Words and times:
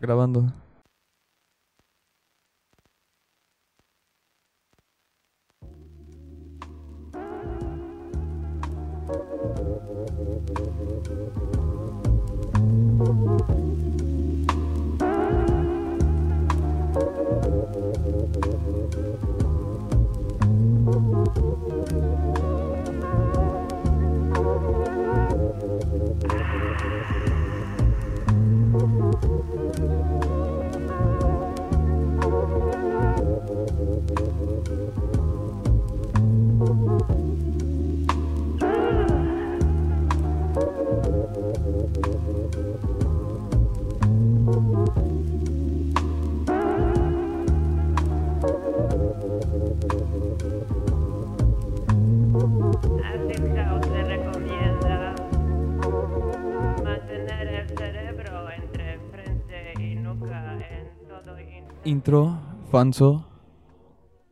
grabando. 0.00 0.52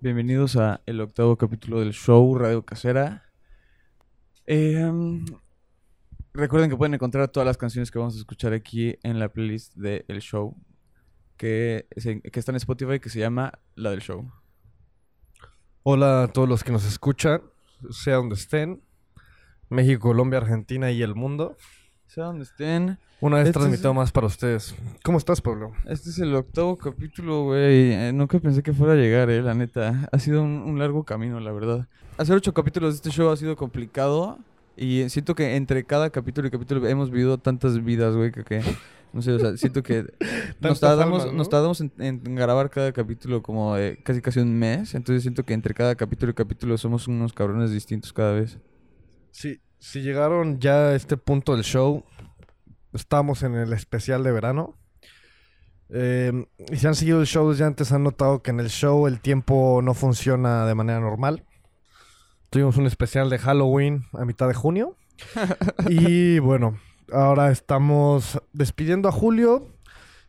Bienvenidos 0.00 0.56
a 0.56 0.80
el 0.86 1.02
octavo 1.02 1.36
capítulo 1.36 1.80
del 1.80 1.92
show 1.92 2.34
Radio 2.34 2.64
Casera. 2.64 3.30
Um, 4.48 5.26
recuerden 6.32 6.70
que 6.70 6.76
pueden 6.78 6.94
encontrar 6.94 7.28
todas 7.28 7.46
las 7.46 7.58
canciones 7.58 7.90
que 7.90 7.98
vamos 7.98 8.14
a 8.14 8.18
escuchar 8.18 8.54
aquí 8.54 8.96
en 9.02 9.18
la 9.18 9.28
playlist 9.28 9.74
del 9.74 10.20
show. 10.20 10.56
Que, 11.36 11.88
que 11.92 12.40
está 12.40 12.50
en 12.52 12.56
Spotify, 12.56 12.98
que 13.00 13.10
se 13.10 13.18
llama 13.18 13.52
La 13.74 13.90
del 13.90 14.00
Show. 14.00 14.32
Hola 15.82 16.22
a 16.22 16.28
todos 16.28 16.48
los 16.48 16.64
que 16.64 16.72
nos 16.72 16.86
escuchan, 16.86 17.42
sea 17.90 18.16
donde 18.16 18.36
estén, 18.36 18.82
México, 19.68 20.08
Colombia, 20.08 20.38
Argentina 20.38 20.90
y 20.90 21.02
el 21.02 21.14
mundo. 21.14 21.58
Sea 22.18 22.24
donde 22.24 22.42
estén. 22.42 22.98
Una 23.20 23.36
vez 23.36 23.46
Este 23.46 23.50
es- 23.50 23.62
transmitido 23.62 23.94
más 23.94 24.10
para 24.10 24.26
ustedes. 24.26 24.74
¿Cómo 25.04 25.18
estás, 25.18 25.40
Pablo? 25.40 25.70
Este 25.86 26.10
es 26.10 26.18
el 26.18 26.34
octavo 26.34 26.76
capítulo, 26.76 27.44
güey. 27.44 27.92
Eh, 27.92 28.10
nunca 28.12 28.40
pensé 28.40 28.60
que 28.60 28.72
fuera 28.72 28.94
a 28.94 28.96
llegar, 28.96 29.30
eh, 29.30 29.40
la 29.40 29.54
neta. 29.54 30.08
Ha 30.10 30.18
sido 30.18 30.42
un, 30.42 30.50
un 30.66 30.80
largo 30.80 31.04
camino, 31.04 31.38
la 31.38 31.52
verdad. 31.52 31.86
Hacer 32.16 32.34
ocho 32.34 32.52
capítulos 32.52 32.94
de 32.94 32.96
este 32.96 33.10
show 33.10 33.30
ha 33.30 33.36
sido 33.36 33.54
complicado. 33.54 34.36
Y 34.76 35.08
siento 35.10 35.36
que 35.36 35.54
entre 35.54 35.84
cada 35.84 36.10
capítulo 36.10 36.48
y 36.48 36.50
capítulo 36.50 36.84
hemos 36.88 37.12
vivido 37.12 37.38
tantas 37.38 37.84
vidas, 37.84 38.16
güey, 38.16 38.32
que, 38.32 38.42
que 38.42 38.62
no 39.12 39.22
sé, 39.22 39.30
o 39.34 39.38
sea, 39.38 39.56
siento 39.56 39.84
que 39.84 40.04
nos 40.60 40.80
tardamos, 40.80 41.20
almas, 41.20 41.32
¿no? 41.32 41.38
nos 41.38 41.48
tardamos 41.48 41.80
en, 41.80 41.92
en 41.98 42.34
grabar 42.34 42.68
cada 42.68 42.90
capítulo 42.90 43.44
como 43.44 43.76
eh, 43.76 43.96
casi 44.02 44.20
casi 44.20 44.40
un 44.40 44.58
mes. 44.58 44.92
Entonces 44.96 45.22
siento 45.22 45.44
que 45.44 45.54
entre 45.54 45.72
cada 45.72 45.94
capítulo 45.94 46.32
y 46.32 46.34
capítulo 46.34 46.76
somos 46.76 47.06
unos 47.06 47.32
cabrones 47.32 47.70
distintos 47.70 48.12
cada 48.12 48.32
vez. 48.32 48.58
Sí, 49.30 49.60
si 49.78 50.02
llegaron 50.02 50.60
ya 50.60 50.88
a 50.88 50.94
este 50.94 51.16
punto 51.16 51.54
del 51.54 51.64
show, 51.64 52.04
estamos 52.92 53.42
en 53.42 53.54
el 53.54 53.72
especial 53.72 54.22
de 54.24 54.32
verano. 54.32 54.76
Eh, 55.90 56.46
y 56.70 56.76
si 56.76 56.86
han 56.86 56.94
seguido 56.94 57.20
el 57.20 57.26
show 57.26 57.50
desde 57.50 57.64
antes, 57.64 57.92
han 57.92 58.04
notado 58.04 58.42
que 58.42 58.50
en 58.50 58.60
el 58.60 58.68
show 58.68 59.06
el 59.06 59.20
tiempo 59.20 59.80
no 59.82 59.94
funciona 59.94 60.66
de 60.66 60.74
manera 60.74 61.00
normal. 61.00 61.44
Tuvimos 62.50 62.76
un 62.76 62.86
especial 62.86 63.30
de 63.30 63.38
Halloween 63.38 64.06
a 64.12 64.24
mitad 64.24 64.48
de 64.48 64.54
junio. 64.54 64.96
y 65.88 66.38
bueno, 66.38 66.78
ahora 67.12 67.50
estamos 67.50 68.40
despidiendo 68.52 69.08
a 69.08 69.12
julio. 69.12 69.68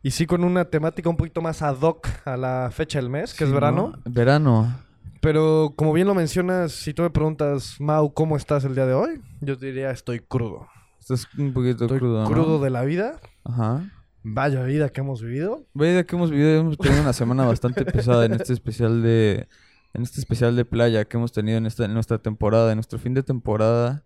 Y 0.01 0.11
sí 0.11 0.25
con 0.25 0.45
una 0.45 0.65
temática 0.65 1.09
un 1.09 1.17
poquito 1.17 1.41
más 1.41 1.61
ad 1.61 1.81
hoc 1.81 2.07
a 2.23 2.37
la 2.37 2.69
fecha 2.71 2.99
del 2.99 3.09
mes, 3.09 3.33
que 3.33 3.43
es 3.43 3.51
verano. 3.51 3.93
¿no? 3.95 4.11
Verano. 4.11 4.88
Pero 5.21 5.73
como 5.75 5.93
bien 5.93 6.07
lo 6.07 6.15
mencionas, 6.15 6.71
si 6.71 6.93
tú 6.93 7.01
me 7.01 7.09
preguntas, 7.09 7.75
Mau, 7.79 8.13
¿cómo 8.13 8.37
estás 8.37 8.63
el 8.63 8.75
día 8.75 8.85
de 8.85 8.93
hoy? 8.93 9.21
Yo 9.41 9.57
te 9.57 9.67
diría, 9.67 9.91
estoy 9.91 10.19
crudo. 10.19 10.67
Estás 10.99 11.27
un 11.37 11.53
poquito 11.53 11.85
Estoy 11.85 11.99
crudo, 11.99 12.23
¿no? 12.23 12.29
crudo 12.29 12.59
de 12.59 12.69
la 12.69 12.83
vida. 12.83 13.19
Ajá. 13.43 13.89
Vaya 14.23 14.63
vida 14.63 14.89
que 14.89 15.01
hemos 15.01 15.21
vivido. 15.21 15.65
Vaya 15.73 16.03
que 16.03 16.15
hemos 16.15 16.29
vivido, 16.31 16.59
hemos 16.59 16.77
tenido 16.77 17.01
una 17.01 17.13
semana 17.13 17.45
bastante 17.45 17.85
pesada 17.85 18.25
en 18.25 18.33
este 18.33 18.53
especial 18.53 19.01
de 19.01 19.47
en 19.93 20.03
este 20.03 20.19
especial 20.19 20.55
de 20.55 20.65
playa 20.65 21.05
que 21.05 21.17
hemos 21.17 21.31
tenido 21.31 21.57
en 21.57 21.65
esta 21.65 21.85
en 21.85 21.93
nuestra 21.93 22.19
temporada, 22.19 22.71
en 22.71 22.77
nuestro 22.77 22.99
fin 22.99 23.13
de 23.13 23.23
temporada 23.23 24.03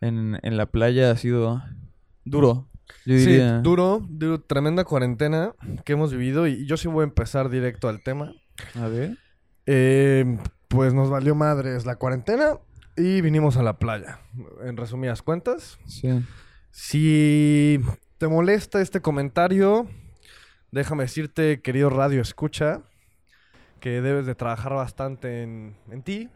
en, 0.00 0.38
en 0.42 0.56
la 0.56 0.66
playa 0.66 1.10
ha 1.10 1.16
sido 1.16 1.62
duro. 2.24 2.68
Yo 3.06 3.14
diría. 3.14 3.56
Sí, 3.58 3.62
duro, 3.62 4.04
duro, 4.08 4.40
tremenda 4.40 4.84
cuarentena 4.84 5.52
que 5.84 5.92
hemos 5.92 6.12
vivido. 6.12 6.46
Y 6.46 6.66
yo 6.66 6.76
sí 6.76 6.88
voy 6.88 7.02
a 7.02 7.04
empezar 7.04 7.50
directo 7.50 7.88
al 7.88 8.02
tema. 8.02 8.32
A 8.74 8.88
ver. 8.88 9.16
Eh, 9.72 10.36
pues 10.66 10.94
nos 10.94 11.10
valió 11.10 11.36
madres 11.36 11.86
la 11.86 11.94
cuarentena 11.94 12.58
y 12.96 13.20
vinimos 13.20 13.56
a 13.56 13.62
la 13.62 13.78
playa. 13.78 14.18
En 14.64 14.76
resumidas 14.76 15.22
cuentas. 15.22 15.78
Sí. 15.86 16.24
Si 16.72 17.78
te 18.18 18.26
molesta 18.26 18.80
este 18.80 19.00
comentario, 19.00 19.86
déjame 20.72 21.04
decirte, 21.04 21.60
querido 21.60 21.88
radio 21.88 22.20
escucha, 22.20 22.82
que 23.78 24.00
debes 24.00 24.26
de 24.26 24.34
trabajar 24.34 24.74
bastante 24.74 25.42
en, 25.44 25.76
en 25.88 26.02
ti. 26.02 26.28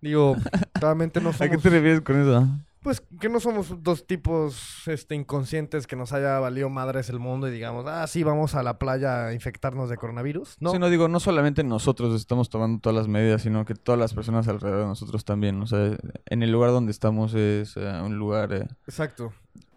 Digo, 0.00 0.36
realmente 0.80 1.20
no 1.20 1.28
¿A 1.28 1.32
qué 1.32 1.48
somos... 1.48 1.62
te 1.62 1.68
refieres 1.68 2.00
con 2.00 2.18
eso? 2.18 2.48
Pues 2.82 3.00
que 3.20 3.28
no 3.28 3.38
somos 3.38 3.82
dos 3.84 4.06
tipos 4.08 4.82
este, 4.88 5.14
inconscientes 5.14 5.86
que 5.86 5.94
nos 5.94 6.12
haya 6.12 6.40
valido 6.40 6.68
madres 6.68 7.08
el 7.10 7.20
mundo 7.20 7.46
y 7.46 7.52
digamos, 7.52 7.84
ah, 7.86 8.04
sí, 8.08 8.24
vamos 8.24 8.56
a 8.56 8.62
la 8.64 8.78
playa 8.78 9.26
a 9.26 9.32
infectarnos 9.34 9.88
de 9.88 9.96
coronavirus. 9.96 10.56
No, 10.58 10.72
Sí, 10.72 10.78
no 10.80 10.90
digo, 10.90 11.06
no 11.06 11.20
solamente 11.20 11.62
nosotros 11.62 12.14
estamos 12.16 12.50
tomando 12.50 12.80
todas 12.80 12.96
las 12.96 13.06
medidas, 13.08 13.42
sino 13.42 13.64
que 13.64 13.74
todas 13.76 14.00
las 14.00 14.14
personas 14.14 14.48
alrededor 14.48 14.80
de 14.80 14.86
nosotros 14.86 15.24
también. 15.24 15.62
O 15.62 15.66
sea, 15.66 15.96
en 16.26 16.42
el 16.42 16.50
lugar 16.50 16.70
donde 16.70 16.90
estamos 16.90 17.34
es 17.34 17.76
eh, 17.76 18.00
un 18.04 18.16
lugar 18.18 18.52
eh, 18.52 18.66
exacto. 18.88 19.32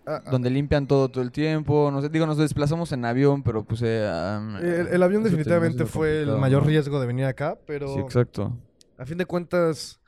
Ah, 0.07 0.21
ah, 0.25 0.31
donde 0.31 0.49
limpian 0.49 0.87
todo 0.87 1.09
todo 1.09 1.23
el 1.23 1.31
tiempo. 1.31 1.91
No 1.91 2.01
sé, 2.01 2.09
digo, 2.09 2.25
nos 2.25 2.37
desplazamos 2.37 2.91
en 2.91 3.05
avión, 3.05 3.43
pero 3.43 3.63
pues... 3.65 3.81
eh, 3.83 4.07
el, 4.61 4.87
el 4.87 5.03
avión 5.03 5.23
definitivamente 5.23 5.85
fue 5.85 6.21
el 6.23 6.37
mayor 6.37 6.65
riesgo 6.65 6.99
de 6.99 7.05
venir 7.07 7.25
acá, 7.25 7.57
pero 7.67 7.87
Sí, 7.93 7.99
exacto. 7.99 8.57
a 8.97 9.05
fin 9.05 9.17
de 9.19 9.25
cuentas 9.25 9.99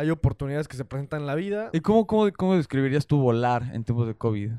hay 0.00 0.10
oportunidades 0.10 0.66
que 0.66 0.76
se 0.78 0.84
presentan 0.86 1.20
en 1.20 1.26
la 1.26 1.34
vida. 1.34 1.68
¿Y 1.74 1.80
cómo, 1.80 2.06
cómo, 2.06 2.30
cómo 2.32 2.56
describirías 2.56 3.06
tu 3.06 3.18
volar 3.18 3.64
en 3.74 3.84
tiempos 3.84 4.06
de 4.06 4.14
COVID? 4.14 4.52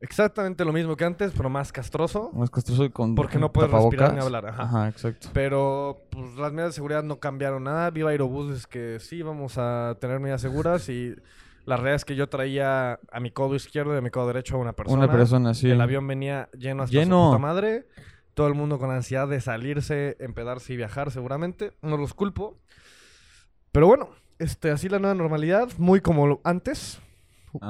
Exactamente 0.00 0.64
lo 0.64 0.72
mismo 0.72 0.96
que 0.96 1.04
antes, 1.04 1.32
pero 1.36 1.48
más 1.48 1.70
castroso. 1.70 2.32
Más 2.34 2.50
castroso 2.50 2.84
y 2.84 2.90
con 2.90 3.14
Porque 3.14 3.38
no 3.38 3.52
puedes 3.52 3.70
respirar 3.70 4.12
ni 4.12 4.20
hablar, 4.20 4.46
ajá. 4.46 4.62
Ajá, 4.64 4.88
exacto. 4.88 5.28
Pero 5.32 6.02
pues 6.10 6.34
las 6.34 6.52
medidas 6.52 6.70
de 6.70 6.74
seguridad 6.74 7.04
no 7.04 7.20
cambiaron 7.20 7.62
nada. 7.62 7.90
Viva 7.90 8.10
Aerobuses 8.10 8.66
que 8.66 8.98
sí 8.98 9.22
vamos 9.22 9.54
a 9.58 9.96
tener 10.00 10.18
medidas 10.18 10.40
seguras 10.40 10.88
y 10.88 11.14
la 11.64 11.76
realidad 11.76 11.94
es 11.94 12.04
que 12.04 12.16
yo 12.16 12.28
traía 12.28 12.98
a 13.12 13.20
mi 13.20 13.30
codo 13.30 13.54
izquierdo 13.54 13.94
y 13.94 13.98
a 13.98 14.00
mi 14.00 14.10
codo 14.10 14.26
derecho 14.26 14.56
a 14.56 14.58
una 14.58 14.72
persona. 14.72 15.04
Una 15.04 15.12
persona, 15.12 15.54
sí. 15.54 15.70
El 15.70 15.80
avión 15.80 16.04
venía 16.08 16.48
lleno 16.58 16.82
hasta 16.82 16.98
Lleno. 16.98 17.26
su 17.26 17.30
puta 17.30 17.38
madre. 17.38 17.86
Todo 18.34 18.48
el 18.48 18.54
mundo 18.54 18.80
con 18.80 18.90
ansiedad 18.90 19.28
de 19.28 19.40
salirse, 19.40 20.16
empedarse 20.18 20.72
y 20.72 20.76
viajar 20.76 21.12
seguramente. 21.12 21.74
No 21.80 21.96
los 21.96 22.12
culpo. 22.12 22.58
Pero 23.70 23.86
bueno, 23.86 24.08
este, 24.42 24.70
así 24.70 24.88
la 24.88 24.98
nueva 24.98 25.14
normalidad, 25.14 25.68
muy 25.78 26.00
como 26.00 26.26
lo- 26.26 26.40
antes. 26.44 27.00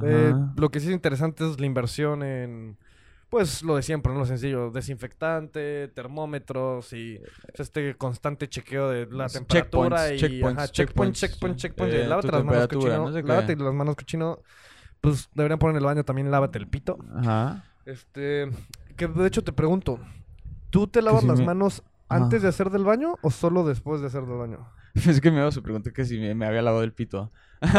Eh, 0.05 0.33
lo 0.57 0.71
que 0.71 0.79
sí 0.81 0.87
es 0.89 0.93
interesante 0.93 1.49
es 1.49 1.59
la 1.59 1.67
inversión 1.67 2.23
en, 2.23 2.77
pues 3.29 3.63
lo 3.63 3.75
de 3.77 3.83
siempre, 3.83 4.13
¿no? 4.13 4.21
Lo 4.21 4.27
sencillo, 4.27 4.71
desinfectante, 4.71 5.89
termómetros 5.89 6.93
y 6.93 7.19
pues, 7.57 7.61
este 7.69 7.95
constante 7.97 8.49
chequeo 8.49 8.89
de 8.91 9.07
la 9.07 9.29
temperatura 9.29 10.09
checkpoints, 10.11 10.13
y 10.13 10.19
checkpoints, 10.29 10.59
ajá, 10.63 10.69
checkpoint, 10.73 11.15
checkpoints, 11.17 11.63
checkpoint, 11.63 11.95
Eh, 11.95 12.03
y 12.05 12.09
lávate 12.09 12.31
las 12.31 12.45
manos 12.45 12.69
cochino, 12.69 12.99
no 13.07 13.13
sé 13.13 13.23
lávate 13.23 13.57
las 13.57 13.75
manos 13.75 13.97
cochino, 13.97 14.39
pues 15.01 15.29
deberían 15.35 15.59
poner 15.59 15.73
en 15.75 15.79
el 15.79 15.85
baño 15.87 16.05
también 16.05 16.31
lávate 16.31 16.59
el 16.59 16.69
pito. 16.69 16.97
Ajá. 17.17 17.65
Este, 17.85 18.49
que 18.97 19.09
de 19.09 19.27
hecho 19.27 19.43
te 19.43 19.53
pregunto, 19.53 19.99
¿tú 20.71 20.87
te 20.87 21.03
lavas 21.03 21.23
si 21.23 21.27
las 21.27 21.41
me- 21.41 21.47
manos 21.47 21.83
Ajá. 22.09 22.23
antes 22.23 22.43
de 22.43 22.49
hacer 22.49 22.71
del 22.71 22.85
baño 22.85 23.17
o 23.23 23.31
solo 23.33 23.65
después 23.65 24.01
de 24.01 24.07
hacer 24.07 24.27
del 24.27 24.39
baño? 24.39 24.69
Es 25.09 25.21
que 25.21 25.31
me 25.31 25.39
iba 25.39 25.49
a 25.49 25.51
preguntar 25.51 25.93
que 25.93 26.05
si 26.05 26.19
me, 26.19 26.35
me 26.35 26.47
había 26.47 26.63
lavado 26.63 26.83
el 26.85 26.93
pito. 26.93 27.33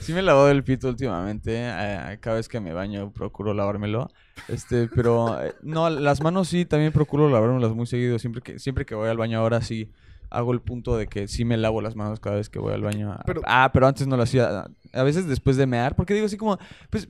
sí 0.00 0.12
me 0.12 0.20
he 0.20 0.22
lavado 0.22 0.50
el 0.50 0.64
pito 0.64 0.88
últimamente. 0.88 1.52
eh, 1.56 2.18
cada 2.20 2.36
vez 2.36 2.48
que 2.48 2.60
me 2.60 2.72
baño 2.72 3.12
procuro 3.12 3.54
lavármelo. 3.54 4.08
Este, 4.48 4.88
pero 4.88 5.42
eh, 5.42 5.54
no, 5.62 5.88
las 5.90 6.20
manos 6.22 6.48
sí 6.48 6.64
también 6.64 6.92
procuro 6.92 7.28
lavármelas 7.30 7.72
muy 7.74 7.86
seguido. 7.86 8.18
Siempre 8.18 8.42
que, 8.42 8.58
siempre 8.58 8.84
que 8.86 8.94
voy 8.94 9.08
al 9.08 9.16
baño 9.16 9.38
ahora 9.38 9.60
sí 9.62 9.90
hago 10.30 10.52
el 10.52 10.60
punto 10.60 10.96
de 10.96 11.06
que 11.06 11.26
sí 11.28 11.44
me 11.44 11.56
lavo 11.56 11.80
las 11.80 11.96
manos 11.96 12.20
cada 12.20 12.36
vez 12.36 12.48
que 12.50 12.58
voy 12.58 12.74
al 12.74 12.82
baño. 12.82 13.16
Pero- 13.26 13.40
ah, 13.46 13.70
pero 13.72 13.86
antes 13.86 14.06
no 14.06 14.16
lo 14.16 14.22
hacía. 14.22 14.66
A 14.92 15.02
veces 15.02 15.26
después 15.26 15.56
de 15.56 15.66
mear, 15.66 15.94
porque 15.96 16.14
digo 16.14 16.26
así 16.26 16.36
como, 16.36 16.58
pues, 16.90 17.08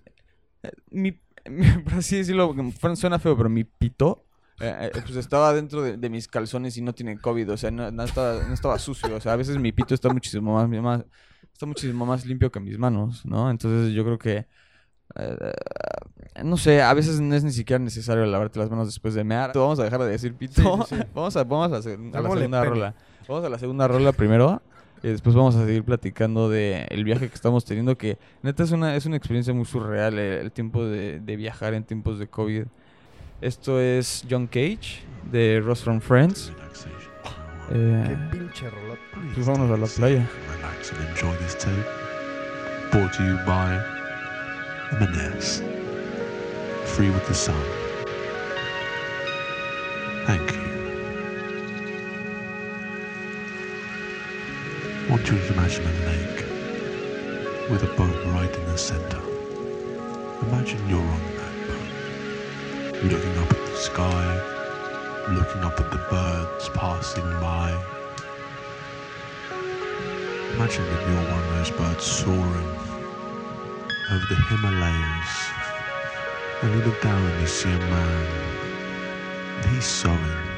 eh, 0.63 0.71
mi, 0.91 1.13
por 1.85 1.95
así 1.95 2.17
decirlo, 2.17 2.55
suena 2.95 3.19
feo, 3.19 3.37
pero 3.37 3.49
mi 3.49 3.65
pito, 3.65 4.25
eh, 4.61 4.91
eh, 4.95 5.01
pues 5.05 5.17
estaba 5.17 5.53
dentro 5.53 5.83
de, 5.83 5.97
de 5.97 6.11
mis 6.11 6.27
calzones 6.29 6.77
y 6.77 6.83
no 6.83 6.93
tiene 6.93 7.19
COVID, 7.19 7.53
o 7.53 7.57
sea, 7.57 7.71
no, 7.71 7.91
no 7.91 8.03
estaba, 8.03 8.43
no 8.43 8.55
estaba 8.55 8.79
sucio, 8.79 9.15
o 9.17 9.21
sea, 9.21 9.33
a 9.33 9.37
veces 9.37 9.59
mi 9.59 9.73
pito 9.73 9.95
está 9.95 10.09
muchísimo 10.13 10.55
más, 10.55 10.69
más- 10.69 11.05
está 11.53 11.67
muchísimo 11.67 12.07
más 12.07 12.25
limpio 12.27 12.51
que 12.51 12.61
mis 12.61 12.79
manos, 12.79 13.25
¿no? 13.25 13.51
Entonces 13.51 13.93
yo 13.93 14.05
creo 14.05 14.19
que, 14.19 14.47
eh, 15.17 15.53
no 16.45 16.57
sé, 16.57 16.83
a 16.83 16.95
veces 16.95 17.21
no 17.21 17.35
es 17.35 17.45
ni 17.45 17.53
siquiera 17.53 17.83
necesario 17.83 18.25
lavarte 18.27 18.59
las 18.59 18.71
manos 18.71 18.87
después 18.89 19.15
de 19.15 19.25
mear. 19.25 19.53
Vamos 19.55 19.79
a 19.81 19.85
dejar 19.85 20.01
de 20.01 20.09
decir 20.09 20.35
pito, 20.35 20.55
Sí, 20.55 20.63
sí, 20.89 20.97
sí. 20.97 21.03
vamos 21.15 21.37
a, 21.37 21.45
vamos 21.45 21.73
a, 21.73 21.77
la 21.77 21.83
segunda 21.83 22.65
rola. 22.65 22.95
Vamos 23.29 23.45
a 23.45 23.49
la 23.49 23.59
segunda 23.59 23.89
rola 23.89 24.13
primero. 24.13 24.63
Y 25.01 25.09
después 25.09 25.37
vamos 25.37 25.55
a 25.55 25.65
seguir 25.65 25.85
platicando 25.85 26.49
de 26.49 26.85
el 26.91 27.05
viaje 27.05 27.29
que 27.29 27.35
estamos 27.35 27.65
teniendo, 27.65 27.97
que 27.97 28.19
neta 28.43 28.65
es 28.65 28.73
una, 28.73 28.97
es 28.97 29.07
una 29.07 29.17
experiencia 29.17 29.55
muy 29.55 29.65
surreal 29.65 30.19
eh, 30.19 30.41
el, 30.41 30.51
tiempo 30.51 30.85
de, 30.85 31.21
de 31.21 31.37
viajar 31.37 31.75
en 31.75 31.85
tiempos 31.85 32.19
de 32.19 32.27
COVID. 32.27 32.65
Esto 33.41 33.81
es 33.81 34.25
John 34.29 34.47
Cage 34.47 35.01
de 35.31 35.61
Ross 35.61 35.83
from 35.83 36.01
Friends. 36.01 36.53
Qué 37.69 37.75
Eh, 37.75 38.17
pinche 38.33 38.71
rolota. 38.71 39.01
pues 39.35 39.47
vámonos 39.47 39.71
a 39.71 39.77
la 39.77 39.87
playa. 39.87 40.27
Relax 40.57 40.91
and 40.93 41.07
enjoy 41.11 41.37
this 41.37 41.55
tape. 41.55 41.85
Brought 42.91 43.13
to 43.13 43.23
you 43.23 43.37
by 43.45 43.79
M&S. 45.01 45.63
Free 46.87 47.11
with 47.11 47.27
the 47.29 47.35
sun. 47.35 47.55
Thank 50.27 50.51
you. 50.53 50.63
I 55.07 55.11
want 55.11 55.29
you 55.31 55.37
to 55.39 55.53
imagine 55.53 55.85
a 55.87 55.93
lake 56.07 56.45
with 57.71 57.83
a 57.83 57.95
boat 57.97 58.17
right 58.33 58.55
in 58.57 58.65
the 58.67 58.79
center. 58.79 59.21
Imagine 60.49 60.79
you're 60.89 61.01
on 61.01 61.21
that 61.21 61.37
boat, 61.37 61.38
looking 63.05 63.39
up 63.39 63.51
at 63.53 63.67
the 63.67 63.77
sky, 63.77 64.59
looking 65.31 65.65
up 65.65 65.79
at 65.81 65.91
the 65.91 65.99
birds 66.11 66.69
passing 66.71 67.25
by. 67.41 67.71
Imagine 70.41 70.85
that 70.87 71.09
you're 71.09 71.31
one 71.31 71.45
of 71.45 71.51
those 71.51 71.71
birds 71.71 72.05
soaring 72.05 72.77
over 74.11 74.27
the 74.27 74.37
Himalayas. 74.49 75.55
And 76.63 76.75
you 76.75 76.83
look 76.83 77.01
down 77.03 77.25
and 77.25 77.41
you 77.41 77.47
see 77.47 77.71
a 77.73 77.79
man. 77.79 78.59
He's 79.69 79.87
sewing. 79.87 80.49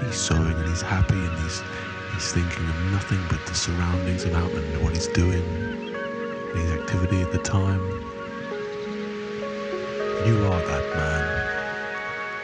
He's 0.00 0.16
sewing 0.16 0.58
and 0.58 0.68
he's 0.68 0.82
happy 0.82 1.14
and 1.26 1.38
he's 1.38 1.62
he's 2.12 2.32
thinking 2.32 2.68
of 2.68 2.76
nothing 2.92 3.26
but 3.28 3.46
the 3.46 3.54
surroundings 3.54 4.24
about 4.24 4.50
him 4.52 4.64
and 4.72 4.82
what 4.82 4.94
he's 4.94 5.08
doing 5.08 5.44
and 5.44 6.58
his 6.58 6.72
activity 6.72 7.22
at 7.22 7.32
the 7.32 7.38
time. 7.38 8.01
You 10.24 10.36
are 10.46 10.60
that 10.60 10.96
man 10.96 11.58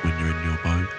when 0.02 0.18
you're 0.18 0.36
in 0.36 0.44
your 0.44 0.58
boat. 0.64 0.97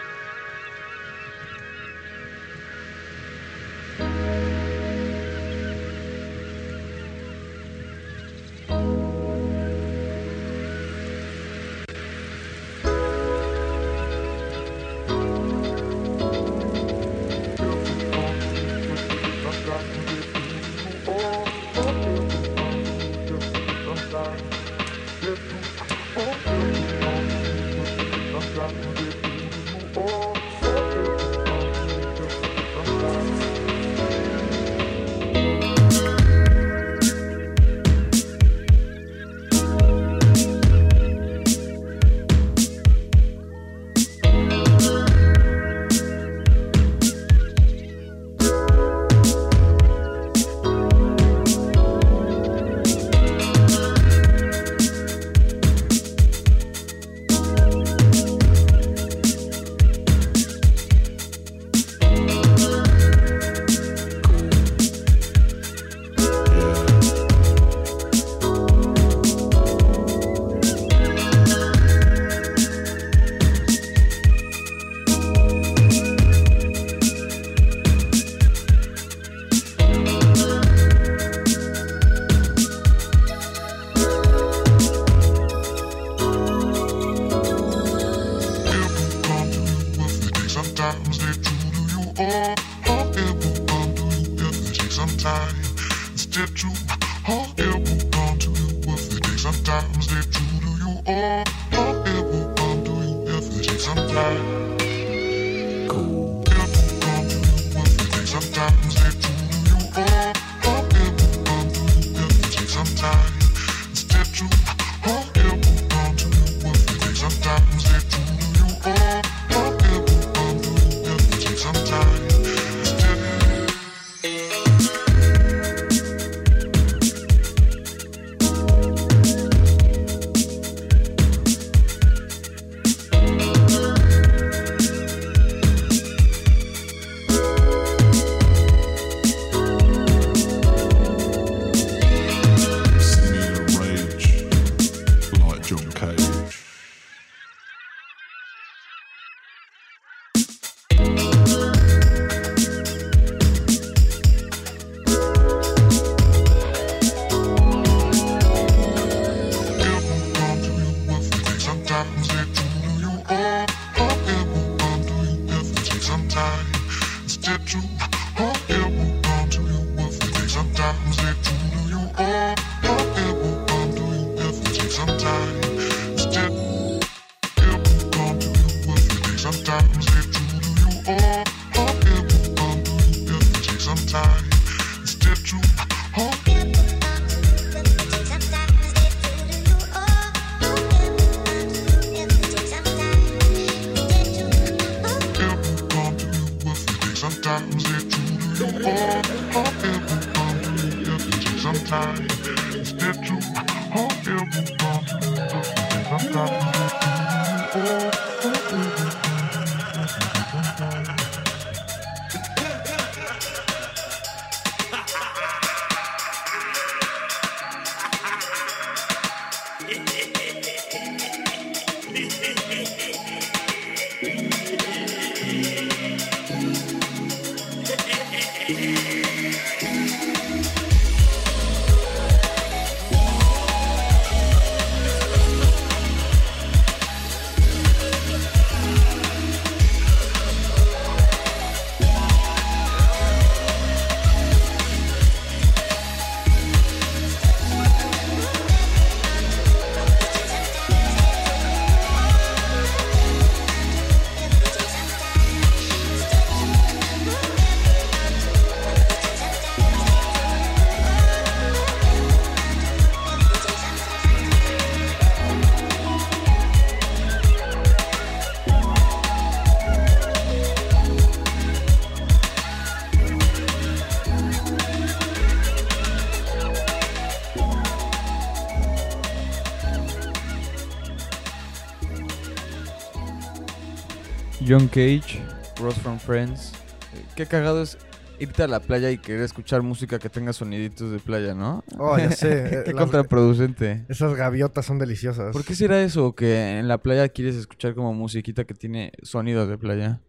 John 284.79 284.88
Cage, 284.88 285.41
Ross 285.81 285.95
from 285.95 286.17
Friends. 286.19 286.71
Eh, 287.13 287.25
Qué 287.36 287.45
cagado 287.45 287.81
es 287.81 287.98
irte 288.39 288.63
a 288.63 288.67
la 288.69 288.79
playa 288.79 289.12
y 289.12 289.17
querer 289.17 289.41
escuchar 289.41 289.81
música 289.81 290.19
que 290.19 290.29
tenga 290.29 290.53
soniditos 290.53 291.12
de 291.12 291.19
playa, 291.19 291.53
¿no? 291.53 291.83
Oh, 291.98 292.17
ya 292.17 292.31
sé. 292.31 292.48
Qué 292.86 292.91
eh, 292.91 292.93
las- 292.93 292.95
contraproducente. 292.95 294.05
esas 294.07 294.33
gaviotas 294.36 294.86
son 294.86 294.98
deliciosas. 294.98 295.51
¿Por 295.51 295.65
qué 295.65 295.75
será 295.75 296.01
eso 296.01 296.33
que 296.33 296.79
en 296.79 296.88
la 296.88 296.98
playa 297.00 297.27
quieres 297.27 297.57
escuchar 297.57 297.93
como 297.93 298.13
musiquita 298.13 298.63
que 298.63 298.74
tiene 298.74 299.12
sonidos 299.21 299.67
de 299.67 299.77
playa? 299.77 300.21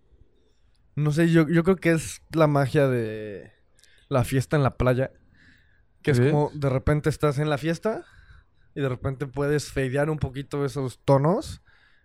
No 0.96 1.12
sé, 1.12 1.30
yo, 1.30 1.48
yo 1.48 1.62
creo 1.62 1.76
que 1.76 1.92
es 1.92 2.20
la 2.32 2.48
magia 2.48 2.88
de 2.88 3.52
la 4.08 4.24
fiesta 4.24 4.56
en 4.56 4.64
la 4.64 4.76
playa. 4.76 5.12
Que 6.02 6.10
es 6.10 6.18
como 6.20 6.50
de 6.54 6.70
repente 6.70 7.08
estás 7.08 7.38
en 7.38 7.48
la 7.50 7.56
fiesta 7.56 8.04
y 8.74 8.80
de 8.80 8.88
repente 8.88 9.28
puedes 9.28 9.70
fadear 9.70 10.10
un 10.10 10.18
poquito 10.18 10.64
esos 10.64 10.98
tonos 11.04 11.62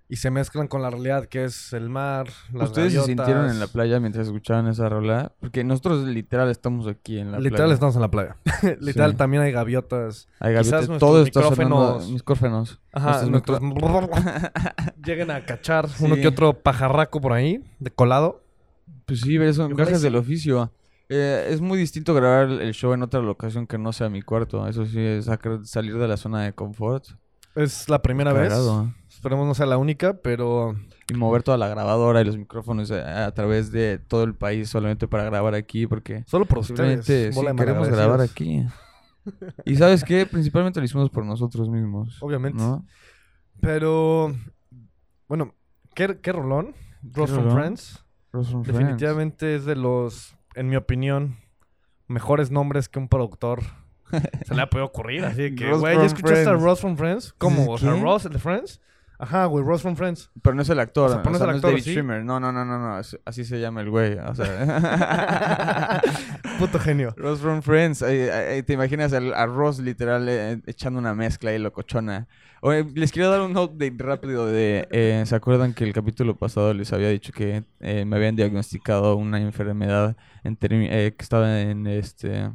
y 0.07 0.17
se 0.17 0.29
mezclan 0.29 0.67
con 0.67 0.81
la 0.83 0.89
realidad 0.91 1.25
que 1.25 1.45
es 1.45 1.74
el 1.74 1.89
mar, 1.89 2.27
las 2.53 2.69
¿Ustedes 2.69 2.93
se 2.93 3.01
sintieron 3.03 3.50
en 3.50 3.59
la 3.59 3.67
playa 3.67 4.00
mientras 4.00 4.27
escuchaban 4.27 4.67
esa 4.67 4.88
rola? 4.88 5.31
Porque 5.39 5.63
nosotros 5.63 6.05
literal 6.05 6.50
estamos 6.51 6.85
aquí 6.88 7.17
en 7.17 7.31
la 7.31 7.39
Literal 7.39 7.57
playa. 7.65 7.74
estamos 7.74 7.95
en 7.95 8.01
la 8.01 8.12
playa. 8.12 8.38
Literal 8.81 9.12
Sí. 9.12 9.17
también 9.17 9.41
hay 9.43 9.51
gaviotas. 9.51 10.27
Hay 10.39 10.53
quizás 10.53 10.65
gaviotas, 10.71 10.89
nuestros 10.89 11.00
todo 11.00 11.24
está 11.24 11.41
sonando. 11.41 12.00
micrófonos- 12.00 12.12
Micrófonos. 12.12 12.79
Ajá, 12.93 13.25
Nuestros 13.25 13.62
micro- 13.62 14.09
lleguen 15.03 15.31
a 15.31 15.43
cachar 15.45 15.88
uno 16.00 16.15
que 16.15 16.27
otro 16.27 16.53
pajarraco 16.53 17.19
por 17.19 17.33
ahí, 17.33 17.63
de 17.79 17.89
colado. 17.91 18.43
Pues 19.05 19.21
sí, 19.21 19.38
son 19.53 19.74
gajes 19.75 20.01
del 20.01 20.15
oficio. 20.15 20.71
Eh, 21.09 21.50
es 21.51 21.62
muy 21.62 21.77
distinto 21.77 22.13
grabar 22.15 22.50
el 22.50 22.74
show 22.74 22.93
en 22.93 23.03
otra 23.03 23.19
locación 23.21 23.67
que 23.67 23.77
no 23.77 23.93
sea 23.93 24.09
mi 24.09 24.21
cuarto. 24.24 24.67
Eso 24.67 24.85
sí, 24.85 25.00
es 25.00 25.29
salir 25.63 25.97
de 25.97 26.07
la 26.07 26.17
zona 26.17 26.43
de 26.43 26.53
confort. 26.53 27.05
Es 27.55 27.88
la 27.89 28.01
primera 28.01 28.33
vez. 28.33 28.51
Esperemos 29.25 29.48
no 29.48 29.55
sea 29.55 29.65
la 29.65 29.79
única, 29.79 30.22
pero 30.22 30.75
Y 31.10 31.15
mover 31.15 31.41
toda 31.41 31.58
la 31.58 31.67
grabadora 31.67 32.22
y 32.22 32.25
los 32.25 32.38
micrófonos 32.38 32.91
a, 32.91 33.25
a 33.25 33.32
través 33.34 33.72
de 33.72 33.98
todo 33.98 34.24
el 34.24 34.36
país 34.36 34.70
solamente 34.70 35.08
para 35.08 35.24
grabar 35.24 35.55
aquí. 35.55 35.88
Porque 35.88 36.24
solo 36.27 36.46
por 36.46 36.60
ustedes. 36.60 37.08
sí, 37.08 37.32
queremos 37.58 37.89
grabar 37.89 38.22
aquí. 38.22 38.63
Y 39.65 39.77
¿sabes 39.77 40.03
qué? 40.03 40.27
Principalmente 40.27 40.79
lo 40.79 40.86
hicimos 40.86 41.10
por 41.10 41.25
nosotros 41.25 41.70
mismos. 41.70 42.22
Obviamente. 42.22 42.62
¿no? 42.62 42.86
Pero, 43.62 44.32
bueno, 45.27 45.55
¿qué, 45.96 46.20
qué 46.22 46.32
rolón? 46.32 46.75
Ross 47.01 47.32
from? 47.32 47.51
Friends. 47.51 48.05
Ross 48.32 48.51
from 48.51 48.63
Friends. 48.63 48.79
Definitivamente 48.79 49.55
es 49.55 49.65
de 49.65 49.75
los, 49.75 50.36
en 50.53 50.70
mi 50.70 50.75
opinión, 50.75 51.38
mejores 52.08 52.51
nombres 52.51 52.89
que 52.89 53.00
un 53.00 53.08
productor 53.08 53.63
se 54.46 54.53
le 54.53 54.62
ha 54.62 54.70
podido 54.70 54.86
ocurrir. 54.86 55.25
Así 55.25 55.55
que, 55.55 55.74
güey, 55.74 55.98
¿ya 55.98 56.05
escuchaste 56.05 56.48
a. 56.48 56.53
Ross 56.53 56.79
from 56.79 56.96
Friends? 56.96 57.34
¿Cómo? 57.39 57.72
O 57.72 57.79
sea. 57.79 58.00
Ross 58.00 58.29
de 58.29 58.38
Friends. 58.38 58.82
Ajá, 59.17 59.45
güey, 59.45 59.63
Ross 59.63 59.81
from 59.81 59.95
Friends. 59.95 60.29
Pero 60.41 60.55
no 60.55 60.62
es 60.62 60.69
el 60.69 60.79
actor. 60.79 61.05
O 61.07 61.10
sea, 61.10 61.19
O 61.19 61.24
pero 61.24 61.38
sea, 61.38 61.45
no 61.48 61.51
es 61.51 61.55
el 61.55 61.55
actor, 61.57 61.72
David 61.72 61.84
¿sí? 61.84 61.91
Schwimmer. 61.91 62.24
No, 62.25 62.39
no, 62.39 62.51
no, 62.51 62.65
no, 62.65 62.77
no. 62.79 62.95
así 63.25 63.45
se 63.45 63.60
llama 63.60 63.81
el 63.81 63.89
güey. 63.89 64.17
O 64.17 64.36
sea. 64.36 66.01
Puto 66.60 66.79
genio. 66.79 67.13
Ross 67.17 67.39
from 67.39 67.62
Friends. 67.62 68.01
Ahí- 68.03 68.29
ahí 68.29 68.63
te 68.63 68.74
imaginas 68.74 69.13
a 69.13 69.45
Ross 69.45 69.79
literal 69.79 70.27
eh, 70.29 70.62
echando 70.65 71.00
una 71.00 71.13
mezcla 71.13 71.53
y 71.53 71.60
locochona. 71.60 72.27
Oye, 72.62 72.86
les 72.95 73.12
quiero 73.12 73.29
dar 73.29 73.41
un 73.41 73.55
update 73.57 73.95
rápido 74.00 74.48
de... 74.48 74.88
eh, 74.91 75.24
¿Se 75.25 75.36
acuerdan 75.36 75.74
que 75.74 75.84
el 75.84 75.93
capítulo 75.93 76.36
pasado 76.36 76.74
les 76.74 76.91
había 76.93 77.10
dicho 77.10 77.31
que 77.31 77.63
eh, 77.79 78.05
me 78.05 78.15
habían 78.15 78.36
diagnosticado 78.36 79.15
una 79.17 79.39
enfermedad 79.39 80.15
en 80.43 80.57
eh, 80.62 81.13
que 81.17 81.24
estaba 81.24 81.62
en 81.62 81.86
este... 81.88 82.50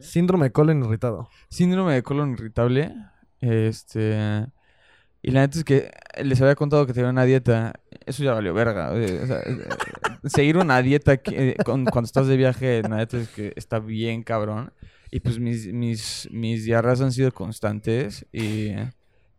Síndrome 0.00 0.46
de 0.46 0.52
colon 0.52 0.84
irritado. 0.84 1.28
Síndrome 1.48 1.94
de 1.94 2.02
colon 2.02 2.32
irritable. 2.32 2.94
Este... 3.40 4.46
Y 5.26 5.32
la 5.32 5.40
neta 5.40 5.58
es 5.58 5.64
que 5.64 5.90
les 6.22 6.40
había 6.40 6.54
contado 6.54 6.86
que 6.86 6.92
tenía 6.92 7.10
una 7.10 7.24
dieta. 7.24 7.74
Eso 8.06 8.22
ya 8.22 8.32
valió 8.32 8.54
verga. 8.54 8.92
eh, 8.94 9.20
o 9.22 9.26
sea, 9.26 9.40
seguir 10.24 10.56
una 10.56 10.80
dieta 10.82 11.16
que, 11.16 11.50
eh, 11.50 11.56
con- 11.64 11.84
cuando 11.84 12.06
estás 12.06 12.26
de 12.28 12.36
viaje, 12.36 12.80
la 12.82 12.96
neta 12.96 13.18
es 13.18 13.28
que 13.30 13.52
está 13.56 13.78
bien 13.80 14.22
cabrón. 14.22 14.72
Y 15.10 15.20
pues 15.20 15.38
mis, 15.38 15.72
mis, 15.72 16.28
mis 16.32 16.64
diarreas 16.64 17.00
han 17.00 17.12
sido 17.12 17.32
constantes 17.32 18.26
y 18.32 18.70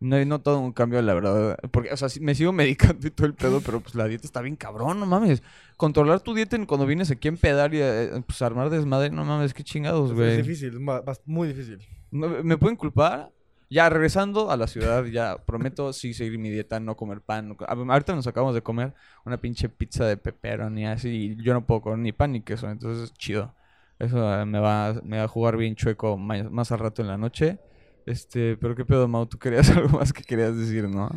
no 0.00 0.16
he 0.16 0.24
notado 0.26 0.60
un 0.60 0.72
cambio, 0.72 1.00
la 1.02 1.14
verdad. 1.14 1.56
Porque, 1.70 1.90
o 1.92 1.96
sea, 1.96 2.08
me 2.20 2.34
sigo 2.34 2.52
medicando 2.62 3.06
y 3.06 3.10
todo 3.10 3.26
el 3.26 3.34
pedo, 3.34 3.60
pero 3.62 3.80
pues 3.80 3.94
la 3.94 4.06
dieta 4.06 4.26
está 4.26 4.40
bien 4.42 4.56
cabrón, 4.56 5.00
no 5.00 5.06
mames. 5.06 5.42
Controlar 5.76 6.20
tu 6.20 6.34
dieta 6.34 6.58
cuando 6.66 6.86
vienes 6.86 7.10
aquí 7.10 7.28
a 7.28 7.30
empedar 7.30 7.72
y 7.74 7.78
eh, 7.80 8.10
pues 8.26 8.42
armar 8.42 8.68
desmadre, 8.70 9.10
no 9.10 9.24
mames, 9.24 9.54
qué 9.54 9.64
chingados, 9.64 10.10
es 10.10 10.16
güey. 10.16 10.36
difícil, 10.38 10.78
ba- 10.80 11.02
bast- 11.04 11.22
muy 11.24 11.48
difícil. 11.48 11.78
¿Me 12.10 12.56
pueden 12.58 12.76
culpar? 12.76 13.30
Ya, 13.70 13.88
regresando 13.90 14.50
a 14.50 14.56
la 14.56 14.66
ciudad, 14.66 15.04
ya 15.04 15.36
prometo 15.44 15.92
sí 15.92 16.14
seguir 16.14 16.38
mi 16.38 16.48
dieta, 16.50 16.80
no 16.80 16.96
comer 16.96 17.20
pan. 17.20 17.48
no 17.48 17.56
co- 17.56 17.64
a- 17.66 17.72
Ahorita 17.72 18.14
nos 18.14 18.26
acabamos 18.26 18.54
de 18.54 18.62
comer 18.62 18.94
una 19.26 19.36
pinche 19.38 19.68
pizza 19.68 20.06
de 20.06 20.16
pepperoni 20.16 20.86
así 20.86 21.08
y 21.38 21.42
yo 21.42 21.52
no 21.52 21.66
puedo 21.66 21.82
comer 21.82 21.98
ni 21.98 22.12
pan 22.12 22.32
ni 22.32 22.40
queso, 22.40 22.70
entonces 22.70 23.12
chido. 23.14 23.54
Eso 23.98 24.32
eh, 24.40 24.44
me 24.46 24.58
va, 24.60 24.94
me 25.02 25.18
va 25.18 25.24
a 25.24 25.28
jugar 25.28 25.56
bien 25.56 25.74
chueco 25.74 26.16
más, 26.16 26.72
al 26.72 26.78
rato 26.78 27.02
en 27.02 27.08
la 27.08 27.18
noche. 27.18 27.58
Este, 28.06 28.56
pero 28.56 28.74
qué 28.74 28.84
pedo, 28.86 29.06
Mau, 29.08 29.26
tú 29.26 29.38
querías 29.38 29.68
algo 29.76 29.98
más 29.98 30.12
que 30.12 30.22
querías 30.22 30.56
decir, 30.56 30.88
¿no? 30.88 31.10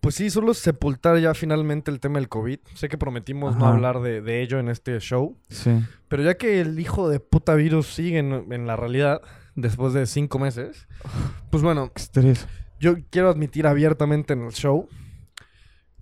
Pues 0.00 0.14
sí, 0.14 0.30
solo 0.30 0.54
sepultar 0.54 1.18
ya 1.18 1.34
finalmente 1.34 1.90
el 1.90 1.98
tema 2.00 2.20
del 2.20 2.28
COVID. 2.28 2.60
Sé 2.74 2.88
que 2.88 2.96
prometimos 2.96 3.56
no 3.56 3.66
hablar 3.66 4.00
de, 4.00 4.22
de 4.22 4.40
ello 4.42 4.60
en 4.60 4.68
este 4.68 4.98
show. 5.00 5.36
Sí. 5.50 5.72
Pero 6.06 6.22
ya 6.22 6.36
que 6.36 6.60
el 6.60 6.78
hijo 6.78 7.08
de 7.08 7.18
puta 7.20 7.54
virus 7.56 7.88
sigue 7.88 8.18
en, 8.20 8.50
en 8.52 8.66
la 8.68 8.76
realidad, 8.76 9.20
después 9.60 9.92
de 9.92 10.06
cinco 10.06 10.38
meses, 10.38 10.88
pues 11.50 11.62
bueno, 11.62 11.90
estrés. 11.94 12.46
yo 12.80 12.96
quiero 13.10 13.28
admitir 13.28 13.66
abiertamente 13.66 14.32
en 14.32 14.44
el 14.44 14.52
show 14.52 14.88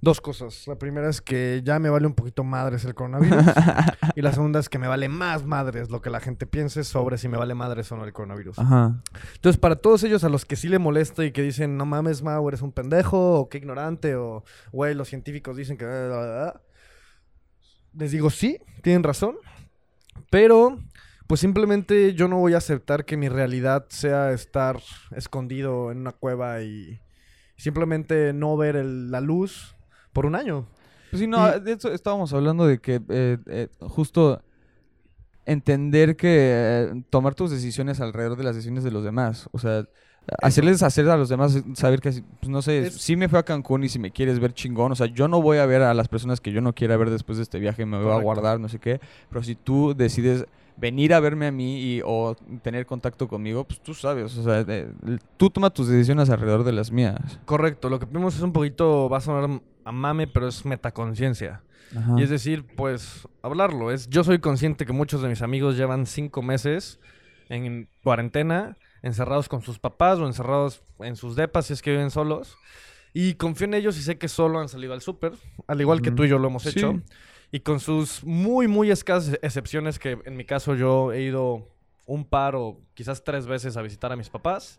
dos 0.01 0.21
cosas. 0.21 0.67
La 0.67 0.77
primera 0.77 1.09
es 1.09 1.21
que 1.21 1.63
ya 1.65 1.79
me 1.79 1.89
vale 1.89 2.07
un 2.07 2.15
poquito 2.15 2.45
madres 2.45 2.85
el 2.85 2.95
coronavirus. 2.95 3.45
y 4.15 4.23
la 4.23 4.33
segunda 4.33 4.61
es 4.61 4.69
que 4.69 4.79
me 4.79 4.87
vale 4.87 5.09
más 5.09 5.45
madres 5.45 5.91
lo 5.91 6.01
que 6.01 6.11
la 6.11 6.21
gente 6.21 6.47
piense 6.47 6.85
sobre 6.85 7.19
si 7.19 7.29
me 7.29 7.37
vale 7.37 7.55
madres 7.55 7.91
o 7.93 7.97
no 7.97 8.05
el 8.05 8.13
coronavirus. 8.13 8.59
Ajá. 8.59 9.03
Entonces, 9.35 9.59
para 9.59 9.77
todos 9.77 10.05
ellos 10.05 10.23
a 10.23 10.29
los 10.29 10.45
que 10.45 10.57
sí 10.57 10.69
le 10.69 10.79
molesta 10.79 11.25
y 11.25 11.33
que 11.33 11.43
dicen, 11.43 11.77
no 11.77 11.87
mames, 11.87 12.23
Mau, 12.23 12.47
eres 12.49 12.63
un 12.63 12.73
pendejo, 12.73 13.41
o 13.41 13.49
qué 13.49 13.59
ignorante, 13.59 14.15
o, 14.15 14.45
güey, 14.71 14.95
los 14.95 15.09
científicos 15.09 15.57
dicen 15.57 15.77
que... 15.77 15.87
bla, 15.87 16.07
bla, 16.07 16.19
bla", 16.19 16.61
Les 17.95 18.13
digo, 18.13 18.31
sí, 18.31 18.59
tienen 18.83 19.03
razón, 19.03 19.37
pero 20.31 20.79
pues 21.26 21.40
simplemente 21.40 22.14
yo 22.14 22.28
no 22.28 22.38
voy 22.38 22.54
a 22.54 22.59
aceptar 22.59 23.04
que 23.04 23.16
mi 23.16 23.28
realidad 23.28 23.87
sea 23.88 24.33
estar 24.33 24.80
escondido 25.14 25.90
en 25.90 25.99
una 25.99 26.12
cueva 26.12 26.62
y 26.62 27.00
simplemente 27.56 28.33
no 28.33 28.56
ver 28.56 28.76
el- 28.76 29.11
la 29.11 29.21
luz 29.21 29.75
por 30.12 30.26
un 30.26 30.35
año. 30.35 30.66
Pues 31.11 31.21
sí, 31.21 31.26
no, 31.26 31.56
Y- 31.56 31.61
de 31.61 31.73
eso 31.73 31.92
estábamos 31.92 32.33
hablando 32.33 32.66
de 32.66 32.78
que 32.78 33.00
eh, 33.09 33.38
eh, 33.47 33.68
justo 33.80 34.42
entender 35.45 36.16
que 36.16 36.28
eh, 36.30 37.02
tomar 37.11 37.35
tus 37.35 37.50
decisiones 37.50 38.00
alrededor 38.00 38.37
de 38.37 38.45
las 38.45 38.56
decisiones 38.56 38.85
de 38.85 38.90
los 38.90 39.04
demás. 39.04 39.49
O 39.52 39.59
sea, 39.59 39.85
Hacerles 40.42 40.83
hacer 40.83 41.09
a 41.09 41.16
los 41.16 41.28
demás 41.28 41.56
saber 41.75 42.00
que, 42.00 42.11
pues, 42.11 42.49
no 42.49 42.61
sé, 42.61 42.88
Es- 42.88 42.95
si 42.95 43.14
me 43.14 43.28
fui 43.28 43.38
a 43.38 43.45
Cancún 43.45 43.85
y 43.85 43.88
si 43.88 44.00
me 44.00 44.11
quieres 44.11 44.40
ver 44.40 44.52
chingón, 44.54 44.90
o 44.90 44.97
sea, 44.97 45.06
yo 45.06 45.28
no 45.28 45.40
voy 45.40 45.59
a 45.59 45.66
ver 45.66 45.83
a 45.83 45.95
las 45.95 46.09
personas 46.09 46.40
que 46.40 46.50
yo 46.50 46.61
no 46.61 46.75
quiera 46.75 46.97
ver 46.97 47.11
después 47.11 47.38
de 47.38 47.45
este 47.45 47.61
viaje, 47.61 47.87
me 47.87 47.97
voy 48.02 48.11
a 48.11 48.18
guardar, 48.21 48.59
no 48.59 48.68
sé 48.68 48.80
qué, 48.80 48.99
pero 49.30 49.45
si 49.45 49.54
tú 49.54 49.95
decides 49.97 50.45
venir 50.76 51.14
a 51.14 51.21
verme 51.21 51.47
a 51.47 51.52
mí 51.52 51.80
y, 51.80 52.02
o 52.04 52.37
tener 52.62 52.85
contacto 52.87 53.28
conmigo, 53.28 53.64
pues 53.64 53.80
tú 53.80 53.95
sabes, 53.95 54.37
o 54.37 54.42
sea, 54.42 54.62
de- 54.64 54.88
tú 55.37 55.49
toma 55.50 55.71
tus 55.71 55.88
decisiones 55.88 56.28
alrededor 56.30 56.64
de 56.64 56.73
las 56.73 56.90
mías. 56.90 57.38
Correcto, 57.45 57.88
lo 57.88 57.99
que 57.99 58.06
vimos 58.06 58.37
es 58.37 58.42
un 58.42 58.52
poquito, 58.52 59.09
va 59.09 59.18
a 59.18 59.21
sonar 59.21 59.61
a 59.85 59.92
mame, 59.92 60.26
pero 60.26 60.49
es 60.49 60.64
metaconciencia. 60.64 61.62
Ajá. 61.97 62.14
Y 62.18 62.23
es 62.23 62.30
decir, 62.30 62.64
pues, 62.76 63.26
hablarlo. 63.42 63.90
Es, 63.92 64.09
yo 64.11 64.25
soy 64.25 64.38
consciente 64.40 64.85
que 64.87 64.92
muchos 64.92 65.23
de 65.23 65.28
mis 65.28 65.40
amigos 65.42 65.76
llevan 65.76 66.04
cinco 66.06 66.42
meses 66.42 66.99
en 67.49 67.88
cuarentena, 68.02 68.76
encerrados 69.02 69.49
con 69.49 69.62
sus 69.62 69.78
papás 69.78 70.18
o 70.18 70.26
encerrados 70.26 70.83
en 70.99 71.14
sus 71.16 71.37
depas 71.37 71.66
si 71.66 71.75
es 71.75 71.83
que 71.83 71.92
viven 71.92 72.11
solos. 72.11 72.56
Y 73.14 73.35
confío 73.35 73.66
en 73.66 73.75
ellos 73.75 73.97
y 73.99 74.02
sé 74.02 74.18
que 74.18 74.26
solo 74.28 74.59
han 74.59 74.68
salido 74.68 74.92
al 74.92 75.00
súper, 75.00 75.33
al 75.68 75.80
igual 75.80 76.02
que 76.02 76.11
tú 76.11 76.25
y 76.25 76.28
yo 76.28 76.38
lo 76.38 76.49
hemos 76.49 76.64
Sí. 76.64 76.71
hecho. 76.71 77.00
Y 77.57 77.61
con 77.61 77.81
sus 77.81 78.23
muy, 78.23 78.69
muy 78.69 78.91
escasas 78.91 79.39
excepciones, 79.41 79.99
que 79.99 80.19
en 80.27 80.37
mi 80.37 80.45
caso 80.45 80.75
yo 80.75 81.11
he 81.11 81.23
ido 81.23 81.67
un 82.05 82.27
par 82.27 82.55
o 82.55 82.83
quizás 82.93 83.25
tres 83.25 83.47
veces 83.47 83.79
a 83.79 83.83
visitar 83.83 84.13
a 84.13 84.17
mis 84.17 84.29
papás. 84.29 84.79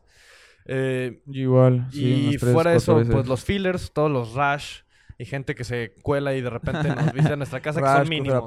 Eh, 0.65 1.23
igual. 1.25 1.87
sí, 1.91 2.29
y 2.33 2.37
tres, 2.37 2.53
fuera 2.53 2.75
eso, 2.75 2.97
veces. 2.97 3.11
pues 3.11 3.25
los 3.25 3.43
fillers, 3.43 3.91
todos 3.91 4.11
los 4.11 4.35
rash 4.35 4.81
y 5.17 5.25
gente 5.25 5.55
que 5.55 5.63
se 5.63 5.95
cuela 6.03 6.35
y 6.35 6.41
de 6.41 6.51
repente 6.51 6.87
nos 6.89 7.13
visita 7.13 7.33
a 7.33 7.37
nuestra 7.37 7.61
casa, 7.61 7.81
que 7.81 7.87
son 7.87 8.09
mínimos. 8.09 8.43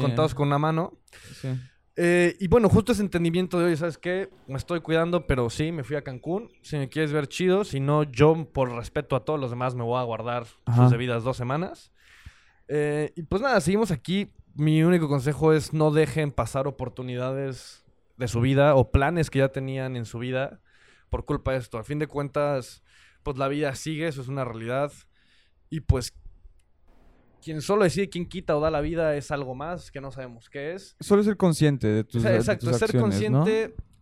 Contados 0.00 0.36
con 0.36 0.46
una 0.46 0.58
mano. 0.58 0.92
sí. 1.40 1.48
Eh, 1.96 2.36
y 2.38 2.46
bueno, 2.46 2.68
justo 2.68 2.92
ese 2.92 3.02
entendimiento 3.02 3.58
de 3.58 3.66
hoy, 3.66 3.76
¿sabes 3.76 3.98
qué? 3.98 4.28
Me 4.46 4.56
estoy 4.56 4.80
cuidando, 4.82 5.26
pero 5.26 5.50
sí, 5.50 5.72
me 5.72 5.82
fui 5.82 5.96
a 5.96 6.02
Cancún. 6.02 6.48
Si 6.62 6.76
me 6.76 6.88
quieres 6.88 7.12
ver 7.12 7.26
chido, 7.26 7.64
si 7.64 7.80
no, 7.80 8.04
yo 8.04 8.48
por 8.52 8.70
respeto 8.72 9.16
a 9.16 9.24
todos 9.24 9.40
los 9.40 9.50
demás 9.50 9.74
me 9.74 9.82
voy 9.82 9.98
a 9.98 10.04
guardar 10.04 10.46
Ajá. 10.64 10.82
sus 10.82 10.92
debidas 10.92 11.24
dos 11.24 11.36
semanas. 11.36 11.92
Eh, 12.68 13.12
y 13.16 13.22
pues 13.22 13.42
nada, 13.42 13.60
seguimos 13.60 13.90
aquí. 13.90 14.32
Mi 14.54 14.82
único 14.82 15.08
consejo 15.08 15.52
es 15.52 15.72
no 15.72 15.90
dejen 15.90 16.30
pasar 16.30 16.66
oportunidades 16.66 17.84
de 18.16 18.28
su 18.28 18.40
vida 18.40 18.74
o 18.76 18.90
planes 18.90 19.30
que 19.30 19.40
ya 19.40 19.48
tenían 19.48 19.96
en 19.96 20.04
su 20.04 20.18
vida 20.18 20.60
por 21.10 21.24
culpa 21.24 21.52
de 21.52 21.58
esto. 21.58 21.78
A 21.78 21.84
fin 21.84 21.98
de 21.98 22.06
cuentas, 22.06 22.82
pues 23.22 23.36
la 23.36 23.48
vida 23.48 23.74
sigue, 23.74 24.06
eso 24.06 24.22
es 24.22 24.28
una 24.28 24.44
realidad. 24.44 24.92
Y 25.70 25.80
pues 25.80 26.12
quien 27.42 27.60
solo 27.60 27.84
decide 27.84 28.08
quién 28.08 28.26
quita 28.26 28.56
o 28.56 28.60
da 28.60 28.70
la 28.70 28.80
vida 28.80 29.16
es 29.16 29.30
algo 29.30 29.54
más 29.54 29.90
que 29.90 30.00
no 30.00 30.10
sabemos 30.10 30.48
qué 30.48 30.72
es. 30.72 30.96
Solo 31.00 31.22
ser 31.22 31.36
consciente 31.36 31.88
de 31.88 32.04
tus, 32.04 32.16
O 32.16 32.20
sea, 32.20 32.30
de 32.30 32.38
exacto, 32.38 32.72
ser 32.72 32.94
¿no? 33.30 33.44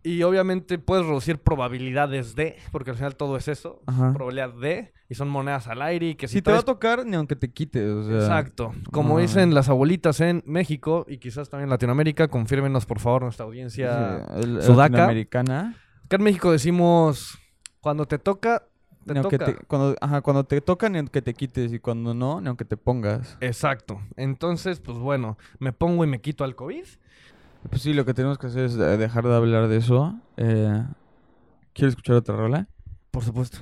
Y 0.03 0.21
obviamente 0.23 0.77
puedes 0.79 1.05
reducir 1.05 1.39
probabilidades 1.39 2.35
de, 2.35 2.57
porque 2.71 2.91
al 2.91 2.97
final 2.97 3.15
todo 3.15 3.37
es 3.37 3.47
eso, 3.47 3.81
Ajá. 3.87 4.11
probabilidad 4.13 4.53
de, 4.53 4.93
y 5.09 5.15
son 5.15 5.29
monedas 5.29 5.67
al 5.67 5.81
aire 5.81 6.09
y 6.09 6.15
que 6.15 6.27
si, 6.27 6.35
Si 6.35 6.41
te 6.41 6.51
va 6.51 6.59
a 6.59 6.63
tocar, 6.63 7.05
ni 7.05 7.15
aunque 7.15 7.35
te 7.35 7.51
quites, 7.51 7.89
o 7.89 8.03
sea... 8.03 8.15
Exacto, 8.15 8.73
como 8.91 9.19
dicen 9.19 9.53
las 9.53 9.69
abuelitas 9.69 10.19
en 10.19 10.43
México 10.45 11.05
y 11.07 11.17
quizás 11.17 11.49
también 11.49 11.65
en 11.65 11.69
Latinoamérica, 11.71 12.27
confírmenos 12.27 12.85
por 12.85 12.99
favor 12.99 13.23
nuestra 13.23 13.45
audiencia. 13.45 14.25
sí, 14.35 14.43
el- 14.43 14.61
sudaca. 14.61 14.89
latinoamericana. 14.89 15.75
Acá 16.05 16.17
en 16.17 16.23
México 16.23 16.51
decimos, 16.51 17.37
cuando 17.79 18.05
te 18.05 18.19
toca, 18.19 18.63
te 19.05 19.13
toca. 19.15 19.37
te, 19.37 19.55
cuando, 19.67 19.95
ajá, 20.01 20.21
cuando 20.21 20.43
te 20.43 20.59
toca, 20.61 20.89
ni 20.89 20.97
aunque 20.99 21.21
te 21.21 21.33
quites. 21.33 21.73
Y 21.73 21.79
cuando 21.79 22.13
no, 22.13 22.39
ni 22.41 22.47
aunque 22.47 22.65
te 22.65 22.77
pongas. 22.77 23.37
Exacto, 23.41 24.01
entonces 24.17 24.79
pues 24.79 24.97
bueno, 24.97 25.37
me 25.59 25.71
pongo 25.73 26.03
y 26.03 26.07
me 26.07 26.19
quito 26.21 26.43
al 26.43 26.55
COVID. 26.55 26.85
Pues 27.69 27.81
sí, 27.81 27.93
lo 27.93 28.05
que 28.05 28.13
tenemos 28.13 28.37
que 28.37 28.47
hacer 28.47 28.65
es 28.65 28.77
dejar 28.77 29.25
de 29.25 29.35
hablar 29.35 29.67
de 29.67 29.77
eso. 29.77 30.19
Eh, 30.37 30.83
¿Quieres 31.73 31.93
escuchar 31.93 32.15
otra 32.15 32.35
rola? 32.35 32.67
Por 33.11 33.23
supuesto. 33.23 33.59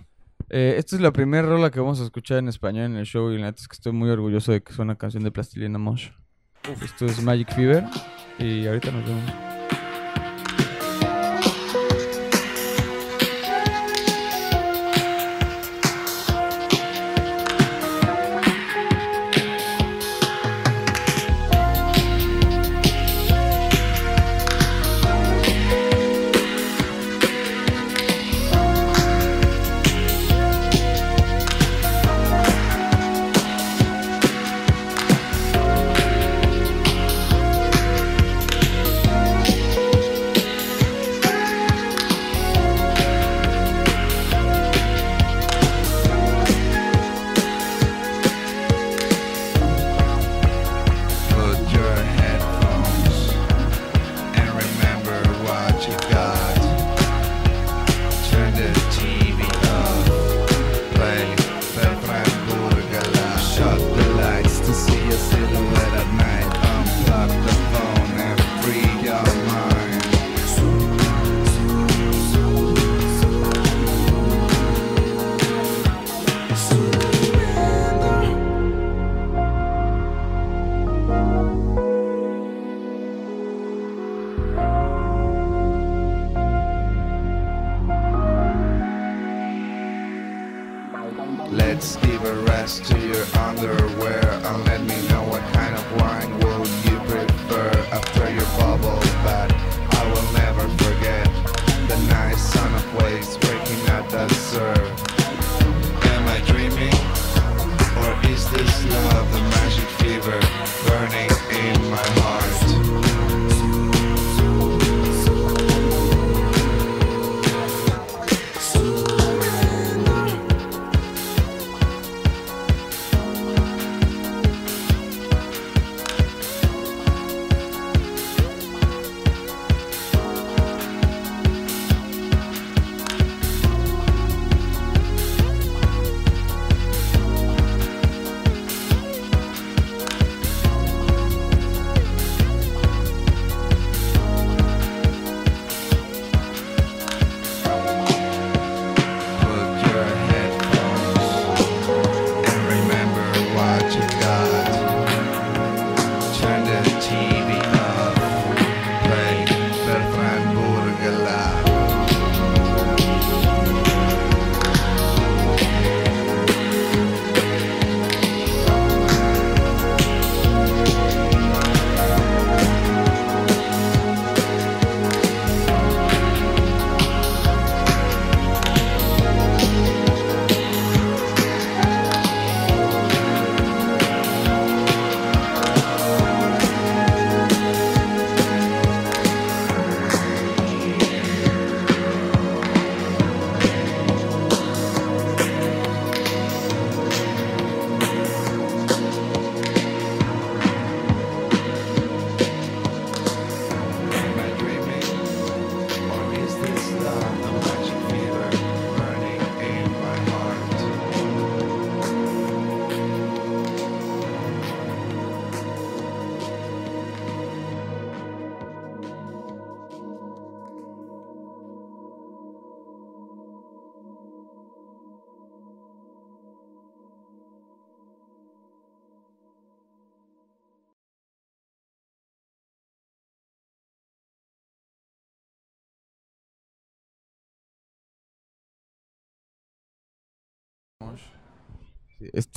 Eh, 0.49 0.75
esta 0.77 0.95
es 0.95 1.01
la 1.01 1.11
primera 1.11 1.47
rola 1.47 1.71
que 1.71 1.79
vamos 1.79 2.01
a 2.01 2.03
escuchar 2.03 2.39
en 2.39 2.49
español 2.49 2.85
en 2.85 2.97
el 2.97 3.05
show. 3.05 3.31
Y 3.31 3.37
la 3.37 3.47
neta 3.47 3.61
es 3.61 3.67
que 3.67 3.75
estoy 3.75 3.93
muy 3.93 4.09
orgulloso 4.09 4.51
de 4.51 4.61
que 4.61 4.73
sea 4.73 4.83
una 4.83 4.95
canción 4.95 5.23
de 5.23 5.31
Plastilina 5.31 5.77
Mosh. 5.77 6.09
Esto 6.81 7.05
es 7.05 7.23
Magic 7.23 7.53
Fever. 7.53 7.85
Y 8.37 8.67
ahorita 8.67 8.91
nos 8.91 9.05
vemos. 9.05 9.60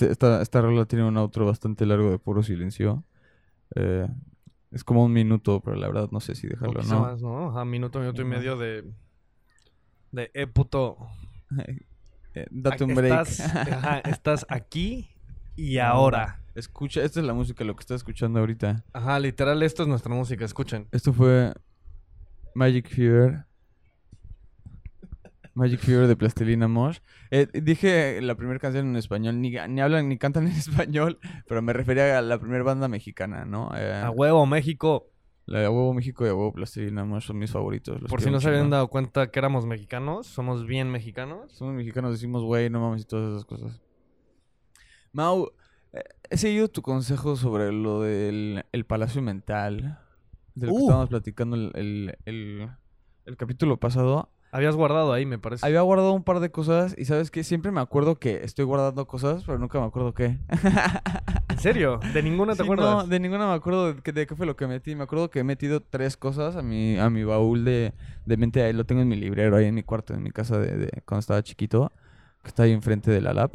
Este, 0.04 0.12
esta, 0.12 0.42
esta 0.42 0.60
rola 0.60 0.84
tiene 0.86 1.04
un 1.04 1.16
outro 1.16 1.46
bastante 1.46 1.86
largo 1.86 2.10
de 2.10 2.18
puro 2.18 2.42
silencio. 2.42 3.04
Eh, 3.74 4.08
es 4.70 4.84
como 4.84 5.04
un 5.04 5.12
minuto, 5.12 5.60
pero 5.60 5.76
la 5.76 5.86
verdad 5.86 6.08
no 6.10 6.20
sé 6.20 6.34
si 6.34 6.46
O 6.46 6.50
dejarlo, 6.50 6.80
quizá 6.80 6.94
¿no? 6.94 7.00
más, 7.00 7.22
¿no? 7.22 7.50
Ajá, 7.50 7.64
minuto, 7.64 8.00
minuto 8.00 8.22
y 8.22 8.24
medio 8.24 8.56
de... 8.56 8.84
De, 10.12 10.30
eh, 10.34 10.46
puto... 10.46 10.98
Eh, 12.36 12.48
date 12.50 12.82
un 12.82 12.96
break. 12.96 13.28
Estás, 13.28 13.40
ajá, 13.54 13.98
estás 14.10 14.44
aquí 14.48 15.08
y 15.54 15.78
ahora. 15.78 16.40
Escucha, 16.56 17.04
esta 17.04 17.20
es 17.20 17.26
la 17.26 17.32
música, 17.32 17.62
lo 17.62 17.76
que 17.76 17.82
estás 17.82 17.98
escuchando 17.98 18.40
ahorita. 18.40 18.84
Ajá, 18.92 19.20
literal, 19.20 19.62
esto 19.62 19.84
es 19.84 19.88
nuestra 19.88 20.12
música, 20.12 20.44
escuchen. 20.44 20.88
Esto 20.90 21.12
fue 21.12 21.54
Magic 22.56 22.88
Fever. 22.88 23.46
Magic 25.54 25.80
Fever 25.80 26.06
de 26.08 26.16
Plastilina 26.16 26.66
Mosh. 26.68 26.98
Eh, 27.30 27.46
dije 27.62 28.20
la 28.20 28.34
primera 28.34 28.58
canción 28.58 28.86
en 28.88 28.96
español, 28.96 29.40
ni, 29.40 29.50
ni 29.50 29.80
hablan 29.80 30.08
ni 30.08 30.18
cantan 30.18 30.46
en 30.48 30.52
español, 30.52 31.18
pero 31.48 31.62
me 31.62 31.72
refería 31.72 32.18
a 32.18 32.22
la 32.22 32.38
primera 32.38 32.64
banda 32.64 32.88
mexicana, 32.88 33.44
¿no? 33.44 33.70
Eh, 33.76 33.92
A 33.94 34.10
huevo, 34.10 34.46
México. 34.46 35.10
la 35.46 35.60
de 35.60 35.68
Huevo 35.68 35.92
México 35.94 36.24
y 36.24 36.28
a 36.28 36.34
Huevo 36.34 36.52
Plastilina 36.52 37.04
Mosh 37.04 37.24
son 37.26 37.38
mis 37.38 37.50
favoritos. 37.52 38.00
los 38.00 38.10
Por 38.10 38.20
si 38.20 38.30
no 38.30 38.40
se 38.40 38.48
habían 38.48 38.70
dado 38.70 38.88
cuenta 38.88 39.30
que 39.30 39.38
éramos 39.38 39.66
mexicanos, 39.66 40.26
somos 40.26 40.66
bien 40.66 40.90
mexicanos. 40.90 41.52
Somos 41.52 41.74
mexicanos, 41.74 42.12
decimos 42.12 42.42
güey, 42.42 42.68
no 42.70 42.80
mames 42.80 43.02
y 43.02 43.04
todas 43.04 43.30
esas 43.32 43.44
cosas. 43.44 43.80
Mau, 45.12 45.52
eh, 45.92 46.02
he 46.30 46.36
seguido 46.36 46.68
tu 46.68 46.82
consejo 46.82 47.36
sobre 47.36 47.70
lo 47.72 48.00
del 48.00 48.64
el 48.72 48.84
palacio 48.84 49.22
mental, 49.22 49.98
de 50.54 50.66
lo 50.66 50.72
que 50.72 50.78
Uh. 50.78 50.82
estábamos 50.82 51.08
platicando 51.10 51.56
el, 51.56 51.70
el, 51.74 52.16
el- 52.24 52.68
el 53.26 53.36
capítulo 53.36 53.78
pasado. 53.78 54.30
Habías 54.54 54.76
guardado 54.76 55.12
ahí, 55.12 55.26
me 55.26 55.36
parece. 55.36 55.66
Había 55.66 55.80
guardado 55.80 56.12
un 56.12 56.22
par 56.22 56.38
de 56.38 56.52
cosas 56.52 56.94
y 56.96 57.06
sabes 57.06 57.32
que 57.32 57.42
siempre 57.42 57.72
me 57.72 57.80
acuerdo 57.80 58.20
que 58.20 58.44
estoy 58.44 58.64
guardando 58.64 59.04
cosas, 59.08 59.42
pero 59.44 59.58
nunca 59.58 59.80
me 59.80 59.86
acuerdo 59.86 60.14
qué. 60.14 60.38
¿En 61.48 61.58
serio? 61.58 61.98
¿De 62.12 62.22
ninguna 62.22 62.52
te 62.52 62.58
Sí, 62.58 62.62
acuerdas? 62.62 62.94
No, 62.94 63.06
de 63.08 63.18
ninguna 63.18 63.48
me 63.48 63.54
acuerdo 63.54 63.92
de 63.92 64.00
qué, 64.00 64.12
de 64.12 64.28
qué 64.28 64.36
fue 64.36 64.46
lo 64.46 64.54
que 64.54 64.68
metí. 64.68 64.94
Me 64.94 65.02
acuerdo 65.02 65.28
que 65.28 65.40
he 65.40 65.44
metido 65.44 65.80
tres 65.80 66.16
cosas 66.16 66.54
a 66.54 66.62
mi, 66.62 66.96
a 67.00 67.10
mi 67.10 67.24
baúl 67.24 67.64
de, 67.64 67.94
de 68.26 68.36
mente. 68.36 68.62
Ahí 68.62 68.72
lo 68.72 68.86
tengo 68.86 69.02
en 69.02 69.08
mi 69.08 69.16
librero, 69.16 69.56
ahí 69.56 69.66
en 69.66 69.74
mi 69.74 69.82
cuarto, 69.82 70.14
en 70.14 70.22
mi 70.22 70.30
casa 70.30 70.56
de, 70.60 70.76
de 70.76 71.02
cuando 71.04 71.18
estaba 71.18 71.42
chiquito, 71.42 71.90
que 72.42 72.48
está 72.48 72.62
ahí 72.62 72.70
enfrente 72.72 73.10
de 73.10 73.20
la 73.22 73.34
lab. 73.34 73.50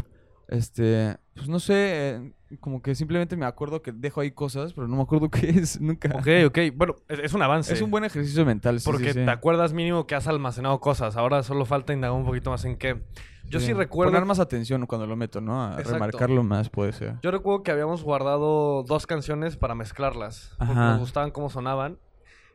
Este, 0.50 1.16
pues 1.34 1.48
no 1.48 1.60
sé, 1.62 1.76
eh, 2.16 2.32
como 2.58 2.82
que 2.82 2.96
simplemente 2.96 3.36
me 3.38 3.46
acuerdo 3.46 3.82
que 3.82 3.92
dejo 3.92 4.22
ahí 4.22 4.32
cosas, 4.32 4.74
pero 4.74 4.88
no 4.88 4.96
me 4.96 5.04
acuerdo 5.04 5.30
qué 5.32 5.50
es 5.50 5.80
nunca. 5.80 6.10
Ok, 6.16 6.28
ok. 6.48 6.58
Bueno, 6.76 6.96
es, 7.08 7.20
es 7.20 7.34
un 7.34 7.42
avance. 7.42 7.74
Es 7.74 7.82
un 7.82 7.92
buen 7.92 8.04
ejercicio 8.04 8.46
mental, 8.46 8.80
sí, 8.80 8.86
sí, 8.86 8.92
Porque 8.92 9.14
sí. 9.14 9.26
te 9.26 9.30
acuerdas 9.30 9.74
mínimo 9.74 10.08
que 10.08 10.16
has 10.16 10.28
almacenado 10.28 10.80
cosas. 10.80 11.16
Ahora 11.18 11.44
solo 11.44 11.66
falta 11.66 11.94
indagar 11.94 12.18
un 12.18 12.26
poquito 12.26 12.50
más 12.50 12.66
en 12.66 12.78
qué. 12.78 13.02
Yo 13.50 13.60
sí, 13.60 13.74
recuerdo... 13.74 14.12
Poner 14.12 14.26
más 14.26 14.40
atención 14.40 14.86
cuando 14.86 15.08
lo 15.08 15.16
meto, 15.16 15.42
¿no? 15.42 15.64
A 15.64 15.72
Exacto. 15.72 15.94
remarcarlo 15.94 16.44
más 16.44 16.70
puede 16.70 16.92
ser. 16.92 17.16
Yo 17.24 17.32
recuerdo 17.32 17.64
que 17.64 17.72
habíamos 17.72 18.04
guardado 18.04 18.84
dos 18.84 19.08
canciones 19.08 19.58
para 19.58 19.74
mezclarlas. 19.74 20.54
Porque 20.58 20.74
Ajá. 20.74 20.92
nos 20.92 21.00
gustaban 21.00 21.32
cómo 21.32 21.50
sonaban. 21.50 21.98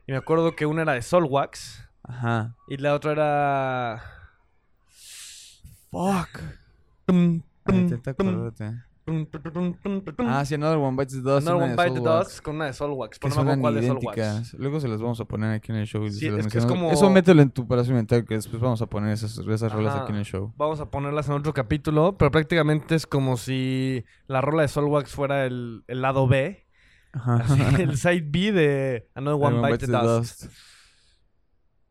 Y 0.07 0.13
me 0.13 0.17
acuerdo 0.17 0.55
que 0.55 0.65
una 0.65 0.83
era 0.83 0.93
de 0.93 1.01
Solwax. 1.01 1.89
Ajá. 2.03 2.55
Y 2.67 2.77
la 2.77 2.93
otra 2.93 3.11
era... 3.11 4.03
Fuck. 5.91 6.39
Tum, 7.05 7.41
tum, 7.65 7.75
Intenta 7.75 8.13
tum, 8.13 8.51
Ah, 10.19 10.43
sí, 10.45 10.55
Another 10.55 10.77
One 10.79 10.97
Bites 10.97 11.13
the 11.13 11.21
Dust. 11.21 11.47
Another 11.47 11.63
One 11.63 11.75
de 11.75 11.83
Bite 11.89 12.01
the 12.01 12.09
Dust 12.09 12.41
con 12.41 12.55
una 12.55 12.65
de 12.65 12.73
Solwax. 12.73 13.19
Pero 13.19 13.35
no 13.35 13.43
me 13.43 13.51
acuerdo 13.53 13.79
cuál 13.99 14.15
Solwax. 14.15 14.53
Luego 14.55 14.79
se 14.79 14.87
las 14.87 15.01
vamos 15.01 15.19
a 15.19 15.25
poner 15.25 15.51
aquí 15.53 15.71
en 15.71 15.77
el 15.77 15.85
show. 15.85 16.03
y 16.05 16.11
Sí, 16.11 16.27
es 16.27 16.47
que 16.47 16.57
es 16.57 16.65
como- 16.65 16.91
Eso 16.91 17.09
mételo 17.09 17.41
en 17.43 17.51
tu 17.51 17.67
palacio 17.67 17.93
mental, 17.93 18.25
que 18.25 18.33
después 18.35 18.61
vamos 18.61 18.81
a 18.81 18.87
poner 18.87 19.11
esas, 19.11 19.37
esas 19.37 19.71
rolas 19.71 19.95
aquí 19.95 20.11
en 20.11 20.17
el 20.17 20.25
show. 20.25 20.53
Vamos 20.57 20.79
a 20.79 20.89
ponerlas 20.89 21.27
en 21.27 21.35
otro 21.35 21.53
capítulo, 21.53 22.17
pero 22.17 22.31
prácticamente 22.31 22.95
es 22.95 23.05
como 23.05 23.37
si 23.37 24.03
la 24.27 24.41
rola 24.41 24.63
de 24.63 24.67
Solwax 24.69 25.11
fuera 25.11 25.45
el, 25.45 25.83
el 25.87 26.01
lado 26.01 26.27
B, 26.27 26.65
Ajá. 27.13 27.35
así, 27.35 27.61
el 27.81 27.97
side 27.97 28.25
B 28.25 28.51
de 28.51 29.09
Another 29.13 29.39
One 29.45 29.57
Another 29.59 29.71
Bite 29.73 29.85
the 29.85 29.91
Dust. 29.91 30.43
Así 30.45 30.49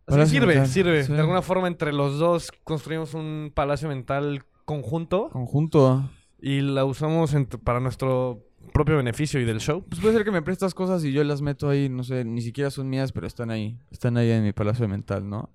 Palacio 0.07 0.33
sirve, 0.40 0.46
mental, 0.55 0.68
sirve. 0.68 1.05
sí. 1.05 1.12
De 1.12 1.20
alguna 1.20 1.40
forma 1.42 1.66
entre 1.68 1.92
los 1.92 2.18
dos 2.18 2.50
construimos 2.64 3.14
un 3.14 3.53
palacio 3.55 3.88
mental 3.88 4.44
conjunto 4.66 5.31
Conjunto. 5.31 6.11
Y 6.40 6.61
la 6.61 6.85
usamos 6.85 7.35
en 7.35 7.47
para 7.47 7.81
nuestro 7.81 8.44
propio 8.73 8.97
beneficio 8.97 9.40
y 9.40 9.44
del 9.44 9.61
show. 9.61 9.85
Pues 9.88 10.01
puede 10.01 10.14
ser 10.14 10.25
que 10.25 10.31
me 10.31 10.42
prestas 10.42 10.75
cosas 10.75 11.05
y 11.05 11.12
yo 11.12 11.23
las 11.25 11.42
meto 11.42 11.68
ahí, 11.68 11.88
no 11.88 12.03
sé, 12.05 12.25
ni 12.25 12.40
siquiera 12.42 12.70
son 12.70 12.88
mías, 12.88 13.12
pero 13.12 13.27
están 13.27 13.51
ahí. 13.51 13.79
Están 13.90 14.16
ahí 14.16 14.31
en 14.31 14.42
mi 14.42 14.53
palacio 14.53 14.88
mental, 14.88 15.29
¿no? 15.29 15.51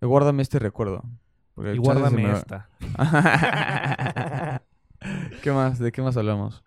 Guárdame 0.00 0.42
este 0.42 0.58
recuerdo. 0.58 1.02
Y 1.56 1.76
guárdame 1.78 2.22
me 2.22 2.32
esta. 2.32 2.68
¿Qué 5.42 5.50
más? 5.52 5.78
¿De 5.78 5.92
qué 5.92 6.02
más 6.02 6.16
hablamos? 6.16 6.62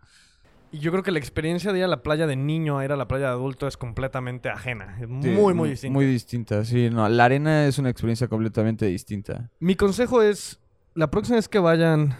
Y 0.71 0.79
yo 0.79 0.91
creo 0.91 1.03
que 1.03 1.11
la 1.11 1.19
experiencia 1.19 1.71
de 1.71 1.79
ir 1.79 1.85
a 1.85 1.87
la 1.87 2.03
playa 2.03 2.27
de 2.27 2.35
niño 2.35 2.77
a 2.77 2.85
ir 2.85 2.91
a 2.91 2.97
la 2.97 3.07
playa 3.07 3.27
de 3.27 3.31
adulto 3.31 3.67
es 3.67 3.77
completamente 3.77 4.49
ajena. 4.49 4.95
Es 4.99 5.07
Sí, 5.07 5.07
muy, 5.07 5.31
muy 5.31 5.53
mu- 5.53 5.65
distinta. 5.65 5.93
Muy 5.93 6.05
distinta, 6.05 6.65
sí. 6.65 6.89
No, 6.89 7.07
la 7.07 7.25
arena 7.25 7.65
es 7.65 7.77
una 7.79 7.89
experiencia 7.89 8.27
completamente 8.27 8.85
distinta. 8.87 9.49
Mi 9.59 9.75
consejo 9.75 10.21
es, 10.21 10.59
la 10.93 11.09
próxima 11.11 11.37
vez 11.37 11.47
que 11.47 11.59
vayan 11.59 12.15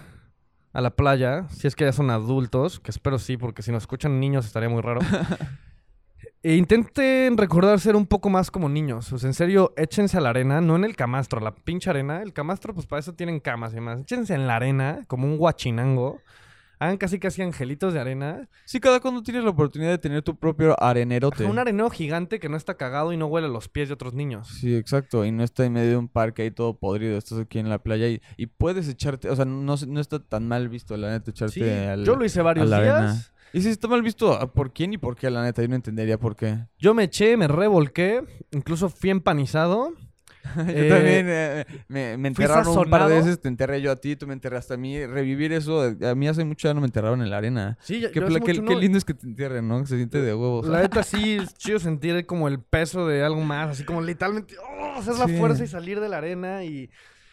a 0.75 0.81
la 0.81 0.89
playa, 0.89 1.47
si 1.51 1.67
es 1.67 1.75
que 1.75 1.85
ya 1.85 1.93
son 1.93 2.09
adultos, 2.09 2.81
que 2.81 2.91
espero 2.91 3.17
sí, 3.17 3.37
porque 3.37 3.61
si 3.61 3.71
nos 3.71 3.83
escuchan 3.83 4.19
niños 4.19 4.45
estaría 4.45 4.67
muy 4.67 4.81
raro, 4.81 4.99
e 6.43 6.57
intenten 6.57 7.37
recordar 7.37 7.79
ser 7.79 7.95
un 7.95 8.05
poco 8.05 8.29
más 8.29 8.51
como 8.51 8.67
niños. 8.67 9.13
O 9.13 9.17
sea, 9.17 9.29
en 9.29 9.33
serio, 9.33 9.73
échense 9.77 10.17
a 10.17 10.21
la 10.21 10.31
arena, 10.31 10.59
no 10.59 10.75
en 10.75 10.83
el 10.83 10.97
camastro, 10.97 11.39
a 11.39 11.43
la 11.43 11.55
pinche 11.55 11.89
arena. 11.89 12.21
El 12.21 12.33
camastro, 12.33 12.73
pues 12.73 12.85
para 12.87 12.99
eso 12.99 13.13
tienen 13.13 13.39
camas 13.39 13.71
y 13.71 13.75
demás. 13.75 14.01
Échense 14.01 14.33
en 14.33 14.47
la 14.47 14.57
arena, 14.57 14.99
como 15.07 15.25
un 15.25 15.37
guachinango. 15.37 16.19
Hagan 16.79 16.97
casi 16.97 17.19
casi 17.19 17.41
angelitos 17.41 17.93
de 17.93 17.99
arena. 17.99 18.49
Sí, 18.65 18.79
cada 18.79 18.99
cuando 18.99 19.23
tienes 19.23 19.43
la 19.43 19.49
oportunidad 19.51 19.91
de 19.91 19.97
tener 19.97 20.21
tu 20.21 20.35
propio 20.37 20.75
arenerote. 20.81 21.43
Ajá, 21.43 21.51
Un 21.51 21.59
arenero 21.59 21.89
gigante 21.89 22.39
que 22.39 22.49
no 22.49 22.57
está 22.57 22.75
cagado 22.75 23.13
y 23.13 23.17
no 23.17 23.27
huele 23.27 23.47
a 23.47 23.49
los 23.49 23.69
pies 23.69 23.87
de 23.89 23.93
otros 23.93 24.13
niños. 24.13 24.47
Sí, 24.49 24.75
exacto. 24.75 25.25
Y 25.25 25.31
no 25.31 25.43
está 25.43 25.65
en 25.65 25.73
medio 25.73 25.89
de 25.91 25.97
un 25.97 26.07
parque 26.07 26.41
ahí 26.43 26.51
todo 26.51 26.77
podrido. 26.77 27.17
Estás 27.17 27.39
aquí 27.39 27.59
en 27.59 27.69
la 27.69 27.79
playa 27.79 28.07
y, 28.09 28.21
y 28.37 28.47
puedes 28.47 28.87
echarte. 28.89 29.29
O 29.29 29.35
sea, 29.35 29.45
no, 29.45 29.75
no 29.87 29.99
está 29.99 30.19
tan 30.19 30.47
mal 30.47 30.69
visto, 30.69 30.95
la 30.97 31.11
neta, 31.11 31.31
echarte 31.31 31.53
Sí, 31.53 31.63
al- 31.63 32.03
yo 32.05 32.15
lo 32.15 32.25
hice 32.25 32.41
varios 32.41 32.67
días. 32.67 32.79
arena. 32.79 33.21
Y 33.53 33.61
si 33.61 33.69
está 33.69 33.87
mal 33.87 34.01
visto, 34.01 34.37
¿por 34.53 34.73
quién 34.73 34.91
y 34.93 34.97
por 34.97 35.15
qué, 35.15 35.29
la 35.29 35.41
neta? 35.41 35.61
Yo 35.61 35.69
no 35.69 35.75
entendería 35.75 36.17
por 36.19 36.35
qué. 36.35 36.57
Yo 36.77 36.93
me 36.93 37.03
eché, 37.03 37.37
me 37.37 37.47
revolqué, 37.47 38.21
incluso 38.51 38.89
fui 38.89 39.09
empanizado. 39.11 39.93
yo 40.55 40.61
Eh, 40.67 40.89
también 40.89 41.25
eh, 41.29 41.65
me, 41.87 42.17
me 42.17 42.27
enterraron 42.29 42.77
un 42.77 42.89
par 42.89 43.07
de 43.09 43.15
veces. 43.15 43.39
Te 43.41 43.47
enterré 43.47 43.81
yo 43.81 43.91
a 43.91 43.95
ti, 43.95 44.15
tú 44.15 44.27
me 44.27 44.33
enterraste 44.33 44.73
a 44.73 44.77
mí. 44.77 45.05
Revivir 45.05 45.51
eso, 45.53 45.87
eh, 45.87 45.97
a 46.09 46.15
mí 46.15 46.27
hace 46.27 46.43
mucho 46.45 46.67
ya 46.67 46.73
no 46.73 46.81
me 46.81 46.87
enterraron 46.87 47.21
en 47.21 47.29
la 47.29 47.37
arena. 47.37 47.77
Sí, 47.81 47.99
ya- 47.99 48.11
Qué, 48.11 48.19
yo 48.19 48.25
hace 48.27 48.35
qué- 48.41 48.53
mucho 48.53 48.63
qué 48.65 48.73
no- 48.75 48.79
lindo 48.79 48.97
es 48.97 49.05
que 49.05 49.13
te 49.13 49.25
entierren, 49.27 49.67
¿no? 49.67 49.81
Que 49.81 49.87
se 49.87 49.97
siente 49.97 50.21
de 50.21 50.33
huevos. 50.33 50.67
La 50.67 50.81
neta 50.81 51.03
sí 51.03 51.37
es 51.41 51.53
chido 51.55 51.79
sentir 51.79 52.25
como 52.25 52.47
el 52.47 52.59
peso 52.59 53.07
de 53.07 53.23
algo 53.23 53.41
más, 53.41 53.69
así 53.69 53.83
como 53.83 54.01
literalmente 54.01 54.55
oh, 54.57 54.99
hacer 54.99 55.15
la 55.15 55.25
Sí. 55.27 55.37
fuerza 55.37 55.63
y 55.63 55.67
salir 55.67 55.99
de 55.99 56.09
la 56.09 56.17
arena 56.17 56.63
y 56.63 56.89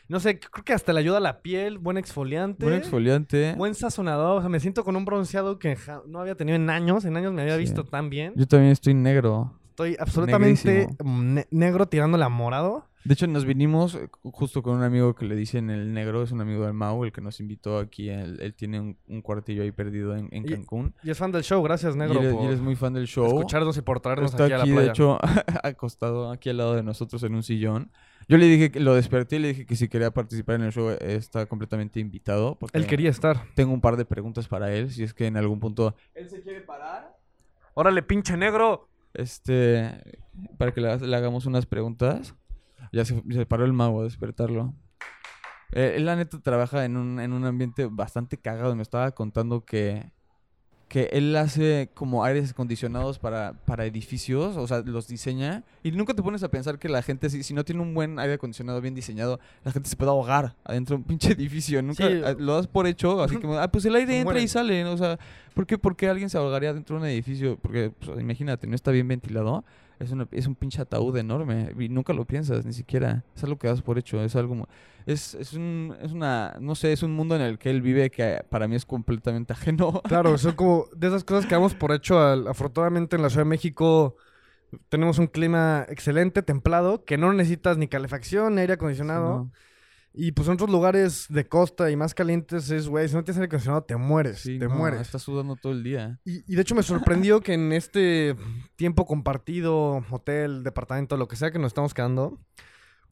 no 0.08 0.20
sé, 0.20 0.38
creo 0.40 0.64
que 0.64 0.72
hasta 0.74 0.92
le 0.92 1.00
ayuda 1.00 1.16
a 1.18 1.20
la 1.20 1.40
piel, 1.40 1.78
buen 1.78 1.96
exfoliante. 1.96 2.64
Buen 2.66 2.76
exfoliante. 2.76 3.54
Buen 3.56 3.74
sazonador, 3.74 4.38
o 4.38 4.40
sea, 4.40 4.48
me 4.50 4.60
siento 4.60 4.84
con 4.84 4.94
un 4.96 5.04
bronceado 5.06 5.58
que 5.58 5.74
ja- 5.76 6.02
no 6.06 6.20
había 6.20 6.34
tenido 6.34 6.56
en 6.56 6.68
años, 6.68 7.04
en 7.06 7.16
años 7.16 7.32
me 7.32 7.42
había 7.42 7.54
Sí. 7.54 7.60
visto 7.60 7.84
tan 7.84 8.10
bien. 8.10 8.32
Yo 8.36 8.46
también 8.46 8.72
estoy 8.72 8.92
negro. 8.94 9.58
Estoy 9.72 9.96
absolutamente 9.98 10.86
ne- 11.02 11.46
negro 11.50 11.86
tirándole 11.86 12.24
a 12.24 12.28
morado. 12.28 12.86
De 13.04 13.14
hecho, 13.14 13.26
nos 13.26 13.44
vinimos 13.44 13.94
eh, 13.96 14.08
ju- 14.22 14.30
justo 14.32 14.62
con 14.62 14.76
un 14.76 14.82
amigo 14.84 15.14
que 15.16 15.24
le 15.24 15.34
dicen 15.34 15.70
el 15.70 15.92
negro, 15.92 16.22
es 16.22 16.30
un 16.30 16.40
amigo 16.40 16.64
del 16.64 16.74
Mau, 16.74 17.02
el 17.04 17.10
que 17.10 17.20
nos 17.20 17.40
invitó 17.40 17.78
aquí. 17.78 18.08
Él, 18.10 18.38
él 18.40 18.54
tiene 18.54 18.78
un, 18.80 18.96
un 19.08 19.22
cuartillo 19.22 19.62
ahí 19.62 19.72
perdido 19.72 20.14
en, 20.14 20.28
Cancún. 20.44 20.94
Y 21.02 21.10
es 21.10 21.18
fan 21.18 21.32
del 21.32 21.42
show, 21.42 21.60
gracias 21.62 21.96
Y 21.96 21.98
negro 21.98 22.22
y 22.22 22.32
por 22.32 22.44
él 22.46 22.52
es 22.52 22.60
muy 22.60 22.76
fan 22.76 22.92
del 22.92 23.06
show. 23.06 23.26
escucharnos 23.26 23.76
y 23.76 23.80
por 23.82 23.98
traernos 24.00 24.30
Está 24.32 24.44
aquí, 24.44 24.52
aquí, 24.52 24.54
a 24.54 24.58
la 24.58 24.64
de 24.66 24.72
playa. 24.74 24.90
hecho, 24.92 25.18
acostado 25.64 26.30
aquí 26.30 26.50
al 26.50 26.58
lado 26.58 26.74
de 26.76 26.82
nosotros 26.82 27.22
en 27.24 27.34
un 27.34 27.42
sillón. 27.42 27.90
Yo 28.28 28.36
le 28.38 28.46
dije 28.46 28.70
que 28.70 28.78
lo 28.78 28.94
desperté 28.94 29.36
y 29.36 29.38
le 29.40 29.48
dije 29.48 29.66
que 29.66 29.74
si 29.74 29.88
quería 29.88 30.12
participar 30.12 30.56
en 30.56 30.62
el 30.62 30.72
show 30.72 30.90
está 31.00 31.46
completamente 31.46 31.98
invitado. 31.98 32.56
Porque 32.56 32.78
Él 32.78 32.86
quería 32.86 33.10
estar. 33.10 33.46
Tengo 33.56 33.72
un 33.72 33.80
par 33.80 33.96
de 33.96 34.04
preguntas 34.04 34.46
para 34.46 34.72
él, 34.72 34.90
si 34.92 35.02
es 35.02 35.12
que 35.12 35.26
en 35.26 35.36
algún 35.36 35.58
punto 35.58 35.96
él 36.14 36.28
se 36.28 36.40
quiere 36.42 36.60
parar. 36.60 37.16
Órale, 37.74 38.02
pinche 38.02 38.36
negro. 38.36 38.88
Este, 39.14 40.20
para 40.58 40.72
que 40.72 40.80
le, 40.80 40.90
hagamos 40.90 41.46
unas 41.46 41.66
preguntas. 41.66 42.34
Ya 42.92 43.04
se, 43.04 43.22
se 43.30 43.46
paró 43.46 43.64
el 43.64 43.72
mago 43.72 44.00
a 44.00 44.04
despertarlo. 44.04 44.74
Eh, 45.72 45.94
él, 45.96 46.04
la 46.04 46.16
neta, 46.16 46.40
trabaja 46.40 46.84
en 46.84 46.96
un, 46.96 47.18
en 47.20 47.32
un 47.32 47.44
ambiente 47.44 47.88
bastante 47.90 48.38
cagado. 48.38 48.74
Me 48.76 48.82
estaba 48.82 49.10
contando 49.12 49.64
que, 49.64 50.12
que 50.92 51.08
él 51.12 51.34
hace 51.36 51.88
como 51.94 52.22
aires 52.22 52.50
acondicionados 52.50 53.18
para, 53.18 53.54
para 53.64 53.86
edificios, 53.86 54.58
o 54.58 54.66
sea, 54.68 54.82
los 54.84 55.08
diseña. 55.08 55.64
Y 55.82 55.90
nunca 55.90 56.12
te 56.12 56.22
pones 56.22 56.42
a 56.42 56.50
pensar 56.50 56.78
que 56.78 56.90
la 56.90 57.00
gente, 57.00 57.30
si, 57.30 57.42
si 57.42 57.54
no 57.54 57.64
tiene 57.64 57.80
un 57.80 57.94
buen 57.94 58.18
aire 58.18 58.34
acondicionado 58.34 58.78
bien 58.82 58.94
diseñado, 58.94 59.40
la 59.64 59.72
gente 59.72 59.88
se 59.88 59.96
puede 59.96 60.10
ahogar 60.10 60.54
adentro 60.64 60.94
de 60.94 61.00
un 61.00 61.04
pinche 61.08 61.32
edificio. 61.32 61.80
Nunca 61.80 62.06
Sí. 62.06 62.12
eh, 62.12 62.36
lo 62.38 62.56
das 62.56 62.66
por 62.66 62.86
hecho, 62.86 63.22
así 63.22 63.36
como, 63.36 63.54
ah, 63.56 63.68
pues 63.68 63.86
el 63.86 63.94
aire 63.94 64.20
entra 64.20 64.38
y 64.38 64.46
sale. 64.48 64.84
¿no? 64.84 64.92
O 64.92 64.98
sea, 64.98 65.18
¿por 65.54 65.66
qué, 65.66 65.78
por 65.78 65.96
qué 65.96 66.10
alguien 66.10 66.28
se 66.28 66.36
ahogaría 66.36 66.74
dentro 66.74 66.96
de 66.96 67.02
un 67.04 67.08
edificio? 67.08 67.56
Porque, 67.62 67.90
pues, 68.04 68.20
imagínate, 68.20 68.66
no 68.66 68.74
está 68.74 68.90
bien 68.90 69.08
ventilado. 69.08 69.64
Es, 70.02 70.10
una- 70.10 70.26
es 70.32 70.46
un 70.46 70.54
pinche 70.54 70.80
ataúd 70.82 71.16
enorme 71.16 71.72
y 71.78 71.88
nunca 71.88 72.12
lo 72.12 72.24
piensas, 72.24 72.64
ni 72.66 72.72
siquiera. 72.72 73.24
Es 73.36 73.44
algo 73.44 73.56
que 73.58 73.68
das 73.68 73.82
por 73.82 73.98
hecho, 73.98 74.22
es 74.22 74.34
algo... 74.36 74.66
Es, 75.06 75.34
es, 75.34 75.52
un, 75.54 75.94
es 76.00 76.12
una... 76.12 76.56
No 76.60 76.74
sé, 76.74 76.92
es 76.92 77.02
un 77.02 77.12
mundo 77.12 77.34
en 77.36 77.42
el 77.42 77.58
que 77.58 77.70
él 77.70 77.82
vive 77.82 78.10
que 78.10 78.44
para 78.50 78.68
mí 78.68 78.76
es 78.76 78.84
completamente 78.84 79.52
ajeno. 79.54 80.00
Claro, 80.02 80.36
son 80.38 80.54
como 80.54 80.86
de 80.96 81.06
esas 81.08 81.24
cosas 81.24 81.46
que 81.46 81.54
damos 81.54 81.74
por 81.74 81.92
hecho. 81.92 82.18
al- 82.20 82.46
afortunadamente 82.48 83.16
en 83.16 83.22
la 83.22 83.30
Ciudad 83.30 83.44
de 83.44 83.50
México 83.50 84.16
tenemos 84.88 85.18
un 85.18 85.26
clima 85.26 85.84
excelente, 85.88 86.42
templado, 86.42 87.04
que 87.04 87.18
no 87.18 87.32
necesitas 87.32 87.76
ni 87.78 87.88
calefacción, 87.88 88.54
ni 88.54 88.62
aire 88.62 88.72
acondicionado. 88.74 89.28
No. 89.44 89.52
Y 90.14 90.32
pues 90.32 90.46
en 90.48 90.54
otros 90.54 90.70
lugares 90.70 91.26
de 91.30 91.48
costa 91.48 91.90
y 91.90 91.96
más 91.96 92.14
calientes 92.14 92.70
es, 92.70 92.86
güey, 92.88 93.08
si 93.08 93.14
no 93.14 93.24
tienes 93.24 93.38
aire 93.38 93.46
acondicionado 93.46 93.84
te 93.84 93.96
mueres, 93.96 94.40
Sí, 94.40 94.58
te 94.58 94.68
no, 94.68 94.74
mueres. 94.74 95.00
Estás 95.00 95.22
sudando 95.22 95.56
todo 95.56 95.72
el 95.72 95.82
día. 95.82 96.20
Y, 96.24 96.52
y 96.52 96.54
de 96.54 96.62
hecho 96.62 96.74
me 96.74 96.82
sorprendió 96.82 97.40
que 97.40 97.54
en 97.54 97.72
este 97.72 98.36
tiempo 98.76 99.06
compartido, 99.06 100.04
hotel, 100.10 100.62
departamento, 100.64 101.16
lo 101.16 101.28
que 101.28 101.36
sea 101.36 101.50
que 101.50 101.58
nos 101.58 101.68
estamos 101.68 101.94
quedando, 101.94 102.40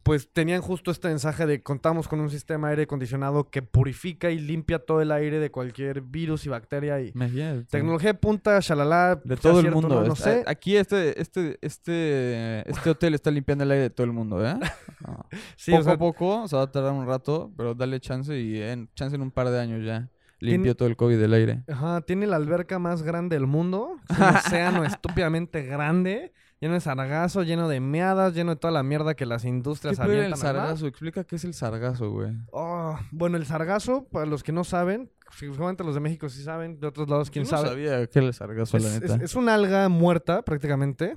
pues 0.02 0.32
tenían 0.32 0.62
justo 0.62 0.90
este 0.90 1.08
mensaje 1.08 1.46
de 1.46 1.62
contamos 1.62 2.08
con 2.08 2.20
un 2.20 2.30
sistema 2.30 2.68
aire 2.68 2.84
acondicionado 2.84 3.50
que 3.50 3.62
purifica 3.62 4.30
y 4.30 4.38
limpia 4.38 4.78
todo 4.78 5.00
el 5.02 5.12
aire 5.12 5.38
de 5.38 5.50
cualquier 5.50 6.00
virus 6.00 6.46
y 6.46 6.48
bacteria 6.48 7.00
y 7.00 7.08
Imagínate. 7.14 7.64
tecnología 7.64 8.12
de 8.12 8.18
punta, 8.18 8.58
shalala, 8.60 9.20
De 9.22 9.36
sea 9.36 9.50
todo 9.50 9.60
el 9.60 9.70
mundo. 9.70 10.04
No, 10.04 10.16
sé. 10.16 10.42
Aquí 10.46 10.76
este, 10.76 11.20
este, 11.20 11.58
este, 11.60 12.68
este 12.70 12.90
hotel 12.90 13.14
está 13.14 13.30
limpiando 13.30 13.64
el 13.64 13.70
aire 13.72 13.82
de 13.84 13.90
todo 13.90 14.04
el 14.04 14.12
mundo, 14.12 14.44
¿eh? 14.44 14.58
No. 15.06 15.26
Sí, 15.56 15.72
poco 15.72 15.80
o 15.80 15.84
sea, 15.84 15.92
a 15.92 15.98
poco, 15.98 16.48
se 16.48 16.56
va 16.56 16.62
a 16.62 16.70
tardar 16.70 16.92
un 16.92 17.06
rato, 17.06 17.50
pero 17.56 17.74
dale 17.74 18.00
chance 18.00 18.38
y 18.38 18.60
en, 18.60 18.90
chance 18.94 19.16
en 19.16 19.22
un 19.22 19.30
par 19.30 19.48
de 19.48 19.58
años 19.58 19.84
ya. 19.84 20.10
Limpió 20.40 20.74
todo 20.74 20.88
el 20.88 20.96
COVID 20.96 21.18
del 21.18 21.34
aire. 21.34 21.62
Ajá, 21.68 22.00
tiene 22.00 22.26
la 22.26 22.36
alberca 22.36 22.78
más 22.78 23.02
grande 23.02 23.36
del 23.36 23.46
mundo. 23.46 23.96
Es 24.08 24.18
un 24.18 24.24
océano 24.24 24.84
estúpidamente 24.84 25.62
grande, 25.62 26.32
lleno 26.60 26.74
de 26.74 26.80
sargazo, 26.80 27.42
lleno 27.42 27.68
de 27.68 27.80
meadas, 27.80 28.34
lleno 28.34 28.50
de 28.52 28.56
toda 28.56 28.70
la 28.72 28.82
mierda 28.82 29.14
que 29.14 29.26
las 29.26 29.42
¿Qué 29.42 29.48
industrias 29.48 29.98
el 29.98 30.04
avientan 30.04 30.30
mar. 30.30 30.38
sargazo? 30.38 30.86
Explica 30.86 31.24
qué 31.24 31.36
es 31.36 31.44
el 31.44 31.54
sargazo, 31.54 32.10
güey. 32.10 32.32
Oh, 32.52 32.98
bueno, 33.10 33.36
el 33.36 33.46
sargazo, 33.46 34.04
para 34.12 34.26
los 34.26 34.42
que 34.42 34.52
no 34.52 34.62
saben, 34.64 35.10
seguramente 35.36 35.82
los 35.84 35.94
de 35.94 36.00
México 36.00 36.28
sí 36.28 36.42
saben, 36.42 36.78
de 36.78 36.86
otros 36.86 37.08
lados 37.08 37.30
quién 37.30 37.44
Yo 37.44 37.50
no 37.52 37.56
sabe. 37.56 37.68
sabía 37.70 38.06
qué 38.06 38.18
era 38.18 38.28
el 38.28 38.34
sargazo, 38.34 38.78
la 38.78 38.88
Es, 38.88 39.00
neta. 39.00 39.14
es- 39.16 39.22
es 39.22 39.34
una 39.36 39.54
alga 39.54 39.88
muerta 39.88 40.42
prácticamente 40.42 41.16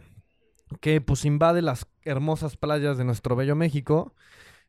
que 0.81 1.01
pues 1.01 1.25
invade 1.25 1.61
las 1.61 1.85
hermosas 2.03 2.57
playas 2.57 2.97
de 2.97 3.03
nuestro 3.03 3.35
bello 3.35 3.55
México 3.55 4.15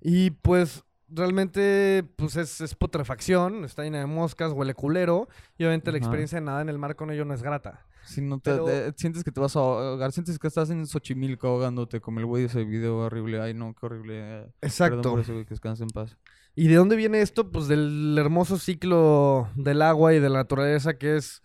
y 0.00 0.30
pues 0.30 0.84
realmente 1.08 2.04
pues 2.16 2.36
es, 2.36 2.60
es 2.60 2.74
putrefacción, 2.74 3.64
está 3.64 3.84
llena 3.84 4.00
de 4.00 4.06
moscas, 4.06 4.52
huele 4.52 4.74
culero 4.74 5.28
y 5.56 5.64
obviamente 5.64 5.92
la 5.92 5.98
experiencia 5.98 6.38
de 6.40 6.44
nadar 6.44 6.62
en 6.62 6.68
el 6.68 6.78
mar 6.78 6.96
con 6.96 7.10
ello 7.10 7.24
no 7.24 7.32
es 7.32 7.42
grata. 7.42 7.86
Si 8.06 8.20
no 8.20 8.38
te, 8.38 8.50
pero- 8.50 8.64
te- 8.66 8.92
sientes 8.96 9.24
que 9.24 9.32
te 9.32 9.40
vas 9.40 9.56
a 9.56 9.60
ahogar, 9.60 10.12
sientes 10.12 10.38
que 10.38 10.46
estás 10.46 10.70
en 10.70 10.86
Xochimilco 10.86 11.48
ahogándote 11.48 12.00
como 12.00 12.20
el 12.20 12.26
güey 12.26 12.42
de 12.42 12.48
ese 12.48 12.64
video 12.64 12.98
horrible. 12.98 13.40
Ay, 13.40 13.54
no, 13.54 13.74
qué 13.74 13.86
horrible. 13.86 14.14
eh. 14.18 14.40
Perdón 14.42 14.52
Exacto. 14.62 15.10
por 15.10 15.20
eso, 15.20 15.32
güey, 15.32 15.44
que 15.44 15.50
descanse 15.50 15.82
en 15.82 15.90
paz. 15.90 16.16
¿Y 16.54 16.68
de 16.68 16.76
dónde 16.76 16.96
viene 16.96 17.20
esto? 17.20 17.50
Pues 17.50 17.66
del 17.68 18.16
hermoso 18.18 18.58
ciclo 18.58 19.48
del 19.56 19.82
agua 19.82 20.14
y 20.14 20.20
de 20.20 20.28
la 20.30 20.38
naturaleza 20.38 20.96
que 20.98 21.16
es, 21.16 21.40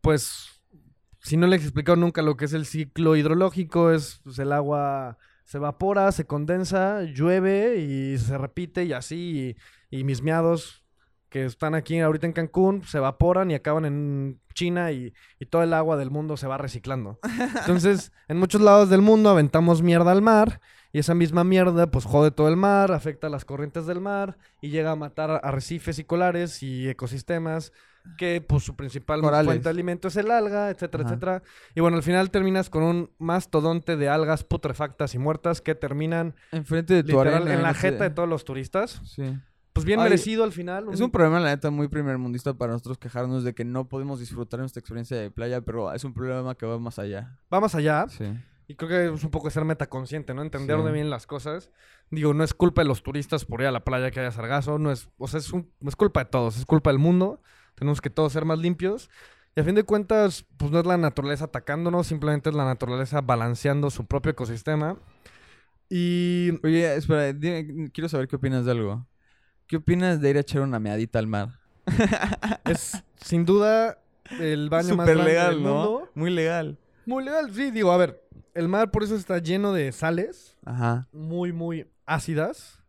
pues, 0.00 0.48
si 1.20 1.36
no 1.36 1.46
les 1.46 1.60
he 1.62 1.64
explicado 1.64 1.96
nunca 1.96 2.20
lo 2.22 2.36
que 2.36 2.44
es 2.46 2.52
el 2.52 2.66
ciclo 2.66 3.16
hidrológico, 3.16 3.90
es 3.92 4.20
pues, 4.24 4.38
el 4.38 4.52
agua 4.52 5.18
se 5.44 5.58
evapora, 5.58 6.10
se 6.12 6.26
condensa, 6.26 7.02
llueve 7.02 7.76
y 7.76 8.18
se 8.18 8.36
repite 8.38 8.84
y 8.84 8.92
así, 8.92 9.56
y, 9.90 9.98
y 9.98 10.04
mis 10.04 10.22
miados 10.22 10.83
que 11.34 11.44
están 11.46 11.74
aquí 11.74 11.98
ahorita 11.98 12.28
en 12.28 12.32
Cancún 12.32 12.84
se 12.84 12.98
evaporan 12.98 13.50
y 13.50 13.54
acaban 13.56 13.84
en 13.86 14.40
China 14.54 14.92
y, 14.92 15.12
y 15.40 15.46
todo 15.46 15.64
el 15.64 15.74
agua 15.74 15.96
del 15.96 16.12
mundo 16.12 16.36
se 16.36 16.46
va 16.46 16.58
reciclando. 16.58 17.18
Entonces, 17.58 18.12
en 18.28 18.36
muchos 18.36 18.60
lados 18.60 18.88
del 18.88 19.02
mundo 19.02 19.30
aventamos 19.30 19.82
mierda 19.82 20.12
al 20.12 20.22
mar 20.22 20.60
y 20.92 21.00
esa 21.00 21.12
misma 21.16 21.42
mierda 21.42 21.88
pues 21.90 22.04
jode 22.04 22.30
todo 22.30 22.46
el 22.48 22.54
mar, 22.56 22.92
afecta 22.92 23.28
las 23.28 23.44
corrientes 23.44 23.84
del 23.86 24.00
mar 24.00 24.38
y 24.60 24.68
llega 24.68 24.92
a 24.92 24.94
matar 24.96 25.40
arrecifes 25.42 25.98
y 25.98 26.04
colares 26.04 26.62
y 26.62 26.88
ecosistemas 26.88 27.72
que 28.16 28.40
pues 28.40 28.62
su 28.62 28.76
principal 28.76 29.20
Corales. 29.20 29.46
fuente 29.46 29.64
de 29.64 29.70
alimento 29.70 30.06
es 30.06 30.16
el 30.16 30.30
alga, 30.30 30.70
etcétera, 30.70 31.02
Ajá. 31.02 31.14
etcétera. 31.14 31.42
Y 31.74 31.80
bueno, 31.80 31.96
al 31.96 32.04
final 32.04 32.30
terminas 32.30 32.70
con 32.70 32.84
un 32.84 33.10
mastodonte 33.18 33.96
de 33.96 34.08
algas 34.08 34.44
putrefactas 34.44 35.16
y 35.16 35.18
muertas 35.18 35.60
que 35.60 35.74
terminan 35.74 36.36
Enfrente 36.52 36.94
de 36.94 37.02
tu 37.02 37.08
literal 37.08 37.42
arena. 37.42 37.54
en 37.54 37.62
la 37.64 37.74
jeta 37.74 38.04
de 38.04 38.10
todos 38.10 38.28
los 38.28 38.44
turistas. 38.44 39.00
Sí. 39.04 39.36
Pues 39.74 39.84
bien 39.84 39.98
Ay, 40.00 40.04
merecido 40.04 40.44
al 40.44 40.52
final. 40.52 40.86
Es 40.92 41.00
un 41.00 41.10
problema, 41.10 41.40
la 41.40 41.48
neta, 41.50 41.68
muy 41.70 41.88
primermundista 41.88 42.54
para 42.54 42.72
nosotros 42.72 42.96
quejarnos 42.96 43.42
de 43.44 43.54
que 43.54 43.64
no 43.64 43.88
podemos 43.88 44.20
disfrutar 44.20 44.60
nuestra 44.60 44.78
experiencia 44.80 45.16
de 45.18 45.30
playa, 45.30 45.60
pero 45.62 45.92
es 45.92 46.04
un 46.04 46.14
problema 46.14 46.54
que 46.54 46.64
va 46.64 46.78
más 46.78 46.98
allá. 47.00 47.36
Vamos 47.50 47.74
allá. 47.74 48.06
Sí. 48.08 48.24
Y 48.68 48.76
creo 48.76 48.88
que 48.88 49.14
es 49.16 49.24
un 49.24 49.30
poco 49.30 49.50
ser 49.50 49.64
metaconsciente, 49.64 50.32
¿no? 50.32 50.42
Entender 50.42 50.78
Sí. 50.80 50.92
bien 50.92 51.10
las 51.10 51.26
cosas. 51.26 51.70
Digo, 52.10 52.32
no 52.34 52.44
es 52.44 52.54
culpa 52.54 52.82
de 52.82 52.88
los 52.88 53.02
turistas 53.02 53.44
por 53.44 53.60
ir 53.60 53.66
a 53.66 53.72
la 53.72 53.84
playa 53.84 54.10
que 54.12 54.20
haya 54.20 54.30
sargazo. 54.30 54.78
No 54.78 54.90
es, 54.92 55.08
o 55.18 55.26
sea, 55.28 55.40
es, 55.40 55.52
un- 55.52 55.68
no 55.80 55.88
es 55.88 55.96
culpa 55.96 56.20
de 56.24 56.30
todos, 56.30 56.56
es 56.56 56.64
culpa 56.64 56.90
del 56.90 56.98
mundo. 57.00 57.42
Tenemos 57.74 58.00
que 58.00 58.10
todos 58.10 58.32
ser 58.32 58.44
más 58.44 58.60
limpios. 58.60 59.10
Y 59.56 59.60
a 59.60 59.64
fin 59.64 59.74
de 59.74 59.82
cuentas, 59.82 60.44
pues 60.56 60.70
no 60.70 60.78
es 60.78 60.86
la 60.86 60.96
naturaleza 60.96 61.46
atacándonos, 61.46 62.06
simplemente 62.06 62.48
es 62.50 62.54
la 62.56 62.64
naturaleza 62.64 63.20
balanceando 63.20 63.90
su 63.90 64.06
propio 64.06 64.30
ecosistema. 64.30 64.96
Y 65.90 66.50
Oye, 66.64 66.94
espera, 66.96 67.32
dime, 67.32 67.90
quiero 67.92 68.08
saber 68.08 68.28
qué 68.28 68.36
opinas 68.36 68.64
de 68.64 68.70
algo. 68.70 69.06
¿Qué 69.66 69.76
opinas 69.76 70.20
de 70.20 70.30
ir 70.30 70.36
a 70.36 70.40
echar 70.40 70.62
una 70.62 70.78
meadita 70.78 71.18
al 71.18 71.26
mar? 71.26 71.58
es 72.64 73.02
sin 73.16 73.44
duda 73.44 73.98
el 74.40 74.68
baño 74.70 74.96
más 74.96 75.06
grande 75.06 75.24
legal, 75.24 75.54
del 75.54 75.62
¿no? 75.62 75.74
mundo. 75.74 76.10
Muy 76.14 76.30
legal. 76.30 76.78
Muy 77.06 77.24
legal, 77.24 77.52
sí, 77.54 77.70
digo, 77.70 77.92
a 77.92 77.96
ver, 77.96 78.22
el 78.54 78.68
mar 78.68 78.90
por 78.90 79.02
eso 79.02 79.14
está 79.14 79.38
lleno 79.38 79.72
de 79.72 79.92
sales 79.92 80.56
Ajá, 80.64 81.08
muy, 81.12 81.52
muy 81.52 81.86
ácidas, 82.06 82.80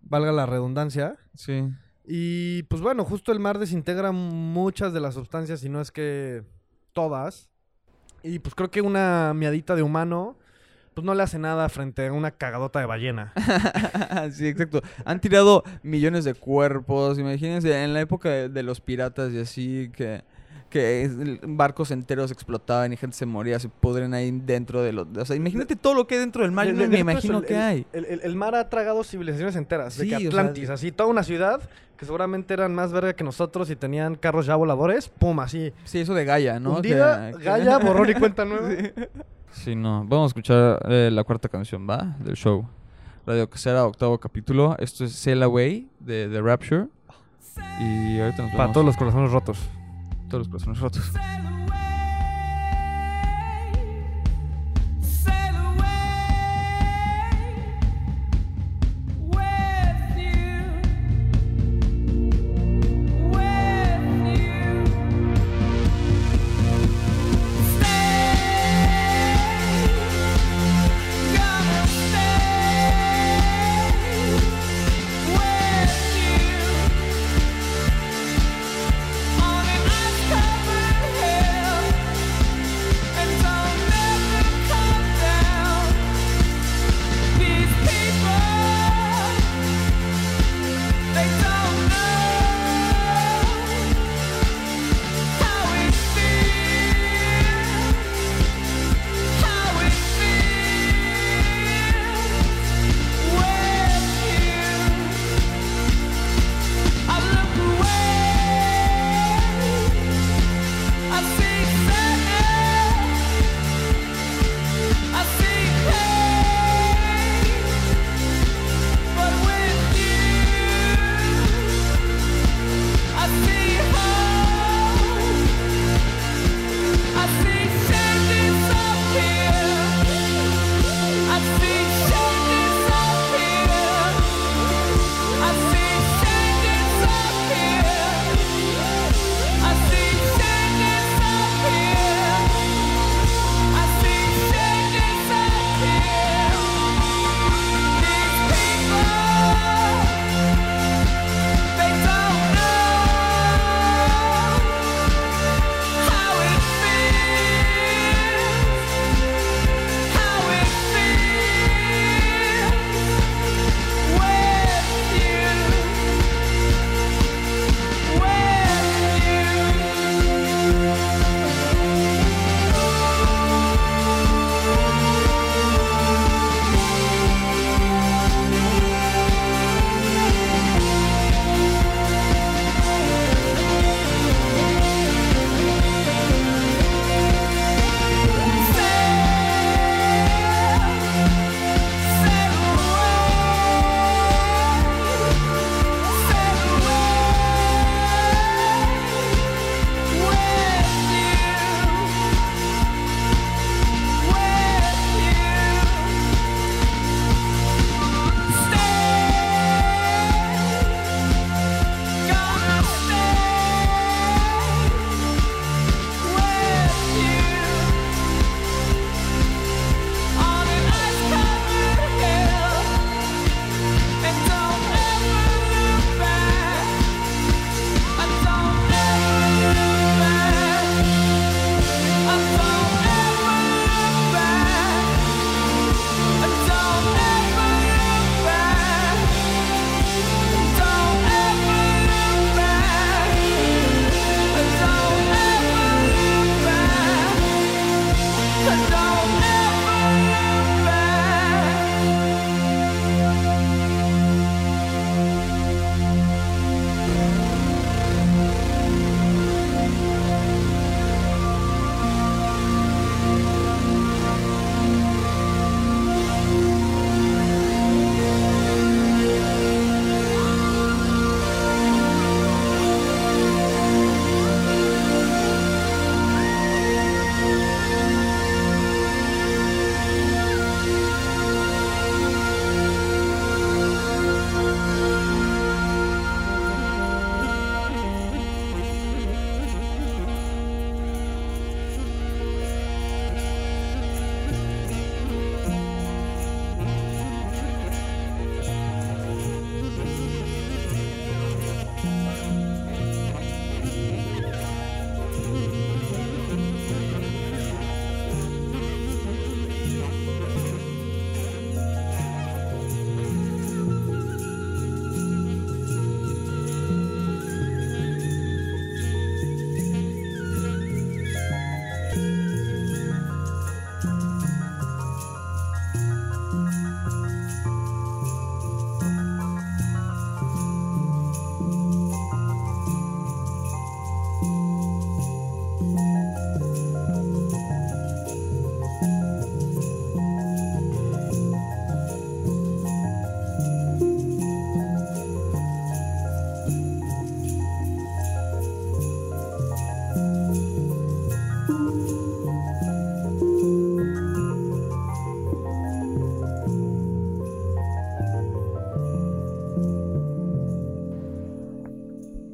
valga 0.00 0.32
la 0.32 0.46
redundancia. 0.46 1.16
sí. 1.34 1.68
Y 2.10 2.62
pues 2.64 2.80
bueno, 2.80 3.04
justo 3.04 3.32
el 3.32 3.38
mar 3.38 3.58
desintegra 3.58 4.12
muchas 4.12 4.94
de 4.94 5.00
las 5.00 5.12
sustancias, 5.12 5.62
y 5.62 5.68
no 5.68 5.82
es 5.82 5.90
que 5.92 6.42
todas. 6.94 7.50
Y 8.22 8.38
pues 8.38 8.54
creo 8.54 8.70
que 8.70 8.80
una 8.80 9.34
miadita 9.34 9.76
de 9.76 9.82
humano, 9.82 10.38
pues 10.98 11.06
no 11.06 11.14
le 11.14 11.22
hace 11.22 11.38
nada 11.38 11.68
frente 11.68 12.08
a 12.08 12.12
una 12.12 12.32
cagadota 12.32 12.80
de 12.80 12.86
ballena. 12.86 13.32
sí, 14.32 14.48
exacto. 14.48 14.82
Han 15.04 15.20
tirado 15.20 15.62
millones 15.84 16.24
de 16.24 16.34
cuerpos. 16.34 17.20
Imagínense, 17.20 17.84
en 17.84 17.94
la 17.94 18.00
época 18.00 18.28
de, 18.28 18.48
de 18.48 18.62
los 18.64 18.80
piratas 18.80 19.32
y 19.32 19.38
así, 19.38 19.92
que, 19.94 20.24
que 20.70 21.38
barcos 21.46 21.90
enteros 21.90 22.30
explotaban 22.30 22.92
y 22.92 22.96
gente 22.96 23.16
se 23.16 23.24
moría, 23.26 23.58
se 23.58 23.68
pudren 23.68 24.12
ahí 24.14 24.30
dentro 24.30 24.82
de 24.82 24.92
los... 24.92 25.06
O 25.16 25.24
sea, 25.24 25.34
imagínate 25.36 25.76
todo 25.76 25.94
lo 25.94 26.06
que 26.06 26.14
hay 26.16 26.20
dentro 26.20 26.42
del 26.42 26.52
mar. 26.52 26.66
Yo 26.66 26.72
De- 26.72 26.76
no 26.76 26.82
de- 26.82 26.88
me 26.88 26.94
de 26.96 27.00
imagino 27.00 27.40
que 27.42 27.56
hay. 27.56 27.86
El, 27.92 28.04
el- 28.04 28.20
el 28.22 28.36
mar 28.36 28.54
ha 28.54 28.68
tragado 28.68 29.02
civilizaciones 29.04 29.56
enteras. 29.56 29.96
de 29.96 30.04
Sí, 30.04 30.14
o 30.14 30.18
sea, 30.18 30.28
Atlantis, 30.28 30.68
de- 30.68 30.74
así, 30.74 30.92
toda 30.92 31.08
una 31.08 31.22
ciudad 31.22 31.60
que 31.96 32.04
seguramente 32.04 32.54
eran 32.54 32.74
más 32.74 32.92
verga 32.92 33.12
que 33.14 33.24
nosotros 33.24 33.70
y 33.70 33.76
tenían 33.76 34.14
carros 34.14 34.46
ya 34.46 34.54
voladores. 34.56 35.08
Pum, 35.08 35.40
así. 35.40 35.72
Sí, 35.84 35.98
eso 36.00 36.14
de 36.14 36.24
Gaia, 36.24 36.60
¿no? 36.60 36.74
Un 36.76 36.82
día, 36.82 37.30
Que- 37.32 37.38
que- 37.38 37.44
Gaia, 37.44 37.78
borrón 37.84 38.10
y 38.10 38.14
cuenta 38.14 38.44
nueva. 38.44 38.68
Sí, 39.52 39.74
no. 39.74 40.04
Vamos 40.06 40.24
a 40.24 40.26
escuchar 40.28 40.80
eh, 40.88 41.08
la 41.12 41.24
cuarta 41.24 41.48
canción, 41.48 41.88
¿va? 41.88 42.14
Del 42.20 42.36
show. 42.36 42.68
Radio 43.26 43.48
Casera, 43.50 43.84
octavo 43.84 44.18
capítulo. 44.18 44.76
Esto 44.78 45.04
es 45.04 45.12
Sail 45.12 45.42
Away 45.42 45.88
de 46.00 46.28
The 46.28 46.40
Rapture. 46.40 46.86
Y 47.80 48.20
ahorita 48.20 48.42
nos 48.42 48.50
Para 48.52 48.64
vemos. 48.64 48.72
todos 48.74 48.86
los 48.86 48.96
corazones 48.96 49.32
rotos. 49.32 49.58
Todos 50.28 50.46
los 50.46 50.48
corazones 50.48 50.80
rotos. 50.80 51.47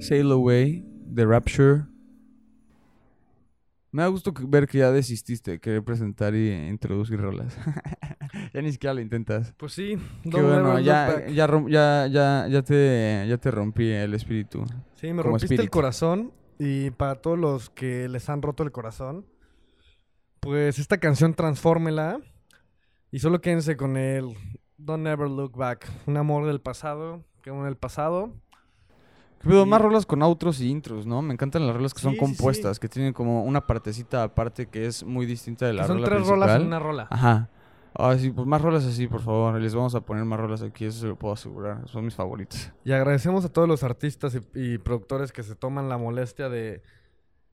Sail 0.05 0.31
Away, 0.33 0.85
The 1.15 1.25
Rapture. 1.25 1.87
Me 3.91 4.03
da 4.03 4.09
gusto 4.09 4.35
que- 4.35 4.45
ver 4.47 4.67
que 4.67 4.79
ya 4.79 4.91
desististe 4.91 5.53
de 5.53 5.61
querer 5.61 5.83
presentar 5.83 6.35
y 6.35 6.51
introducir 6.69 7.19
rolas. 7.21 7.57
ya 8.53 8.61
ni 8.61 8.71
siquiera 8.73 8.93
lo 8.93 9.01
intentas. 9.01 9.55
Pues 9.57 9.73
sí, 9.73 9.97
Qué 10.25 10.43
bueno, 10.43 10.79
ya, 10.81 11.27
ya, 11.29 11.47
ya, 11.47 12.07
ya, 12.09 12.47
ya, 12.49 12.63
te, 12.63 13.25
ya 13.29 13.39
te 13.39 13.51
rompí 13.51 13.89
el 13.91 14.13
espíritu. 14.15 14.65
Sí, 14.97 15.13
me 15.13 15.23
rompiste 15.23 15.55
el 15.55 15.71
corazón. 15.71 16.33
Y 16.59 16.91
para 16.91 17.15
todos 17.17 17.39
los 17.39 17.71
que 17.71 18.09
les 18.09 18.29
han 18.29 18.43
roto 18.43 18.63
el 18.63 18.73
corazón, 18.73 19.25
pues 20.41 20.79
esta 20.79 20.99
canción 20.99 21.33
transfórmela. 21.35 22.19
Y 23.11 23.21
solo 23.21 23.41
quédense 23.41 23.77
con 23.77 23.97
el 23.97 24.37
Don't 24.77 25.07
Ever 25.07 25.31
Look 25.31 25.57
Back. 25.57 25.89
Un 26.07 26.17
amor 26.17 26.47
del 26.47 26.61
pasado, 26.61 27.25
quedó 27.43 27.61
en 27.63 27.67
el 27.69 27.77
pasado. 27.77 28.35
Pero 29.45 29.67
más 29.67 29.81
rolas 29.81 30.07
con 30.07 30.23
outros 30.23 30.61
y 30.61 30.69
intros, 30.71 31.07
¿no? 31.07 31.21
Me 31.23 31.33
encantan 31.35 31.67
las 31.67 31.77
rolas 31.77 31.93
que 31.95 32.01
son 32.01 32.13
Sí, 32.13 32.19
sí, 32.19 32.25
sí. 32.25 32.27
compuestas, 32.37 32.79
que 32.81 32.89
tienen 32.89 33.13
como 33.13 33.45
una 33.45 33.67
partecita 33.67 34.23
aparte 34.25 34.67
que 34.67 34.87
es 34.87 35.05
muy 35.05 35.27
distinta 35.27 35.67
de 35.67 35.73
Que 35.73 35.77
la 35.79 35.87
son 35.87 35.97
rola 35.99 36.07
tres 36.07 36.17
principal. 36.19 36.41
rolas 36.41 36.61
en 36.61 36.67
una 36.67 36.79
rola. 36.79 37.07
Ajá. 37.11 37.49
Ah, 37.97 38.17
sí, 38.19 38.31
pues 38.33 38.47
más 38.47 38.61
rolas 38.61 38.85
así, 38.85 39.07
por 39.07 39.21
favor. 39.21 39.61
Les 39.61 39.73
vamos 39.75 39.95
a 39.95 40.01
poner 40.01 40.25
más 40.25 40.41
rolas 40.41 40.63
aquí, 40.63 40.85
eso 40.87 41.01
se 41.01 41.07
lo 41.07 41.17
puedo 41.17 41.35
asegurar. 41.35 41.87
Son 41.89 42.05
mis 42.05 42.15
favoritos. 42.15 42.73
Y 42.85 42.91
agradecemos 42.93 43.45
a 43.45 43.49
todos 43.53 43.69
los 43.69 43.85
artistas 43.85 44.35
y, 44.35 44.41
y 44.59 44.79
productores 44.79 45.31
que 45.31 45.43
se 45.45 45.55
toman 45.55 45.89
la 45.89 45.97
molestia 45.97 46.49
de, 46.49 46.83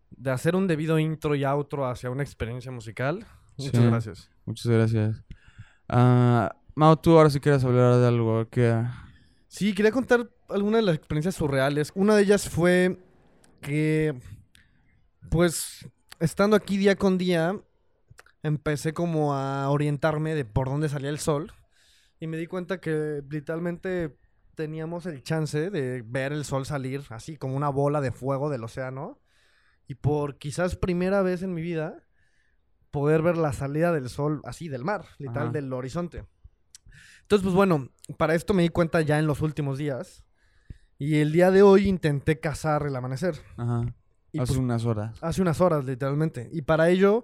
de 0.10 0.32
hacer 0.32 0.56
un 0.56 0.66
debido 0.68 0.98
intro 0.98 1.36
y 1.36 1.44
outro 1.46 1.86
hacia 1.86 2.10
una 2.10 2.24
experiencia 2.24 2.72
musical. 2.72 3.24
Muchas 3.58 3.84
gracias. 3.86 4.30
Muchas 4.46 4.72
gracias. 4.72 5.24
Ah, 5.88 6.56
Mao, 6.74 6.96
tú 6.98 7.18
ahora 7.18 7.30
sí 7.30 7.40
quieres 7.40 7.64
hablar 7.64 7.98
de 7.98 8.08
algo 8.08 8.48
que... 8.50 8.82
Sí, 9.52 9.74
quería 9.76 9.92
contar 9.92 10.30
algunas 10.48 10.80
de 10.80 10.86
las 10.86 10.96
experiencias 10.96 11.36
surreales. 11.36 11.92
Una 11.94 12.16
de 12.16 12.24
ellas 12.24 12.48
fue 12.48 12.98
que, 13.60 14.18
pues, 15.30 15.90
estando 16.22 16.56
aquí 16.56 16.78
día 16.78 16.96
con 16.96 17.18
día, 17.18 17.60
empecé 18.44 18.94
como 18.94 19.34
a 19.36 19.70
orientarme 19.70 20.36
de 20.36 20.46
por 20.46 20.70
dónde 20.70 20.88
salía 20.88 21.10
el 21.10 21.20
sol. 21.20 21.52
Y 22.18 22.28
me 22.28 22.38
di 22.38 22.48
cuenta 22.48 22.80
que 22.80 23.24
literalmente 23.30 24.16
teníamos 24.56 25.06
el 25.06 25.22
chance 25.22 25.70
de 25.70 26.02
ver 26.02 26.32
el 26.32 26.46
sol 26.46 26.66
salir 26.66 27.04
así 27.10 27.36
como 27.36 27.58
una 27.58 27.68
bola 27.68 28.00
de 28.00 28.14
fuego 28.14 28.50
del 28.50 28.64
océano. 28.64 29.20
Y 29.86 29.96
por 29.96 30.38
quizás 30.38 30.78
primera 30.78 31.24
vez 31.24 31.44
en 31.44 31.54
mi 31.54 31.62
vida, 31.62 32.06
poder 32.90 33.22
ver 33.22 33.36
la 33.36 33.52
salida 33.52 33.92
del 33.92 34.08
sol 34.08 34.40
así 34.46 34.70
del 34.70 34.86
mar, 34.86 35.08
literal 35.18 35.48
Ajá. 35.48 35.52
del 35.52 35.74
horizonte. 35.74 36.24
Entonces, 37.32 37.46
pues 37.46 37.56
bueno, 37.56 37.88
para 38.18 38.36
esto 38.36 38.54
me 38.54 38.62
di 38.62 38.68
cuenta 38.68 39.00
ya 39.00 39.18
en 39.18 39.26
los 39.26 39.40
últimos 39.40 39.78
días. 39.78 40.26
Y 40.98 41.20
el 41.20 41.32
día 41.32 41.50
de 41.50 41.62
hoy 41.62 41.88
intenté 41.88 42.42
cazar 42.42 42.86
el 42.86 42.94
amanecer. 42.94 43.36
Ajá. 43.56 43.86
Y 44.34 44.40
Hace 44.40 44.48
pues, 44.52 44.60
unas 44.60 44.84
horas. 44.84 45.18
hace 45.22 45.42
unas 45.42 45.62
horas, 45.62 45.86
literalmente. 45.86 46.50
Y 46.52 46.64
para 46.64 46.90
ello, 46.90 47.24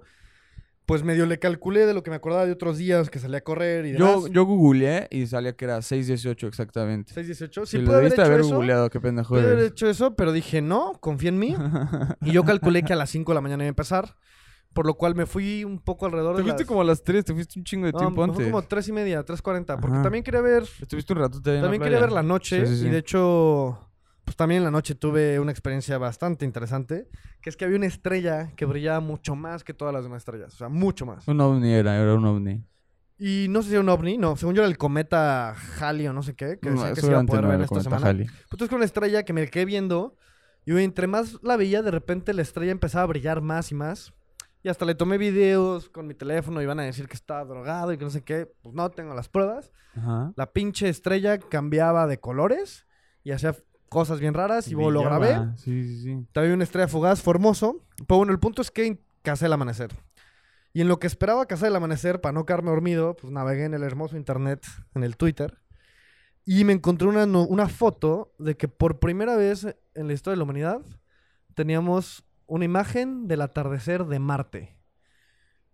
pues 0.86 1.04
medio 1.04 1.26
le 1.26 1.40
calculé 1.40 1.86
de 1.86 1.94
lo 1.94 2.04
que 2.04 2.10
me 2.10 2.16
acordaba 2.16 2.46
de 2.46 2.54
otros 2.54 2.78
días 2.78 3.10
que 3.10 3.20
salía 3.20 3.40
a 3.40 3.42
correr 3.42 3.86
y 3.86 3.92
demás. 3.92 4.14
Yo, 4.14 4.28
yo 4.30 4.46
googleé 4.46 5.10
y 5.12 5.28
salía 5.28 5.58
que 5.58 5.66
era 5.66 5.80
6.18 5.80 6.48
exactamente. 6.48 7.14
6.18. 7.14 7.66
Si 7.66 7.72
Sí, 7.72 7.78
lo 7.80 7.88
pude 7.88 7.98
haber 7.98 8.14
hecho 8.14 8.22
haber 8.24 8.40
eso. 8.40 8.56
googleado, 8.56 8.90
qué 8.90 9.02
pendejo 9.02 9.36
Pude 9.36 9.42
haber 9.42 9.60
hecho 9.66 9.90
eso, 9.90 10.16
pero 10.16 10.32
dije 10.32 10.62
no, 10.62 10.94
confía 11.02 11.28
en 11.32 11.40
mí. 11.40 11.54
y 12.22 12.32
yo 12.32 12.46
calculé 12.46 12.84
que 12.84 12.94
a 12.94 12.96
las 12.96 13.10
5 13.10 13.30
de 13.30 13.36
la 13.36 13.42
mañana 13.42 13.64
iba 13.66 13.68
a 13.68 13.76
empezar. 13.76 14.16
Por 14.74 14.86
lo 14.86 14.94
cual 14.94 15.16
me 15.16 15.26
fui 15.26 15.64
un 15.64 15.80
poco 15.80 16.06
alrededor 16.06 16.36
Te 16.36 16.42
de 16.42 16.44
fuiste 16.44 16.64
las... 16.64 16.68
como 16.68 16.82
a 16.82 16.84
las 16.84 17.04
3, 17.04 17.26
te 17.26 17.34
fuiste 17.34 17.58
un 17.60 17.66
chingo 17.66 17.86
de 17.88 17.94
No, 17.94 17.98
tiempo 18.00 18.26
me 18.28 18.32
antes. 18.32 18.46
como 18.48 18.62
3 18.62 18.88
y 18.90 18.92
media, 18.92 19.26
3.40. 19.26 19.80
Porque 19.80 19.94
Ajá. 19.96 20.04
también 20.04 20.24
quería 20.24 20.42
ver 20.42 20.64
Estuviste 20.80 21.14
un 21.14 21.20
rato 21.20 21.38
en 21.38 21.44
También 21.44 21.64
la 21.64 21.70
quería 21.72 21.80
playa. 21.86 22.00
ver 22.02 22.12
la 22.12 22.22
noche 22.24 22.66
Sí, 22.66 22.76
sí, 22.76 22.82
sí. 22.82 22.88
y 22.88 22.90
de 22.92 22.98
hecho, 23.00 23.90
pues 24.24 24.36
también 24.38 24.60
en 24.60 24.66
la 24.66 24.72
noche 24.72 24.94
tuve 24.94 25.40
una 25.40 25.52
experiencia 25.52 25.98
bastante 25.98 26.46
interesante, 26.46 27.08
que 27.42 27.50
es 27.50 27.58
que 27.58 27.66
había 27.66 27.78
una 27.78 27.88
estrella 27.88 28.52
que 28.56 28.66
brillaba 28.66 29.00
mucho 29.00 29.36
más 29.36 29.64
que 29.64 29.74
todas 29.74 29.94
las 29.94 30.04
demás 30.04 30.18
estrellas, 30.20 30.54
o 30.54 30.58
sea, 30.58 30.70
mucho 30.70 31.06
más. 31.08 31.28
Un 31.28 31.42
ovni 31.42 31.74
era, 31.74 31.96
era 32.00 32.14
un 32.14 32.26
ovni. 32.26 32.64
Y 33.18 33.48
no 33.50 33.64
sé 33.64 33.70
si 33.70 33.74
era 33.74 33.82
un 33.82 33.90
ovni, 33.90 34.18
no, 34.20 34.36
según 34.36 34.54
yo 34.54 34.62
era 34.62 34.70
el 34.70 34.78
cometa 34.78 35.56
Halley 35.80 36.06
o 36.08 36.14
no 36.14 36.22
sé 36.22 36.36
qué, 36.36 36.60
que 36.62 36.70
No, 36.70 36.76
decían 36.76 36.94
que 36.94 37.02
se 37.02 37.08
iba 37.08 37.20
a 37.20 37.24
poder 37.26 37.44
no 37.46 37.50
ver 37.50 37.62
esta 37.62 37.82
semana. 37.82 38.06
Halley. 38.10 38.26
Pues 38.28 38.38
entonces 38.52 38.70
con 38.70 38.76
una 38.76 38.86
estrella 38.86 39.24
que 39.24 39.34
me 39.34 39.48
quedé 39.48 39.66
viendo 39.66 40.16
y 40.66 40.78
entre 40.78 41.08
más 41.08 41.40
la 41.42 41.58
veía, 41.58 41.82
de 41.82 41.90
repente 41.90 42.32
la 42.36 42.44
estrella 42.44 42.72
empezaba 42.72 43.06
a 43.06 43.08
brillar 43.08 43.42
más 43.42 43.72
y 43.72 43.76
más. 43.76 44.14
Y 44.64 44.70
hasta 44.70 44.86
le 44.86 44.96
tomé 44.96 45.18
videos 45.18 45.90
con 45.90 46.08
mi 46.08 46.14
teléfono 46.14 46.60
y 46.60 46.64
iban 46.64 46.80
a 46.80 46.84
decir 46.84 47.08
que 47.08 47.16
estaba 47.16 47.46
drogado 47.46 47.94
y 47.94 47.98
que 47.98 48.04
no 48.04 48.10
sé 48.10 48.24
qué. 48.24 48.52
Pues 48.62 48.76
no 48.76 48.90
tengo 48.90 49.14
las 49.14 49.30
pruebas. 49.30 49.72
Ajá. 49.96 50.34
La 50.36 50.52
pinche 50.52 50.90
estrella 50.90 51.38
cambiaba 51.38 52.08
de 52.08 52.20
colores 52.20 52.86
y 53.24 53.32
hacía 53.32 53.56
cosas 53.90 54.20
bien 54.20 54.34
raras 54.34 54.68
y 54.68 54.72
luego 54.72 54.92
lo 54.92 55.02
grabé. 55.02 55.38
Sí, 55.58 55.84
sí, 55.84 56.04
sí. 56.04 56.28
También 56.34 56.56
una 56.56 56.64
estrella 56.64 56.88
fugaz, 56.88 57.22
fue 57.22 57.34
hermoso. 57.34 57.84
Pero 58.08 58.18
bueno, 58.18 58.34
el 58.34 58.40
punto 58.40 58.62
es 58.62 58.72
que 58.72 59.00
casé 59.22 59.46
el 59.46 59.54
amanecer. 59.54 59.96
Y 60.74 60.82
en 60.82 60.88
lo 60.88 61.00
que 61.00 61.08
esperaba 61.08 61.46
cazar 61.48 61.70
el 61.70 61.76
amanecer, 61.76 62.22
para 62.22 62.34
no 62.34 62.46
quedarme 62.46 62.70
dormido, 62.70 63.16
pues 63.16 63.32
navegué 63.32 63.66
en 63.66 63.74
el 63.74 63.84
hermoso 63.84 64.18
internet, 64.18 64.66
en 64.94 65.04
el 65.04 65.18
Twitter. 65.18 65.58
Y 66.46 66.64
me 66.64 66.74
encontré 66.74 67.08
una, 67.08 67.26
una 67.26 67.68
foto 67.68 68.32
de 68.38 68.56
que 68.56 68.68
por 68.68 69.00
primera 69.00 69.36
vez 69.36 69.66
en 69.96 70.08
la 70.08 70.14
historia 70.14 70.36
de 70.36 70.38
la 70.38 70.44
humanidad 70.44 70.82
teníamos 71.56 72.24
una 72.48 72.66
imagen 72.66 73.28
del 73.28 73.42
atardecer 73.42 74.06
de 74.06 74.20
Marte. 74.20 74.78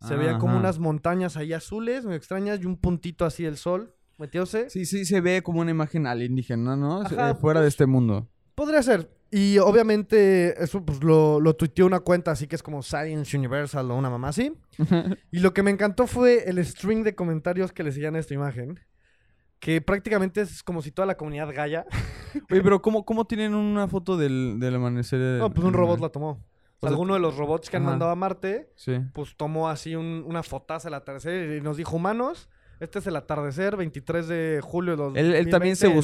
Se 0.01 0.17
veía 0.17 0.37
como 0.37 0.53
Ajá. 0.53 0.59
unas 0.59 0.79
montañas 0.79 1.37
ahí 1.37 1.53
azules, 1.53 2.03
muy 2.03 2.15
extrañas, 2.15 2.59
y 2.61 2.65
un 2.65 2.75
puntito 2.75 3.23
así 3.23 3.43
del 3.43 3.55
sol 3.55 3.95
metióse. 4.17 4.69
Sí, 4.69 4.85
sí, 4.85 5.05
se 5.05 5.21
ve 5.21 5.41
como 5.41 5.61
una 5.61 5.71
imagen 5.71 6.07
alienígena, 6.07 6.75
¿no? 6.75 7.01
Ajá, 7.01 7.31
eh, 7.31 7.35
fuera 7.35 7.61
de 7.61 7.69
este 7.69 7.85
mundo. 7.85 8.27
Podría 8.55 8.83
ser. 8.83 9.09
Y 9.31 9.57
obviamente 9.57 10.61
eso 10.63 10.85
pues 10.85 11.03
lo, 11.03 11.39
lo 11.39 11.55
tuiteó 11.55 11.87
una 11.87 12.01
cuenta 12.01 12.29
así 12.31 12.45
que 12.45 12.55
es 12.55 12.61
como 12.61 12.83
Science 12.83 13.35
Universal 13.35 13.89
o 13.89 13.95
una 13.95 14.09
mamá 14.09 14.27
así. 14.27 14.53
Y 15.31 15.39
lo 15.39 15.53
que 15.53 15.63
me 15.63 15.71
encantó 15.71 16.05
fue 16.05 16.47
el 16.49 16.63
string 16.63 17.03
de 17.03 17.15
comentarios 17.15 17.71
que 17.71 17.83
le 17.83 17.91
seguían 17.91 18.15
a 18.15 18.19
esta 18.19 18.33
imagen. 18.33 18.79
Que 19.59 19.81
prácticamente 19.81 20.41
es 20.41 20.61
como 20.61 20.81
si 20.81 20.91
toda 20.91 21.05
la 21.05 21.15
comunidad 21.15 21.49
Gaia. 21.53 21.85
Oye, 22.51 22.61
pero 22.61 22.81
¿cómo, 22.81 23.05
cómo 23.05 23.25
tienen 23.25 23.55
una 23.55 23.87
foto 23.87 24.17
del, 24.17 24.57
del 24.59 24.75
amanecer? 24.75 25.39
No, 25.39 25.49
pues 25.51 25.65
un 25.65 25.73
robot 25.73 26.01
la 26.01 26.09
tomó. 26.09 26.43
Sea, 26.83 26.91
alguno 26.91 27.13
de 27.15 27.19
los 27.19 27.35
robots 27.37 27.69
que 27.69 27.77
han 27.77 27.83
ajá. 27.83 27.91
mandado 27.91 28.11
a 28.11 28.15
Marte, 28.15 28.71
Sí. 28.75 28.99
pues 29.13 29.35
tomó 29.35 29.69
así 29.69 29.95
un- 29.95 30.23
una 30.27 30.43
fotaza 30.43 30.87
al 30.87 30.93
atardecer 30.95 31.57
y 31.57 31.61
nos 31.61 31.77
dijo, 31.77 31.95
humanos, 31.95 32.49
este 32.79 32.99
es 32.99 33.07
el 33.07 33.15
atardecer, 33.15 33.77
23 33.77 34.27
de 34.27 34.59
julio 34.61 34.97
de 34.97 35.19
Él, 35.19 35.33
él 35.35 35.49
también 35.49 35.75
se 35.75 35.87
2020 35.87 35.87
en- 35.87 35.95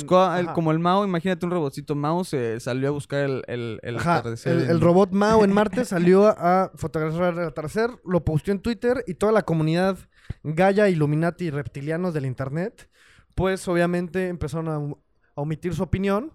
buscó, 0.46 0.54
como 0.54 0.72
el 0.72 0.80
Mao, 0.80 1.04
imagínate 1.06 1.46
un 1.46 1.52
robotcito 1.52 1.96
Mao, 1.96 2.24
se 2.24 2.60
salió 2.60 2.88
a 2.90 2.92
buscar 2.92 3.22
el, 3.22 3.44
el, 3.48 3.80
el 3.84 3.98
Ajá, 3.98 4.18
atardecer. 4.18 4.54
el, 4.56 4.64
en- 4.64 4.70
el 4.70 4.80
robot 4.82 5.12
Mao 5.12 5.44
en 5.44 5.52
Marte 5.54 5.84
salió 5.86 6.28
a, 6.28 6.64
a 6.66 6.72
fotografiar 6.76 7.34
el 7.34 7.40
atardecer, 7.48 7.90
lo 8.06 8.24
posteó 8.24 8.54
en 8.54 8.62
Twitter 8.62 9.04
y 9.08 9.16
toda 9.16 9.32
la 9.32 9.42
comunidad 9.42 9.98
Gaia, 10.44 10.88
Illuminati 10.90 11.46
y 11.46 11.50
reptilianos 11.50 12.14
del 12.14 12.26
internet, 12.26 12.90
pues 13.36 13.68
obviamente 13.68 14.28
empezaron 14.28 14.68
a, 14.70 14.76
a 15.36 15.42
omitir 15.42 15.74
su 15.74 15.82
opinión. 15.84 16.34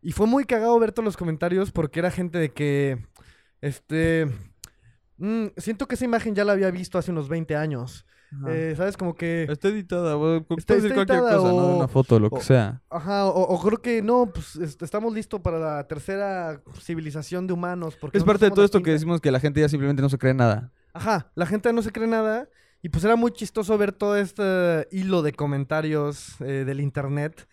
Y 0.00 0.12
fue 0.12 0.26
muy 0.26 0.44
cagado 0.44 0.78
ver 0.78 0.92
todos 0.92 1.04
los 1.04 1.16
comentarios 1.16 1.70
porque 1.70 2.00
era 2.00 2.10
gente 2.10 2.38
de 2.38 2.52
que, 2.52 3.06
este, 3.66 4.26
mm, 5.18 5.46
siento 5.56 5.86
que 5.86 5.94
esa 5.94 6.04
imagen 6.04 6.34
ya 6.34 6.44
la 6.44 6.52
había 6.52 6.70
visto 6.70 6.98
hace 6.98 7.10
unos 7.10 7.28
20 7.28 7.56
años. 7.56 8.06
Eh, 8.48 8.74
¿Sabes? 8.76 8.96
Como 8.96 9.14
que... 9.14 9.44
Está 9.48 9.68
editada. 9.68 10.18
Puedes 10.18 10.42
Está- 10.58 10.74
decir 10.74 10.90
está 10.90 10.94
cualquier 10.96 11.18
editada 11.18 11.36
cosa, 11.36 11.48
¿no? 11.52 11.56
O- 11.56 11.76
una 11.76 11.86
foto, 11.86 12.18
lo 12.18 12.30
que 12.30 12.38
o- 12.38 12.42
sea. 12.42 12.82
Ajá, 12.90 13.26
o, 13.26 13.40
o 13.42 13.62
creo 13.62 13.80
que 13.80 14.02
no, 14.02 14.26
pues 14.32 14.56
estamos 14.56 15.14
listos 15.14 15.40
para 15.40 15.58
la 15.60 15.86
tercera 15.86 16.60
civilización 16.80 17.46
de 17.46 17.52
humanos. 17.52 17.96
Porque 18.00 18.18
Es 18.18 18.24
parte 18.24 18.46
de 18.46 18.50
todo 18.50 18.64
esto 18.64 18.82
que 18.82 18.90
decimos 18.90 19.20
que 19.20 19.30
la 19.30 19.38
gente 19.38 19.60
ya 19.60 19.68
simplemente 19.68 20.02
no 20.02 20.08
se 20.08 20.18
cree 20.18 20.34
nada. 20.34 20.72
Ajá, 20.92 21.30
la 21.36 21.46
gente 21.46 21.72
no 21.72 21.80
se 21.82 21.92
cree 21.92 22.08
nada. 22.08 22.48
Y 22.82 22.88
pues 22.88 23.04
era 23.04 23.14
muy 23.14 23.30
chistoso 23.30 23.78
ver 23.78 23.92
todo 23.92 24.16
este 24.16 24.88
hilo 24.90 25.22
de 25.22 25.32
comentarios 25.32 26.34
eh, 26.40 26.64
del 26.66 26.80
internet. 26.80 27.46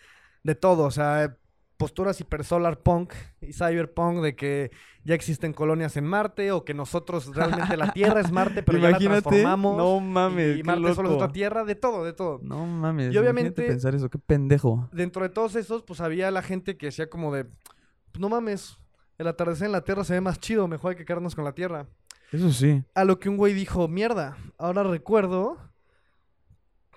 De 0.43 0.55
todo, 0.55 0.85
o 0.85 0.91
sea, 0.91 1.37
posturas 1.81 2.19
hipersolar 2.21 2.79
punk 2.79 3.13
y 3.41 3.53
cyberpunk 3.53 4.21
de 4.21 4.35
que 4.35 4.71
ya 5.03 5.15
existen 5.15 5.51
colonias 5.53 5.97
en 5.97 6.05
Marte 6.05 6.51
o 6.51 6.63
que 6.63 6.73
nosotros 6.73 7.35
realmente 7.35 7.75
la 7.75 7.91
Tierra 7.91 8.21
es 8.21 8.31
Marte, 8.31 8.63
pero 8.63 8.77
ya 8.77 8.83
la 8.83 8.89
Imagínate. 8.91 9.21
transformamos. 9.23 9.77
No 9.77 9.99
mames, 9.99 10.53
y 10.55 10.57
qué 10.61 10.63
Marte 10.63 10.93
solo 10.95 11.09
es 11.09 11.15
otra 11.15 11.31
Tierra, 11.31 11.63
de 11.65 11.75
todo, 11.75 12.03
de 12.05 12.13
todo. 12.13 12.39
No 12.43 12.65
mames. 12.65 13.13
Y 13.13 13.17
obviamente- 13.17 13.61
imagínate 13.61 13.67
pensar 13.67 13.95
eso, 13.95 14.09
qué 14.09 14.17
pendejo. 14.19 14.89
Dentro 14.91 15.23
de 15.23 15.29
todos 15.29 15.55
esos, 15.55 15.83
pues 15.83 15.99
había 16.01 16.29
la 16.31 16.41
gente 16.41 16.77
que 16.77 16.85
decía 16.87 17.09
como 17.09 17.33
de, 17.33 17.45
"Pues, 17.45 18.19
no 18.19 18.29
mames, 18.29 18.77
el 19.17 19.27
atardecer 19.27 19.65
en 19.65 19.71
la 19.71 19.81
Tierra 19.83 20.03
se 20.03 20.13
ve 20.13 20.21
más 20.21 20.39
chido, 20.39 20.67
mejor 20.67 20.91
hay 20.91 20.97
que 20.97 21.05
quedarnos 21.05 21.35
con 21.35 21.43
la 21.43 21.53
Tierra. 21.53 21.87
Eso 22.31 22.51
sí. 22.51 22.83
A 22.95 23.03
lo 23.03 23.19
que 23.19 23.27
un 23.29 23.37
güey 23.37 23.53
dijo, 23.53 23.87
mierda, 23.87 24.37
ahora 24.57 24.83
recuerdo 24.83 25.57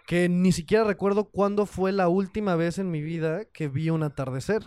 que 0.07 0.29
ni 0.29 0.53
siquiera 0.53 0.85
recuerdo 0.85 1.25
cuándo 1.31 1.67
fue 1.67 1.93
la 1.93 2.09
última 2.09 2.57
vez 2.57 2.79
en 2.79 2.91
mi 2.91 3.01
vida 3.03 3.45
que 3.47 3.69
vi 3.69 3.91
un 3.91 4.03
atardecer. 4.03 4.65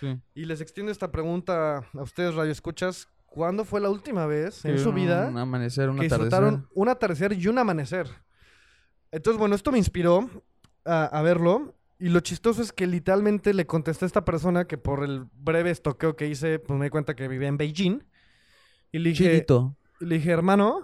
Sí. 0.00 0.18
Y 0.34 0.46
les 0.46 0.60
extiendo 0.60 0.90
esta 0.90 1.12
pregunta 1.12 1.86
a 1.92 2.02
ustedes, 2.02 2.34
Radio 2.34 2.52
Escuchas. 2.52 3.08
¿Cuándo 3.26 3.64
fue 3.64 3.80
la 3.80 3.88
última 3.88 4.26
vez 4.26 4.64
en 4.64 4.78
su 4.78 4.90
un 4.90 4.94
vida 4.94 5.28
amanecer, 5.28 5.88
un 5.88 5.98
que 5.98 6.06
atardecer. 6.06 6.28
disfrutaron 6.28 6.68
un 6.74 6.88
atardecer 6.88 7.32
y 7.32 7.46
un 7.48 7.58
amanecer? 7.58 8.06
Entonces, 9.10 9.38
bueno, 9.38 9.54
esto 9.54 9.72
me 9.72 9.78
inspiró 9.78 10.28
a, 10.84 11.04
a 11.04 11.22
verlo. 11.22 11.74
Y 11.98 12.08
lo 12.08 12.20
chistoso 12.20 12.60
es 12.60 12.72
que 12.72 12.86
literalmente 12.86 13.54
le 13.54 13.66
contesté 13.66 14.04
a 14.04 14.06
esta 14.06 14.24
persona 14.24 14.66
que 14.66 14.76
por 14.76 15.04
el 15.04 15.26
breve 15.32 15.70
estoqueo 15.70 16.16
que 16.16 16.26
hice, 16.26 16.58
pues 16.58 16.78
me 16.78 16.86
di 16.86 16.90
cuenta 16.90 17.14
que 17.14 17.28
vivía 17.28 17.48
en 17.48 17.56
Beijing. 17.56 18.04
Y 18.90 18.98
le 18.98 19.10
dije, 19.10 19.24
Chidito. 19.30 19.76
y 20.00 20.06
le 20.06 20.16
dije 20.16 20.30
hermano, 20.32 20.82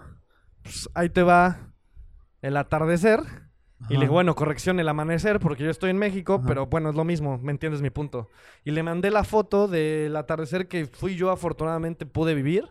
pues 0.63 0.89
ahí 0.93 1.09
te 1.09 1.21
va 1.21 1.73
el 2.41 2.55
atardecer. 2.57 3.48
Y 3.87 3.93
le 3.93 3.99
dije, 3.99 4.05
Ajá. 4.05 4.11
bueno, 4.13 4.35
corrección, 4.35 4.79
el 4.79 4.89
amanecer, 4.89 5.39
porque 5.39 5.63
yo 5.63 5.69
estoy 5.69 5.91
en 5.91 5.97
México, 5.97 6.35
Ajá. 6.35 6.47
pero 6.47 6.65
bueno, 6.67 6.89
es 6.89 6.95
lo 6.95 7.05
mismo, 7.05 7.37
me 7.37 7.51
entiendes 7.51 7.81
mi 7.81 7.89
punto. 7.89 8.29
Y 8.65 8.71
le 8.71 8.83
mandé 8.83 9.09
la 9.09 9.23
foto 9.23 9.67
del 9.67 10.15
atardecer 10.17 10.67
que 10.67 10.85
fui 10.85 11.15
yo, 11.15 11.31
afortunadamente 11.31 12.05
pude 12.05 12.33
vivir. 12.35 12.67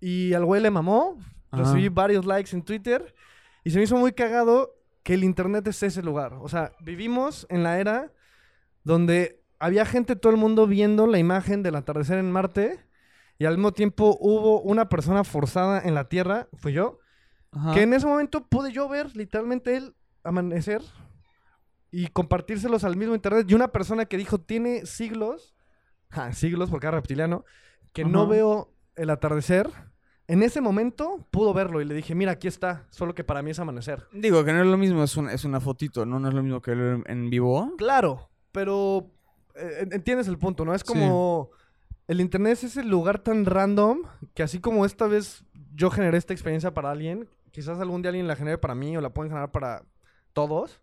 Y 0.00 0.34
al 0.34 0.44
güey 0.44 0.60
le 0.60 0.70
mamó, 0.70 1.16
Ajá. 1.50 1.62
recibí 1.62 1.88
varios 1.88 2.26
likes 2.26 2.54
en 2.54 2.62
Twitter. 2.62 3.14
Y 3.64 3.70
se 3.70 3.78
me 3.78 3.84
hizo 3.84 3.96
muy 3.96 4.12
cagado 4.12 4.74
que 5.02 5.14
el 5.14 5.24
internet 5.24 5.66
es 5.68 5.82
ese 5.82 6.02
lugar. 6.02 6.34
O 6.40 6.48
sea, 6.48 6.72
vivimos 6.80 7.46
en 7.48 7.62
la 7.62 7.78
era 7.78 8.12
donde 8.84 9.40
había 9.58 9.86
gente, 9.86 10.16
todo 10.16 10.32
el 10.32 10.38
mundo 10.38 10.66
viendo 10.66 11.06
la 11.06 11.18
imagen 11.18 11.62
del 11.62 11.76
atardecer 11.76 12.18
en 12.18 12.30
Marte. 12.30 12.80
Y 13.38 13.44
al 13.46 13.56
mismo 13.56 13.72
tiempo 13.72 14.16
hubo 14.20 14.60
una 14.60 14.88
persona 14.88 15.24
forzada 15.24 15.80
en 15.80 15.94
la 15.94 16.08
Tierra, 16.08 16.48
fui 16.54 16.72
yo, 16.72 16.98
Ajá. 17.50 17.72
que 17.74 17.82
en 17.82 17.94
ese 17.94 18.06
momento 18.06 18.46
pude 18.46 18.72
yo 18.72 18.88
ver 18.88 19.16
literalmente 19.16 19.76
el 19.76 19.94
amanecer 20.24 20.82
y 21.90 22.06
compartírselos 22.08 22.84
al 22.84 22.96
mismo 22.96 23.14
internet. 23.14 23.46
Y 23.48 23.54
una 23.54 23.68
persona 23.68 24.06
que 24.06 24.16
dijo, 24.16 24.38
tiene 24.40 24.86
siglos, 24.86 25.54
ja, 26.10 26.32
siglos 26.32 26.70
porque 26.70 26.86
era 26.86 26.96
reptiliano, 26.96 27.44
que 27.92 28.04
no 28.04 28.26
veo 28.26 28.72
el 28.96 29.10
atardecer. 29.10 29.68
En 30.28 30.42
ese 30.42 30.60
momento 30.60 31.26
pudo 31.30 31.52
verlo 31.52 31.80
y 31.80 31.84
le 31.84 31.94
dije, 31.94 32.14
mira, 32.14 32.32
aquí 32.32 32.48
está, 32.48 32.86
solo 32.90 33.14
que 33.14 33.24
para 33.24 33.42
mí 33.42 33.50
es 33.50 33.58
amanecer. 33.58 34.06
Digo 34.12 34.44
que 34.44 34.52
no 34.52 34.60
es 34.60 34.66
lo 34.66 34.78
mismo, 34.78 35.02
es, 35.02 35.16
un- 35.16 35.28
es 35.28 35.44
una 35.44 35.60
fotito, 35.60 36.06
¿no? 36.06 36.18
No 36.20 36.28
es 36.28 36.34
lo 36.34 36.42
mismo 36.42 36.62
que 36.62 36.72
en, 36.72 37.04
en 37.06 37.28
vivo. 37.28 37.74
Claro, 37.76 38.30
pero 38.52 39.10
eh, 39.56 39.78
en- 39.80 39.92
entiendes 39.92 40.28
el 40.28 40.38
punto, 40.38 40.64
¿no? 40.64 40.74
Es 40.74 40.82
Sí. 40.82 40.86
como 40.88 41.50
el 42.06 42.20
internet 42.20 42.52
es 42.54 42.64
ese 42.64 42.84
lugar 42.84 43.18
tan 43.18 43.44
random 43.44 44.02
que 44.32 44.42
así 44.42 44.60
como 44.60 44.86
esta 44.86 45.06
vez 45.06 45.44
yo 45.74 45.90
generé 45.90 46.16
esta 46.18 46.32
experiencia 46.32 46.72
para 46.72 46.90
alguien, 46.92 47.28
quizás 47.50 47.80
algún 47.80 48.00
día 48.00 48.10
alguien 48.10 48.28
la 48.28 48.36
genere 48.36 48.58
para 48.58 48.74
mí 48.74 48.96
o 48.96 49.00
la 49.00 49.10
pueden 49.12 49.30
generar 49.30 49.50
para 49.50 49.82
todos. 50.32 50.80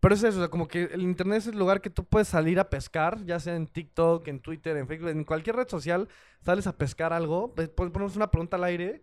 Pero 0.00 0.14
es 0.14 0.22
eso, 0.22 0.38
o 0.38 0.40
sea, 0.40 0.48
como 0.48 0.68
que 0.68 0.84
el 0.84 1.02
internet 1.02 1.38
es 1.38 1.46
el 1.46 1.58
lugar 1.58 1.80
que 1.80 1.90
tú 1.90 2.04
puedes 2.04 2.28
salir 2.28 2.60
a 2.60 2.68
pescar, 2.68 3.24
ya 3.24 3.40
sea 3.40 3.56
en 3.56 3.66
TikTok, 3.66 4.28
en 4.28 4.40
Twitter, 4.40 4.76
en 4.76 4.86
Facebook, 4.86 5.08
en 5.08 5.24
cualquier 5.24 5.56
red 5.56 5.68
social, 5.68 6.08
sales 6.42 6.66
a 6.66 6.76
pescar 6.76 7.12
algo, 7.12 7.54
pues, 7.54 7.68
puedes 7.70 7.92
ponernos 7.92 8.16
una 8.16 8.30
pregunta 8.30 8.56
al 8.56 8.64
aire 8.64 9.02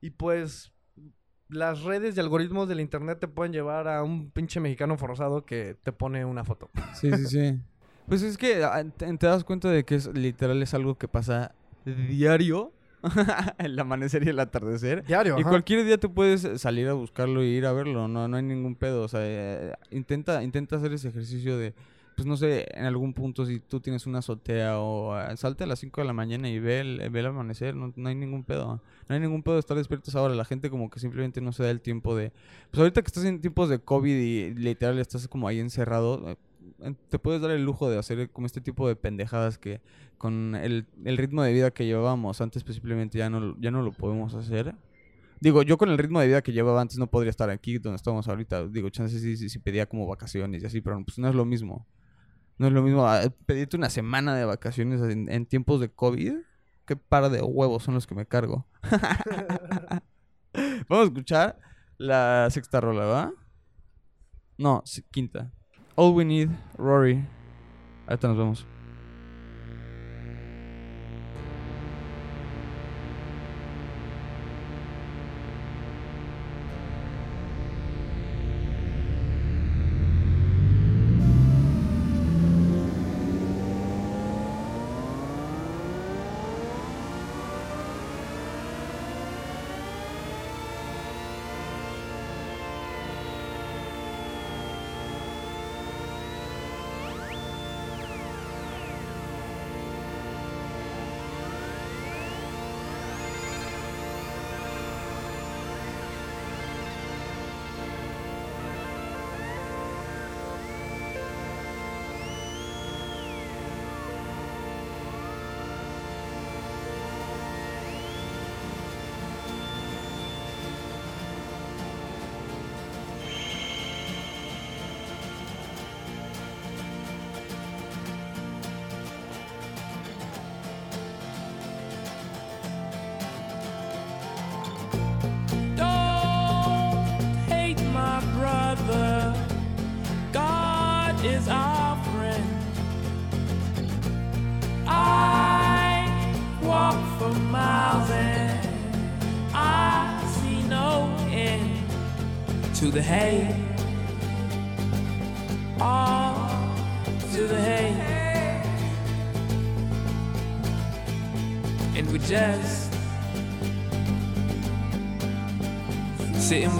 y 0.00 0.10
pues 0.10 0.72
las 1.48 1.82
redes 1.82 2.16
y 2.16 2.20
algoritmos 2.20 2.68
del 2.68 2.80
internet 2.80 3.18
te 3.20 3.28
pueden 3.28 3.52
llevar 3.52 3.86
a 3.86 4.02
un 4.02 4.30
pinche 4.30 4.58
mexicano 4.58 4.96
forzado 4.98 5.44
que 5.44 5.76
te 5.82 5.92
pone 5.92 6.24
una 6.24 6.44
foto. 6.44 6.70
Sí, 6.94 7.10
sí, 7.12 7.26
sí. 7.26 7.60
Pues 8.08 8.22
es 8.22 8.36
que 8.36 8.64
ah, 8.64 8.84
te, 8.96 9.16
te 9.16 9.26
das 9.26 9.44
cuenta 9.44 9.70
de 9.70 9.84
que 9.84 9.94
es 9.94 10.08
literal 10.08 10.60
es 10.60 10.74
algo 10.74 10.98
que 10.98 11.06
pasa 11.06 11.54
diario. 11.84 12.72
el 13.58 13.78
amanecer 13.78 14.24
y 14.24 14.30
el 14.30 14.38
atardecer. 14.40 15.04
Diario, 15.04 15.36
Y 15.38 15.42
ajá. 15.42 15.50
cualquier 15.50 15.84
día 15.84 15.98
tú 15.98 16.12
puedes 16.12 16.60
salir 16.60 16.88
a 16.88 16.92
buscarlo 16.92 17.42
y 17.42 17.48
ir 17.48 17.66
a 17.66 17.72
verlo, 17.72 18.08
no, 18.08 18.28
no 18.28 18.36
hay 18.36 18.42
ningún 18.42 18.74
pedo. 18.74 19.02
O 19.02 19.08
sea, 19.08 19.20
eh, 19.22 19.72
intenta, 19.90 20.42
intenta 20.42 20.76
hacer 20.76 20.92
ese 20.92 21.08
ejercicio 21.08 21.58
de, 21.58 21.74
pues 22.16 22.26
no 22.26 22.36
sé, 22.36 22.66
en 22.74 22.84
algún 22.84 23.14
punto 23.14 23.46
si 23.46 23.60
tú 23.60 23.80
tienes 23.80 24.06
una 24.06 24.18
azotea 24.18 24.78
o 24.78 25.14
ah, 25.14 25.36
salte 25.36 25.64
a 25.64 25.66
las 25.66 25.78
5 25.80 26.00
de 26.00 26.06
la 26.06 26.12
mañana 26.12 26.48
y 26.48 26.58
ve 26.58 26.80
el, 26.80 27.10
ve 27.10 27.20
el 27.20 27.26
amanecer, 27.26 27.74
no, 27.74 27.92
no 27.96 28.08
hay 28.08 28.14
ningún 28.14 28.44
pedo. 28.44 28.80
No 29.08 29.14
hay 29.14 29.20
ningún 29.20 29.42
pedo 29.42 29.54
de 29.54 29.60
estar 29.60 29.76
despiertos 29.76 30.14
ahora. 30.14 30.34
La 30.34 30.44
gente 30.44 30.70
como 30.70 30.90
que 30.90 31.00
simplemente 31.00 31.40
no 31.40 31.52
se 31.52 31.62
da 31.62 31.70
el 31.70 31.80
tiempo 31.80 32.14
de... 32.16 32.32
Pues 32.70 32.78
ahorita 32.80 33.02
que 33.02 33.06
estás 33.06 33.24
en 33.24 33.40
tiempos 33.40 33.68
de 33.68 33.78
COVID 33.78 34.14
y 34.16 34.54
literal 34.54 34.98
estás 34.98 35.26
como 35.28 35.48
ahí 35.48 35.58
encerrado, 35.58 36.30
eh, 36.30 36.32
eh, 36.32 36.36
te 37.08 37.18
puedes 37.18 37.40
dar 37.40 37.50
el 37.50 37.64
lujo 37.64 37.88
de 37.90 37.98
hacer 37.98 38.30
como 38.30 38.46
este 38.46 38.60
tipo 38.60 38.88
de 38.88 38.96
pendejadas 38.96 39.58
que 39.58 39.80
con 40.18 40.54
el, 40.54 40.86
el 41.04 41.16
ritmo 41.16 41.42
de 41.42 41.52
vida 41.52 41.70
que 41.72 41.84
llevábamos 41.86 42.40
antes 42.40 42.62
pues 42.64 42.76
simplemente 42.76 43.18
ya 43.18 43.28
no, 43.30 43.40
lo- 43.40 43.56
ya 43.60 43.70
no 43.70 43.82
lo 43.82 43.92
podemos 43.92 44.34
hacer. 44.34 44.74
Digo, 45.40 45.62
yo 45.62 45.76
con 45.76 45.88
el 45.90 45.98
ritmo 45.98 46.20
de 46.20 46.28
vida 46.28 46.42
que 46.42 46.52
llevaba 46.52 46.80
antes 46.80 46.98
no 46.98 47.08
podría 47.08 47.30
estar 47.30 47.50
aquí 47.50 47.78
donde 47.78 47.96
estamos 47.96 48.28
ahorita. 48.28 48.68
Digo, 48.68 48.90
chances 48.90 49.20
sí, 49.22 49.36
sí, 49.36 49.48
sí 49.48 49.58
pedía 49.58 49.86
como 49.86 50.06
vacaciones 50.06 50.62
y 50.62 50.66
así, 50.66 50.80
pero 50.80 51.02
pues 51.04 51.18
no 51.18 51.28
es 51.28 51.34
lo 51.34 51.44
mismo. 51.44 51.86
No 52.58 52.68
es 52.68 52.72
lo 52.72 52.82
mismo 52.82 53.06
ah, 53.08 53.22
pedirte 53.46 53.76
una 53.76 53.90
semana 53.90 54.36
de 54.36 54.44
vacaciones 54.44 55.00
en, 55.02 55.28
en 55.30 55.46
tiempos 55.46 55.80
de 55.80 55.88
COVID. 55.90 56.34
Qué 56.86 56.96
par 56.96 57.28
de 57.30 57.42
huevos 57.42 57.82
son 57.82 57.94
los 57.94 58.06
que 58.06 58.14
me 58.14 58.26
cargo. 58.26 58.66
Vamos 60.88 61.04
a 61.04 61.08
escuchar 61.08 61.58
la 61.98 62.48
sexta 62.50 62.80
rola, 62.80 63.04
¿va? 63.06 63.32
No, 64.58 64.82
quinta. 65.10 65.50
All 65.94 66.14
We 66.14 66.24
Need, 66.24 66.50
Rory. 66.78 67.24
Ahorita 68.06 68.28
nos 68.28 68.36
vemos. 68.36 68.71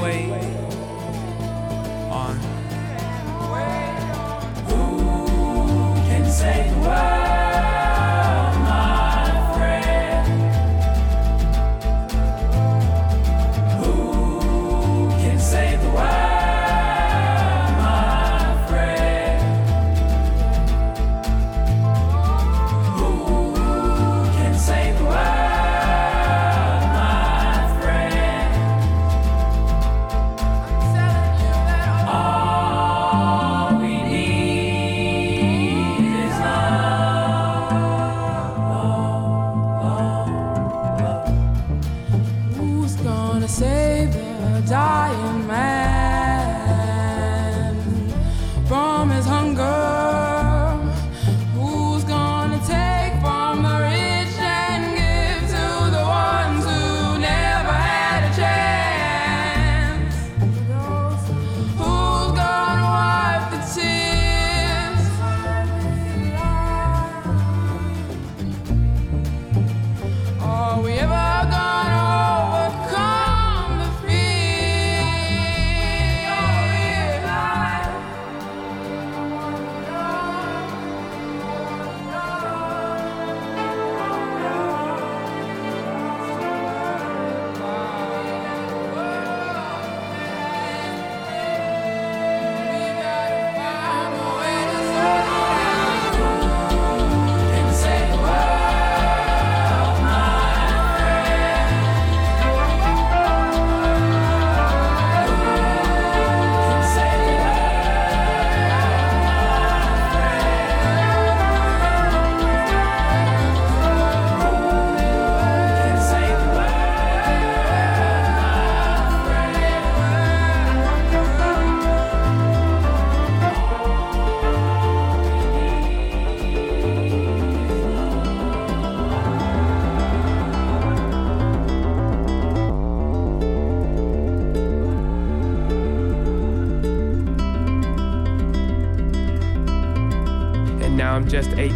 Way. 0.03 0.32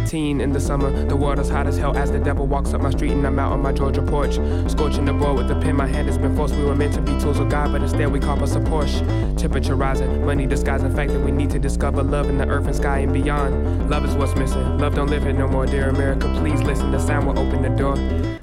15 0.07 0.39
in 0.39 0.53
the 0.53 0.59
summer. 0.61 0.89
The 1.05 1.17
world 1.17 1.37
is 1.37 1.49
hot 1.49 1.67
as 1.67 1.77
hell 1.77 1.93
as 1.97 2.09
the 2.09 2.17
devil 2.17 2.47
walks 2.47 2.73
up 2.73 2.79
my 2.79 2.91
street 2.91 3.11
and 3.11 3.27
I'm 3.27 3.37
out 3.37 3.51
on 3.51 3.61
my 3.61 3.73
Georgia 3.73 4.01
porch. 4.01 4.35
Scorching 4.71 5.03
the 5.03 5.11
board 5.11 5.35
with 5.35 5.49
the 5.49 5.59
pen, 5.59 5.75
my 5.75 5.85
hand 5.85 6.07
has 6.07 6.17
been 6.17 6.33
forced. 6.33 6.55
We 6.55 6.63
were 6.63 6.75
meant 6.75 6.93
to 6.93 7.01
be 7.01 7.11
tools 7.19 7.39
of 7.39 7.49
God, 7.49 7.73
but 7.73 7.81
instead 7.81 8.09
we 8.09 8.21
call 8.21 8.41
us 8.41 8.55
a 8.55 8.61
Porsche. 8.61 9.01
Temperature 9.37 9.75
rising, 9.75 10.25
money 10.25 10.45
disguising 10.45 10.95
fact 10.95 11.11
that 11.11 11.19
we 11.19 11.31
need 11.31 11.49
to 11.49 11.59
discover 11.59 12.03
love 12.03 12.29
in 12.29 12.37
the 12.37 12.47
earth 12.47 12.67
and 12.67 12.75
sky 12.75 12.99
and 12.99 13.11
beyond. 13.11 13.89
Love 13.89 14.05
is 14.05 14.15
what's 14.15 14.33
missing. 14.35 14.77
Love 14.77 14.95
don't 14.95 15.09
live 15.09 15.27
it 15.27 15.33
no 15.33 15.45
more, 15.45 15.65
dear 15.65 15.89
America. 15.89 16.33
Please 16.39 16.61
listen, 16.61 16.89
the 16.89 16.99
sound 16.99 17.27
will 17.27 17.37
open 17.37 17.61
the 17.61 17.69
door 17.69 17.95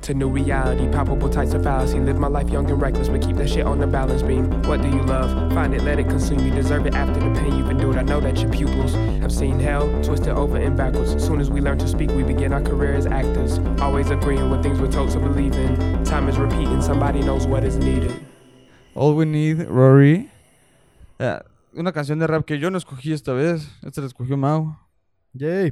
to 0.02 0.12
new 0.12 0.28
reality. 0.28 0.86
Palpable 0.88 1.30
types 1.30 1.54
of 1.54 1.64
fallacy. 1.64 1.98
Live 1.98 2.18
my 2.18 2.28
life 2.28 2.50
young 2.50 2.70
and 2.70 2.80
reckless, 2.80 3.08
but 3.08 3.22
keep 3.22 3.36
that 3.36 3.48
shit 3.48 3.64
on 3.64 3.78
the 3.78 3.86
balance 3.86 4.20
beam. 4.20 4.62
What 4.64 4.82
do 4.82 4.88
you 4.88 5.02
love? 5.02 5.50
Find 5.54 5.74
it, 5.74 5.82
let 5.82 5.98
it 5.98 6.10
consume 6.10 6.44
you. 6.44 6.52
Deserve 6.52 6.86
it 6.86 6.94
after 6.94 7.18
the 7.18 7.40
pain 7.40 7.56
you've 7.56 7.70
endured. 7.70 7.96
I 7.96 8.02
know 8.02 8.20
that 8.20 8.38
your 8.38 8.52
pupils 8.52 8.94
have 9.24 9.32
seen 9.32 9.58
hell 9.58 9.88
twisted 10.02 10.34
over 10.36 10.58
and 10.58 10.76
backwards. 10.76 11.14
As 11.14 11.24
soon 11.24 11.40
as 11.40 11.48
we 11.50 11.62
learn 11.62 11.78
to 11.78 11.88
speak, 11.88 12.10
we 12.14 12.22
begin 12.22 12.52
our 12.52 12.62
career 12.62 12.94
as 12.94 13.06
actors. 13.06 13.58
Always 13.80 14.10
agreeing 14.10 14.50
with 14.50 14.62
things 14.62 14.78
we're 14.78 14.90
told 14.92 15.10
to 15.12 15.18
believe 15.18 15.54
in. 15.56 16.04
Time 16.04 16.28
is 16.28 16.36
repeating, 16.36 16.82
somebody 16.82 17.20
knows 17.20 17.46
what 17.46 17.64
is 17.64 17.78
needed. 17.78 18.12
All 18.94 19.14
We 19.16 19.24
Need, 19.24 19.66
Rory. 19.66 20.28
Eh, 21.18 21.38
una 21.74 21.90
canción 21.92 22.18
de 22.18 22.26
rap 22.26 22.44
que 22.44 22.58
yo 22.58 22.70
no 22.70 22.76
escogí 22.76 23.14
esta 23.14 23.32
vez. 23.32 23.66
Esta 23.82 24.02
la 24.02 24.08
escogió 24.08 24.36
Mau. 24.36 24.76
Yay. 25.32 25.70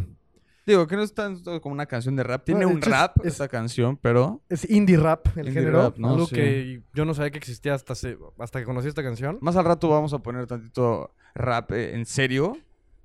Digo, 0.67 0.87
que 0.87 0.97
no 0.97 1.03
es 1.03 1.13
tanto 1.13 1.61
como 1.61 1.75
una 1.75 1.85
canción 1.85 2.17
de 2.17 2.23
rap. 2.23 2.45
Tiene 2.47 2.63
No, 2.63 2.69
un 2.71 2.81
rap 2.81 3.19
es- 3.21 3.33
esta 3.35 3.49
canción, 3.49 3.99
pero... 3.99 4.41
Es 4.49 4.69
indie 4.71 4.97
rap 4.97 5.27
el 5.37 5.49
Indie 5.49 5.53
género. 5.61 5.83
rap, 5.83 5.99
¿no? 5.99 6.09
Algo 6.11 6.27
Sí. 6.27 6.35
que 6.37 6.83
yo 6.95 7.05
no 7.05 7.13
sabía 7.13 7.31
que 7.33 7.39
existía 7.39 7.75
hasta, 7.75 7.93
hace- 7.93 8.17
hasta 8.39 8.61
que 8.61 8.65
conocí 8.65 8.89
esta 8.89 9.03
canción. 9.03 9.37
Más 9.43 9.57
al 9.57 9.67
rato 9.67 9.91
vamos 9.91 10.15
a 10.15 10.21
poner 10.21 10.47
tantito 10.47 11.15
rap 11.35 11.71
eh, 11.73 11.95
en 11.95 12.07
serio. 12.07 12.57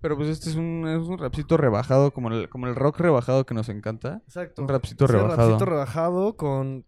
Pero 0.02 0.16
pues 0.16 0.30
este 0.30 0.50
es 0.50 0.56
un, 0.56 0.88
es 0.88 1.08
un 1.08 1.18
rapcito 1.18 1.58
rebajado, 1.58 2.12
como 2.12 2.30
el, 2.30 2.50
como 2.50 2.68
el 2.68 2.76
rock 2.76 3.00
rebajado 3.00 3.46
que 3.46 3.54
nos 3.54 3.70
encanta. 3.70 4.22
Exacto. 4.26 4.62
Un 4.62 4.68
rapcito 4.68 5.06
Ese 5.06 5.14
rebajado. 5.14 5.50
rapcito 5.50 5.66
rebajado 5.66 6.38
con 6.38 6.86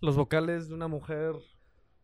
los 0.00 0.16
vocales 0.16 0.68
de 0.68 0.74
una 0.74 0.88
mujer 0.88 1.32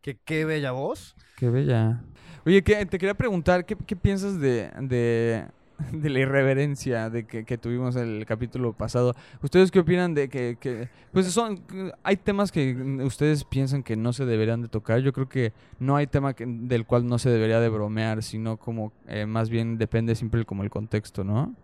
que 0.01 0.19
qué 0.19 0.45
bella 0.45 0.73
voz. 0.73 1.15
Qué 1.37 1.49
bella. 1.49 2.03
Oye, 2.45 2.63
que, 2.63 2.85
te 2.87 2.99
quería 2.99 3.15
preguntar, 3.15 3.65
¿qué, 3.65 3.77
qué 3.77 3.95
piensas 3.95 4.41
de, 4.41 4.71
de, 4.81 5.47
de 5.93 6.11
la 6.11 6.21
irreverencia 6.21 7.11
de 7.11 7.27
que, 7.27 7.45
que 7.45 7.59
tuvimos 7.59 7.97
el 7.97 8.25
capítulo 8.27 8.73
pasado? 8.73 9.15
¿Ustedes 9.43 9.71
qué 9.71 9.81
opinan 9.81 10.15
de 10.15 10.29
que, 10.29 10.57
que- 10.61 10.89
pues 11.13 11.27
son, 11.33 11.63
hay 12.03 12.17
temas 12.17 12.53
que 12.53 12.75
ustedes 13.05 13.45
piensan 13.45 13.83
que 13.83 13.97
no 13.97 14.13
se 14.13 14.25
deberían 14.25 14.63
de 14.63 14.69
tocar? 14.69 15.01
Yo 15.01 15.13
creo 15.13 15.29
que 15.29 15.53
no 15.79 15.97
hay 15.97 16.07
tema 16.07 16.35
que- 16.35 16.47
del 16.47 16.87
cual 16.87 17.07
no 17.07 17.19
se 17.19 17.31
debería 17.31 17.61
de 17.61 17.69
bromear, 17.69 18.23
sino 18.23 18.57
como 18.57 18.93
eh, 19.07 19.27
más 19.27 19.51
bien 19.51 19.79
depende 19.79 20.15
siempre 20.15 20.45
como 20.45 20.63
el 20.63 20.71
contexto, 20.71 21.25
¿no? 21.25 21.55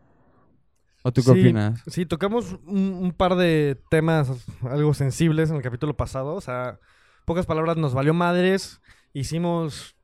¿O 1.04 1.12
tú 1.12 1.22
qué 1.22 1.32
Sí, 1.32 1.40
opinas? 1.40 1.82
Sí, 1.86 2.06
tocamos 2.06 2.58
un, 2.66 2.98
un 3.00 3.12
par 3.12 3.36
de 3.36 3.80
temas 3.88 4.30
algo 4.62 4.92
sensibles 4.94 5.48
en 5.50 5.56
el 5.56 5.62
capítulo 5.62 5.96
pasado. 5.96 6.34
O 6.34 6.40
sea, 6.40 6.80
pocas 7.24 7.46
palabras, 7.46 7.76
nos 7.76 7.94
valió 7.94 8.14
madres. 8.14 8.80
Hicimos 9.12 9.96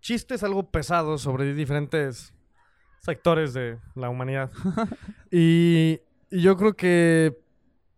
chistes 0.00 0.42
algo 0.42 0.70
pesados 0.70 1.20
sobre 1.22 1.54
diferentes 1.54 2.34
sectores 3.00 3.52
de 3.54 3.78
la 3.94 4.08
humanidad. 4.08 4.50
y, 5.30 6.00
y 6.30 6.42
yo 6.42 6.56
creo 6.56 6.74
que 6.74 7.36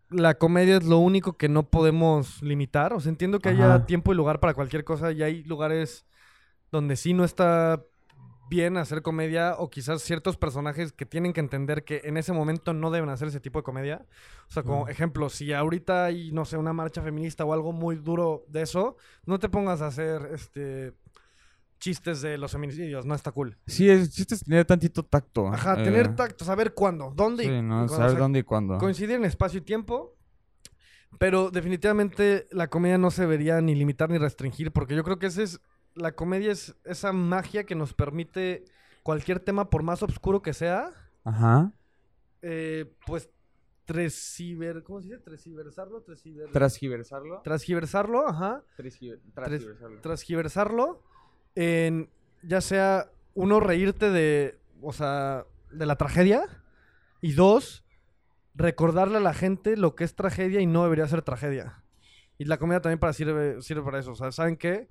la 0.09 0.35
comedia 0.35 0.77
es 0.77 0.83
lo 0.85 0.97
único 0.99 1.33
que 1.37 1.49
no 1.49 1.63
podemos 1.63 2.41
limitar. 2.41 2.93
O 2.93 2.99
sea, 2.99 3.09
entiendo 3.09 3.39
que 3.39 3.49
haya 3.49 3.75
Ajá. 3.75 3.85
tiempo 3.85 4.11
y 4.13 4.15
lugar 4.15 4.39
para 4.39 4.53
cualquier 4.53 4.83
cosa 4.83 5.11
y 5.11 5.23
hay 5.23 5.43
lugares 5.43 6.05
donde 6.71 6.95
sí 6.95 7.13
no 7.13 7.23
está 7.23 7.81
bien 8.49 8.77
hacer 8.77 9.01
comedia 9.01 9.55
o 9.57 9.69
quizás 9.69 10.01
ciertos 10.03 10.37
personajes 10.37 10.91
que 10.91 11.05
tienen 11.07 11.33
que 11.33 11.39
entender 11.39 11.83
que 11.83 12.01
en 12.03 12.17
ese 12.17 12.33
momento 12.33 12.73
no 12.73 12.91
deben 12.91 13.09
hacer 13.09 13.29
ese 13.29 13.39
tipo 13.39 13.57
de 13.59 13.63
comedia. 13.63 14.05
O 14.47 14.51
sea, 14.51 14.61
como 14.63 14.85
Mm. 14.85 14.89
ejemplo, 14.89 15.29
si 15.29 15.53
ahorita 15.53 16.05
hay, 16.05 16.31
no 16.31 16.45
sé, 16.45 16.57
una 16.57 16.73
marcha 16.73 17.01
feminista 17.01 17.45
o 17.45 17.53
algo 17.53 17.71
muy 17.71 17.95
duro 17.95 18.43
de 18.49 18.61
eso, 18.61 18.97
no 19.25 19.39
te 19.39 19.49
pongas 19.49 19.81
a 19.81 19.87
hacer 19.87 20.29
este 20.33 20.93
chistes 21.83 22.21
de 22.21 22.37
los 22.37 22.51
feminicidios, 22.53 23.05
no 23.05 23.13
está 23.13 23.31
cool. 23.33 23.57
Sí, 23.67 23.89
el 23.89 24.09
chiste 24.09 24.35
es 24.35 24.43
tener 24.45 24.63
tantito 24.65 25.03
tacto. 25.03 25.47
Ajá, 25.49 25.81
eh, 25.81 25.83
tener 25.83 26.15
tacto, 26.15 26.45
saber 26.45 26.73
cuándo, 26.73 27.11
dónde 27.13 27.43
Sí, 27.43 27.49
y 27.49 27.61
¿no? 27.61 27.75
cuándo, 27.75 27.93
Saber 27.93 28.07
o 28.07 28.11
sea, 28.11 28.19
dónde 28.19 28.39
y 28.39 28.43
cuándo. 28.43 28.77
coincidir 28.77 29.15
en 29.17 29.25
espacio 29.25 29.59
y 29.59 29.61
tiempo. 29.63 30.15
Pero 31.19 31.51
definitivamente 31.51 32.47
la 32.51 32.69
comedia 32.69 32.97
no 32.97 33.11
se 33.11 33.21
debería 33.23 33.59
ni 33.61 33.75
limitar 33.75 34.09
ni 34.09 34.17
restringir, 34.17 34.71
porque 34.71 34.95
yo 34.95 35.03
creo 35.03 35.19
que 35.19 35.27
ese 35.27 35.43
es, 35.43 35.59
la 35.93 36.13
comedia 36.13 36.51
es 36.53 36.73
esa 36.85 37.11
magia 37.11 37.65
que 37.65 37.75
nos 37.75 37.93
permite 37.93 38.63
cualquier 39.03 39.39
tema, 39.41 39.69
por 39.69 39.83
más 39.83 40.01
oscuro 40.03 40.41
que 40.41 40.53
sea, 40.53 40.89
Ajá. 41.25 41.71
eh, 42.41 42.91
pues 43.05 43.29
tresiver, 43.85 44.81
¿cómo 44.83 45.01
se 45.01 45.09
dice? 45.09 45.19
Tresiversarlo, 45.19 46.03
tresiver- 46.05 46.49
Transgiversarlo. 46.51 47.41
transgiversarlo, 47.43 48.27
ajá, 48.27 48.63
Transgiversarlo. 48.77 49.99
transgiversarlo 50.01 51.03
en 51.55 52.09
ya 52.41 52.61
sea 52.61 53.09
uno 53.33 53.59
reírte 53.59 54.09
de, 54.11 54.59
o 54.81 54.93
sea, 54.93 55.45
de 55.71 55.85
la 55.85 55.95
tragedia 55.95 56.45
y 57.21 57.33
dos 57.33 57.83
recordarle 58.55 59.17
a 59.17 59.21
la 59.21 59.33
gente 59.33 59.77
lo 59.77 59.95
que 59.95 60.03
es 60.03 60.15
tragedia 60.15 60.61
y 60.61 60.65
no 60.65 60.83
debería 60.83 61.07
ser 61.07 61.21
tragedia. 61.21 61.83
Y 62.37 62.45
la 62.45 62.57
comedia 62.57 62.81
también 62.81 62.99
para 62.99 63.13
sirve 63.13 63.61
sirve 63.61 63.81
para 63.83 63.99
eso, 63.99 64.11
o 64.11 64.15
sea, 64.15 64.31
¿saben 64.31 64.57
qué? 64.57 64.89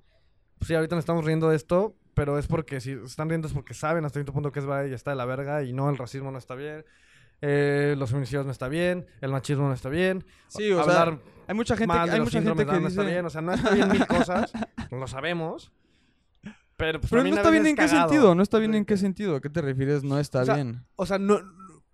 Pues 0.57 0.67
sí, 0.67 0.75
ahorita 0.75 0.95
nos 0.95 1.03
estamos 1.03 1.25
riendo 1.25 1.49
de 1.49 1.55
esto, 1.55 1.95
pero 2.13 2.37
es 2.37 2.47
porque 2.47 2.79
si 2.81 2.91
están 2.91 3.29
riendo 3.29 3.47
es 3.47 3.53
porque 3.53 3.73
saben 3.73 4.05
hasta 4.05 4.19
cierto 4.19 4.33
punto 4.33 4.51
que 4.51 4.59
es 4.59 4.65
verdad 4.65 4.85
y 4.85 4.93
está 4.93 5.11
de 5.11 5.17
la 5.17 5.25
verga 5.25 5.63
y 5.63 5.73
no 5.73 5.89
el 5.89 5.97
racismo 5.97 6.31
no 6.31 6.37
está 6.37 6.55
bien. 6.55 6.85
eh, 7.41 7.95
los 7.97 8.09
feminicidios 8.09 8.45
no 8.45 8.51
está 8.51 8.69
bien, 8.69 9.05
el 9.19 9.31
machismo 9.31 9.67
no 9.67 9.73
está 9.73 9.89
bien. 9.89 10.25
Sí, 10.47 10.71
o 10.71 10.83
sea, 10.83 11.01
hablar 11.01 11.19
hay 11.47 11.55
mucha 11.55 11.75
gente, 11.75 11.87
mal 11.87 12.09
hay 12.09 12.19
mucha 12.19 12.41
gente 12.41 12.65
que 12.65 12.79
no 12.79 12.87
está 12.87 13.03
bien, 13.03 13.25
o 13.25 13.29
sea, 13.29 13.41
no 13.41 13.53
está 13.53 13.71
bien 13.71 13.89
mil 13.91 14.07
cosas, 14.07 14.53
lo 14.91 15.07
sabemos. 15.07 15.71
Pero, 16.85 16.99
pues, 16.99 17.09
Pero 17.11 17.23
no 17.23 17.29
está 17.29 17.49
bien 17.49 17.65
en 17.65 17.75
qué 17.77 17.85
cagado. 17.85 18.09
sentido, 18.09 18.35
no 18.35 18.43
está 18.43 18.59
bien 18.59 18.75
en 18.75 18.83
qué 18.83 18.97
sentido. 18.97 19.37
¿A 19.37 19.41
qué 19.41 19.49
te 19.49 19.61
refieres? 19.61 20.03
No 20.03 20.19
está 20.19 20.41
O 20.41 20.45
sea, 20.45 20.55
bien. 20.55 20.85
O 20.97 21.05
sea, 21.05 21.17
no, 21.17 21.39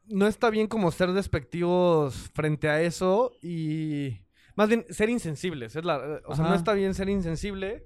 no 0.08 0.26
está 0.26 0.50
bien 0.50 0.66
como 0.66 0.90
ser 0.90 1.12
despectivos 1.14 2.16
frente 2.34 2.70
a 2.70 2.82
eso 2.82 3.32
y 3.44 4.18
más 4.56 4.68
bien 4.68 4.88
ser 4.90 5.10
insensibles. 5.10 5.76
Es 5.76 5.86
la, 5.86 6.22
o 6.26 6.36
sea, 6.36 6.44
no 6.46 6.56
está 6.56 6.74
bien 6.74 6.96
ser 6.96 7.08
insensible. 7.08 7.86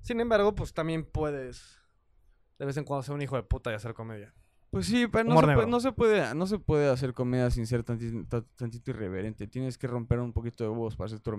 Sin 0.00 0.20
embargo, 0.20 0.54
pues 0.54 0.72
también 0.72 1.04
puedes 1.04 1.78
de 2.58 2.64
vez 2.64 2.78
en 2.78 2.84
cuando 2.84 3.02
ser 3.02 3.14
un 3.14 3.20
hijo 3.20 3.36
de 3.36 3.42
puta 3.42 3.70
y 3.70 3.74
hacer 3.74 3.92
comedia. 3.92 4.32
Pues 4.70 4.86
sí, 4.86 5.06
pero 5.08 5.24
no 5.24 5.38
se, 5.38 5.42
puede, 5.52 5.66
no, 5.66 5.80
se 5.80 5.92
puede, 5.92 6.34
no 6.34 6.46
se 6.46 6.58
puede 6.58 6.88
hacer 6.90 7.12
comedia 7.12 7.50
sin 7.50 7.66
ser 7.66 7.84
tanti- 7.84 8.26
ta- 8.26 8.42
tantito 8.56 8.90
irreverente. 8.90 9.46
Tienes 9.46 9.76
que 9.76 9.86
romper 9.86 10.18
un 10.20 10.32
poquito 10.32 10.64
de 10.64 10.70
huevos 10.70 10.96
para 10.96 11.08
hacer 11.08 11.20
tu, 11.20 11.30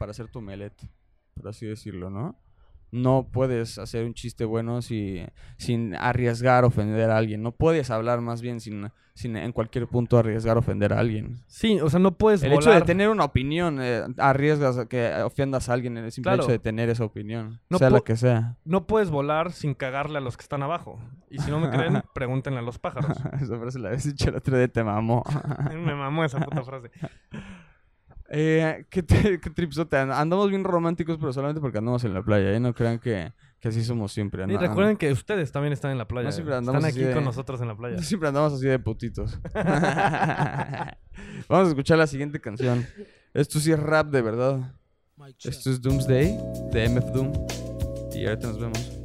para 0.00 0.10
hacer 0.10 0.26
tu 0.26 0.40
omelette, 0.40 0.82
por 1.34 1.46
así 1.46 1.64
decirlo, 1.64 2.10
¿no? 2.10 2.36
No 2.92 3.28
puedes 3.32 3.78
hacer 3.78 4.04
un 4.04 4.14
chiste 4.14 4.44
bueno 4.44 4.80
si, 4.80 5.22
sin 5.58 5.94
arriesgar 5.96 6.64
ofender 6.64 7.10
a 7.10 7.16
alguien. 7.18 7.42
No 7.42 7.52
puedes 7.52 7.90
hablar 7.90 8.20
más 8.20 8.40
bien 8.42 8.60
sin, 8.60 8.90
sin 9.14 9.36
en 9.36 9.52
cualquier 9.52 9.86
punto 9.88 10.16
arriesgar 10.18 10.56
ofender 10.56 10.92
a 10.92 11.00
alguien. 11.00 11.38
Sí, 11.46 11.80
o 11.80 11.90
sea, 11.90 11.98
no 11.98 12.16
puedes 12.16 12.42
El 12.42 12.50
volar. 12.50 12.62
hecho 12.62 12.80
de 12.80 12.82
tener 12.86 13.08
una 13.10 13.24
opinión, 13.24 13.78
eh, 13.82 14.02
arriesgas 14.18 14.86
que 14.86 15.12
ofendas 15.24 15.68
a 15.68 15.72
alguien 15.74 15.98
en 15.98 16.04
el 16.04 16.12
simple 16.12 16.30
Claro. 16.30 16.42
hecho 16.44 16.52
de 16.52 16.58
tener 16.58 16.88
esa 16.88 17.04
opinión, 17.04 17.60
No 17.68 17.78
sea 17.78 17.90
la 17.90 18.00
que 18.00 18.16
sea. 18.16 18.56
No 18.64 18.86
puedes 18.86 19.10
volar 19.10 19.52
sin 19.52 19.74
cagarle 19.74 20.18
a 20.18 20.20
los 20.20 20.36
que 20.36 20.42
están 20.42 20.62
abajo. 20.62 20.98
Y 21.28 21.38
si 21.38 21.50
no 21.50 21.58
me 21.60 21.68
creen, 21.70 22.02
pregúntenle 22.14 22.60
a 22.60 22.62
los 22.62 22.78
pájaros. 22.78 23.16
Esa 23.40 23.58
frase 23.58 23.78
la 23.80 23.88
habías 23.88 24.04
dicho 24.04 24.30
el 24.30 24.36
otro 24.36 24.56
día, 24.56 24.68
te 24.68 24.84
mamó. 24.84 25.22
me 25.74 25.94
mamó 25.94 26.24
esa 26.24 26.38
puta 26.40 26.62
frase. 26.62 26.90
Eh, 28.30 28.86
¿qué, 28.90 29.02
te- 29.02 29.40
qué 29.40 29.50
tripsote? 29.50 29.96
And- 29.96 30.12
Andamos 30.12 30.48
bien 30.50 30.64
románticos, 30.64 31.16
pero 31.18 31.32
solamente 31.32 31.60
porque 31.60 31.78
andamos 31.78 32.02
en 32.04 32.14
la 32.14 32.22
playa. 32.22 32.52
¿eh? 32.52 32.60
No 32.60 32.74
crean 32.74 32.98
que, 32.98 33.32
que 33.60 33.68
así 33.68 33.84
somos 33.84 34.12
siempre. 34.12 34.44
Y 34.48 34.56
recuerden 34.56 34.96
que 34.96 35.12
ustedes 35.12 35.52
también 35.52 35.72
están 35.72 35.92
en 35.92 35.98
la 35.98 36.08
playa. 36.08 36.26
No 36.28 36.32
siempre 36.32 36.54
andamos 36.56 36.84
están 36.84 36.90
aquí 36.96 37.04
de- 37.06 37.14
con 37.14 37.24
nosotros 37.24 37.60
en 37.60 37.68
la 37.68 37.76
playa. 37.76 37.98
Siempre 38.02 38.28
andamos 38.28 38.52
así 38.54 38.66
de 38.66 38.78
putitos. 38.78 39.38
Vamos 41.48 41.66
a 41.66 41.68
escuchar 41.70 41.98
la 41.98 42.06
siguiente 42.06 42.40
canción. 42.40 42.86
Esto 43.32 43.58
sí 43.60 43.72
es 43.72 43.78
rap 43.78 44.08
de 44.10 44.22
verdad. 44.22 44.74
Esto 45.42 45.70
es 45.70 45.80
Doomsday 45.80 46.36
de 46.72 46.88
MF 46.88 47.12
Doom. 47.12 47.32
Y 48.12 48.26
ahorita 48.26 48.48
nos 48.48 48.58
vemos. 48.60 48.95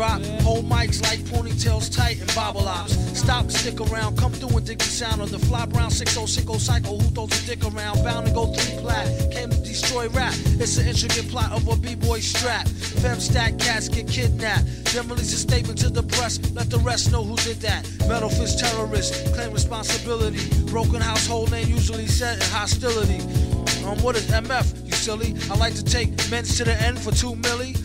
Drop. 0.00 0.22
Hold 0.40 0.64
mics 0.64 1.02
like 1.02 1.18
ponytails 1.28 1.94
tight 1.94 2.18
and 2.20 2.34
bobble 2.34 2.66
ops. 2.66 2.94
Stop, 3.18 3.50
stick 3.50 3.78
around, 3.80 4.16
come 4.16 4.32
through 4.32 4.56
and 4.56 4.66
dig 4.66 4.78
the 4.78 4.84
sound 4.84 5.20
of 5.20 5.30
the 5.30 5.38
fly 5.38 5.66
brown 5.66 5.90
6060 5.90 6.58
cycle 6.58 6.98
who 6.98 7.08
throws 7.10 7.30
a 7.36 7.46
dick 7.46 7.62
around. 7.70 8.02
Bound 8.02 8.26
to 8.26 8.32
go 8.32 8.46
three 8.46 8.78
plat, 8.80 9.06
came 9.30 9.50
to 9.50 9.58
destroy 9.58 10.08
rap. 10.08 10.32
It's 10.58 10.78
an 10.78 10.88
intricate 10.88 11.28
plot 11.28 11.52
of 11.52 11.68
a 11.68 11.76
b-boy 11.76 12.20
strap. 12.20 12.66
Fem 13.02 13.20
stack 13.20 13.58
cats 13.58 13.90
get 13.90 14.08
kidnapped. 14.08 14.64
Then 14.94 15.06
release 15.06 15.34
a 15.34 15.40
statement 15.48 15.78
to 15.80 15.90
the 15.90 16.02
press, 16.02 16.40
let 16.54 16.70
the 16.70 16.78
rest 16.78 17.12
know 17.12 17.22
who 17.22 17.36
did 17.36 17.60
that. 17.60 17.86
Metal 18.08 18.30
fist 18.30 18.58
terrorist, 18.58 19.34
claim 19.34 19.52
responsibility. 19.52 20.40
Broken 20.70 21.02
household 21.02 21.50
name 21.50 21.68
usually 21.68 22.06
set 22.06 22.36
in 22.36 22.48
hostility. 22.48 23.20
Um, 23.84 23.98
what 24.02 24.16
is 24.16 24.26
MF, 24.30 24.86
you 24.86 24.92
silly? 24.92 25.34
I 25.50 25.56
like 25.56 25.74
to 25.74 25.84
take 25.84 26.08
men 26.30 26.44
to 26.44 26.64
the 26.64 26.76
end 26.80 26.98
for 26.98 27.10
two 27.12 27.32
milli. 27.44 27.76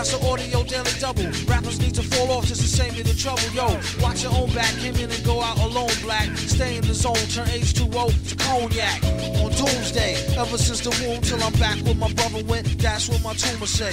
That's 0.00 0.14
an 0.14 0.26
audio 0.26 0.62
daily 0.62 0.90
double. 0.98 1.30
Rappers 1.44 1.78
need 1.78 1.94
to 1.94 2.02
fall 2.02 2.30
off 2.30 2.46
just 2.46 2.62
to 2.62 2.66
save 2.66 2.96
me 2.96 3.02
the 3.02 3.12
trouble. 3.12 3.42
Yo, 3.52 3.66
watch 4.02 4.22
your 4.22 4.32
own 4.32 4.50
back, 4.54 4.72
came 4.76 4.94
in 4.94 5.10
and 5.10 5.24
go 5.26 5.42
out 5.42 5.58
alone, 5.58 5.90
black. 6.00 6.26
Stay 6.38 6.76
in 6.78 6.86
the 6.86 6.94
zone, 6.94 7.16
turn 7.28 7.46
H2O 7.48 8.08
to 8.30 8.36
cognac. 8.36 9.04
On 9.44 9.52
doomsday, 9.52 10.14
ever 10.38 10.56
since 10.56 10.80
the 10.80 10.90
womb 11.04 11.20
till 11.20 11.42
I'm 11.42 11.52
back 11.60 11.76
where 11.84 11.94
my 11.94 12.10
brother 12.14 12.42
went, 12.44 12.78
that's 12.78 13.10
what 13.10 13.22
my 13.22 13.34
tumor 13.34 13.66
say. 13.66 13.92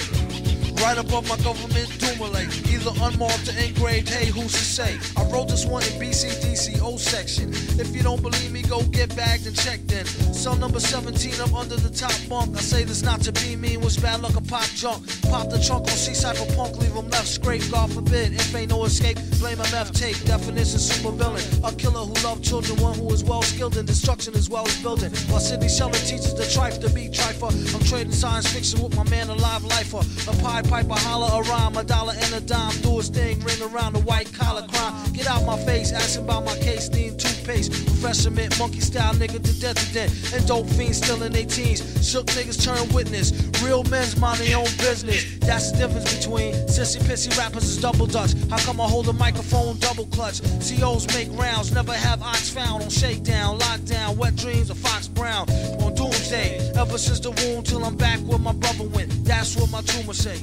Right 0.82 0.96
above 0.96 1.28
my 1.28 1.36
government 1.38 1.90
Dumoulin, 1.98 2.46
either 2.70 2.92
unmarked 3.02 3.48
or 3.48 3.58
engraved, 3.58 4.08
hey, 4.08 4.26
who's 4.26 4.52
to 4.52 4.64
say? 4.64 4.96
I 5.16 5.24
wrote 5.24 5.48
this 5.48 5.66
one 5.66 5.82
in 5.82 5.92
BCDC 5.98 6.80
O 6.80 6.96
section. 6.96 7.50
If 7.80 7.94
you 7.96 8.02
don't 8.04 8.22
believe 8.22 8.52
me, 8.52 8.62
go 8.62 8.82
get 8.82 9.14
bagged 9.16 9.46
and 9.46 9.56
checked 9.56 9.90
in. 9.90 10.06
Cell 10.32 10.54
number 10.54 10.78
17, 10.78 11.34
I'm 11.40 11.52
under 11.54 11.74
the 11.74 11.90
top 11.90 12.14
bunk. 12.28 12.56
I 12.56 12.60
say 12.60 12.84
this 12.84 13.02
not 13.02 13.20
to 13.22 13.32
be 13.32 13.56
mean, 13.56 13.80
was 13.80 13.96
bad 13.96 14.22
luck, 14.22 14.36
a 14.36 14.40
pop 14.40 14.70
junk. 14.76 15.02
Pop 15.22 15.50
the 15.50 15.58
trunk 15.58 15.90
on 15.90 15.97
C-Cypher 15.98 16.46
punk, 16.54 16.78
leave 16.78 16.92
him 16.92 17.10
left 17.10 17.26
scrape, 17.26 17.62
God 17.72 17.92
forbid. 17.92 18.32
If 18.32 18.54
ain't 18.54 18.70
no 18.70 18.84
escape, 18.84 19.18
blame 19.40 19.58
MF 19.58 19.92
tape. 19.92 20.16
Definition 20.24 20.78
super 20.78 21.10
villain. 21.10 21.42
A 21.64 21.74
killer 21.74 22.04
who 22.06 22.14
loved 22.24 22.44
children, 22.44 22.80
one 22.80 22.94
who 22.96 23.12
is 23.12 23.24
well 23.24 23.42
skilled 23.42 23.76
in 23.76 23.84
destruction 23.84 24.34
as 24.34 24.48
well 24.48 24.64
as 24.64 24.80
building. 24.80 25.10
While 25.28 25.40
Sidney 25.40 25.68
Sheldon 25.68 26.00
teaches 26.02 26.34
the 26.34 26.44
trife 26.44 26.80
to 26.82 26.88
be 26.90 27.08
trifer. 27.08 27.50
I'm 27.74 27.82
trading 27.84 28.12
science 28.12 28.46
fiction 28.46 28.80
with 28.80 28.96
my 28.96 29.02
man, 29.10 29.28
a 29.28 29.34
live 29.34 29.64
lifer. 29.64 30.02
A 30.30 30.34
pie 30.40 30.62
piper, 30.62 30.94
holler 30.94 31.30
a 31.34 31.42
rhyme, 31.50 31.76
a 31.76 31.82
dollar 31.82 32.14
and 32.16 32.34
a 32.34 32.40
dime. 32.40 32.76
Do 32.82 32.98
his 32.98 33.08
thing, 33.08 33.40
ring 33.40 33.60
around 33.60 33.94
the 33.94 34.00
white 34.00 34.32
collar 34.32 34.66
crime. 34.68 35.12
Get 35.12 35.26
out 35.26 35.44
my 35.44 35.58
face, 35.66 35.92
asking 35.92 36.24
about 36.24 36.44
my 36.44 36.56
case, 36.58 36.88
theme 36.88 37.16
toothpaste. 37.16 37.72
Professor 37.86 38.30
Mint, 38.30 38.56
monkey 38.58 38.80
style 38.80 39.14
nigga 39.14 39.42
to 39.42 39.60
death 39.60 39.74
to 39.74 39.92
death. 39.92 40.32
And 40.32 40.46
dope 40.46 40.68
fiends 40.70 40.98
still 40.98 41.24
in 41.24 41.32
their 41.32 41.44
teens. 41.44 41.82
Shook 42.08 42.26
niggas 42.26 42.62
turn 42.64 42.88
witness. 42.94 43.32
Real 43.64 43.82
men's 43.84 44.16
mind 44.16 44.38
their 44.38 44.58
own 44.58 44.70
business. 44.78 45.38
That's 45.40 45.72
the 45.72 45.87
difference 45.88 46.16
between 46.16 46.54
sissy 46.66 47.00
pissy 47.00 47.36
rappers 47.38 47.64
is 47.64 47.80
double 47.80 48.06
dutch. 48.06 48.32
How 48.50 48.58
come 48.58 48.80
I 48.80 48.84
hold 48.84 49.08
a 49.08 49.12
microphone 49.12 49.78
double 49.78 50.06
clutch? 50.06 50.40
COs 50.60 51.06
make 51.14 51.28
rounds, 51.32 51.72
never 51.72 51.92
have 51.92 52.22
ox 52.22 52.50
found 52.50 52.82
on 52.82 52.90
shakedown, 52.90 53.58
lockdown, 53.58 54.16
wet 54.16 54.36
dreams 54.36 54.70
of 54.70 54.78
Fox 54.78 55.08
Brown 55.08 55.48
on 55.82 55.94
doomsday. 55.94 56.72
Ever 56.76 56.98
since 56.98 57.20
the 57.20 57.30
wound 57.30 57.66
till 57.66 57.84
I'm 57.84 57.96
back 57.96 58.18
where 58.20 58.38
my 58.38 58.52
brother 58.52 58.84
went. 58.84 59.24
That's 59.24 59.56
what 59.56 59.70
my 59.70 59.82
tumor 59.82 60.14
say. 60.14 60.38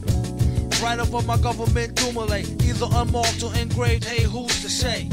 Right 0.84 1.00
above 1.00 1.26
my 1.26 1.38
government 1.38 1.96
Dumoulin, 1.96 2.46
either 2.64 2.88
unmarked 2.91 3.43
or 3.43 3.56
engraved. 3.56 4.04
Hey, 4.04 4.24
who's 4.24 4.62
to 4.62 4.70
say? 4.70 5.08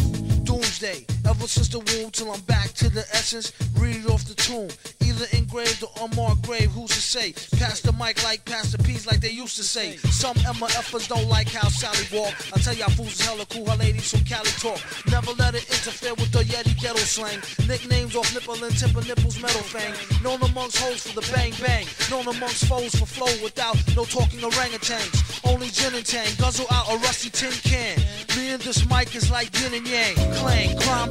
Doomsday, 0.45 1.07
ever 1.29 1.47
since 1.47 1.69
the 1.69 1.79
womb 1.79 2.11
till 2.11 2.31
I'm 2.33 2.41
back 2.43 2.73
to 2.75 2.89
the 2.89 3.05
essence. 3.13 3.53
Read 3.79 4.07
off 4.07 4.25
the 4.25 4.35
tomb, 4.35 4.69
either 5.05 5.27
engraved 5.37 5.83
or 5.83 5.91
unmarked 6.01 6.43
grave. 6.43 6.71
Who's 6.73 6.91
to 6.91 7.01
say? 7.01 7.33
Pass 7.59 7.81
the 7.81 7.93
mic 7.93 8.23
like 8.25 8.45
Pastor 8.45 8.79
P's, 8.79 9.07
like 9.07 9.21
they 9.21 9.31
used 9.31 9.57
to 9.57 9.65
say. 9.65 9.97
Some 10.11 10.37
MFers 10.37 11.09
don't 11.09 11.29
like 11.29 11.49
how 11.49 11.69
Sally 11.69 12.07
walk. 12.13 12.35
I 12.55 12.61
tell 12.61 12.75
y'all 12.75 12.91
fools 12.91 13.19
is 13.19 13.27
hella 13.27 13.47
cool, 13.47 13.69
her 13.69 13.77
ladies 13.77 14.11
from 14.11 14.25
Cali 14.25 14.51
talk. 14.59 14.81
Never 15.11 15.33
let 15.33 15.55
it 15.55 15.65
interfere 15.69 16.15
with 16.15 16.33
the 16.33 16.41
Yeti 16.41 16.79
ghetto 16.81 16.99
slang. 16.99 17.41
Nicknames 17.69 18.17
off 18.17 18.33
nipple 18.35 18.55
and 18.55 18.83
of 18.83 19.07
nipples, 19.07 19.41
metal 19.41 19.63
fang. 19.63 19.95
Known 20.23 20.43
amongst 20.43 20.79
hoes 20.79 21.07
for 21.07 21.21
the 21.21 21.27
bang 21.33 21.53
bang. 21.61 21.87
Known 22.11 22.29
amongst 22.29 22.67
foes 22.67 22.95
for 22.95 23.07
flow 23.07 23.33
without 23.43 23.77
no 23.97 24.05
talking 24.05 24.41
orangutans. 24.41 25.41
Only 25.45 25.69
gin 25.69 25.95
and 25.95 26.05
tang, 26.07 26.29
guzzle 26.39 26.67
out 26.71 26.91
a 26.93 26.97
rusty 26.99 27.31
tin 27.31 27.53
can. 27.63 27.99
Me 28.37 28.53
and 28.53 28.63
this 28.63 28.89
mic 28.89 29.15
is 29.15 29.31
like 29.31 29.49
yin 29.61 29.75
and 29.75 29.87
yang. 29.87 30.15
Clang, 30.35 30.79
crime 30.81 31.11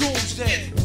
Doomsday. 0.00 0.79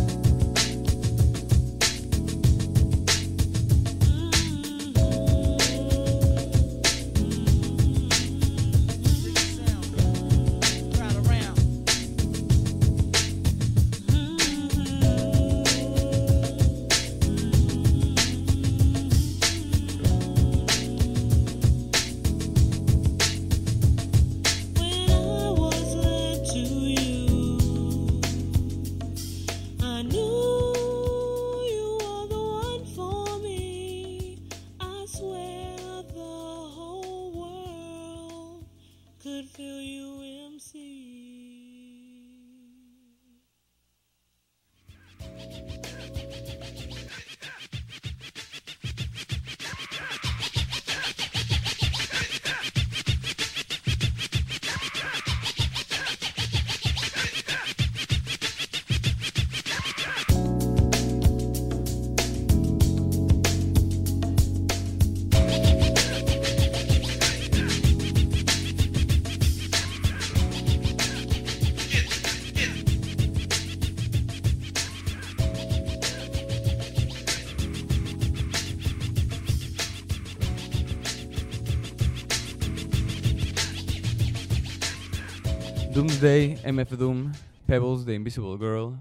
Doomsday, 86.05 86.59
MF 86.71 86.97
Doom, 86.97 87.31
Pebbles 87.65 88.05
de 88.05 88.13
Invisible 88.13 88.59
Girl. 88.59 88.95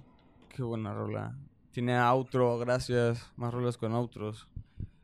Qué 0.49 0.63
buena 0.63 0.95
rola. 0.95 1.37
Tiene 1.71 1.99
outro, 1.99 2.57
gracias. 2.59 3.31
Más 3.37 3.53
rolas 3.53 3.77
con 3.77 3.93
outros. 3.93 4.49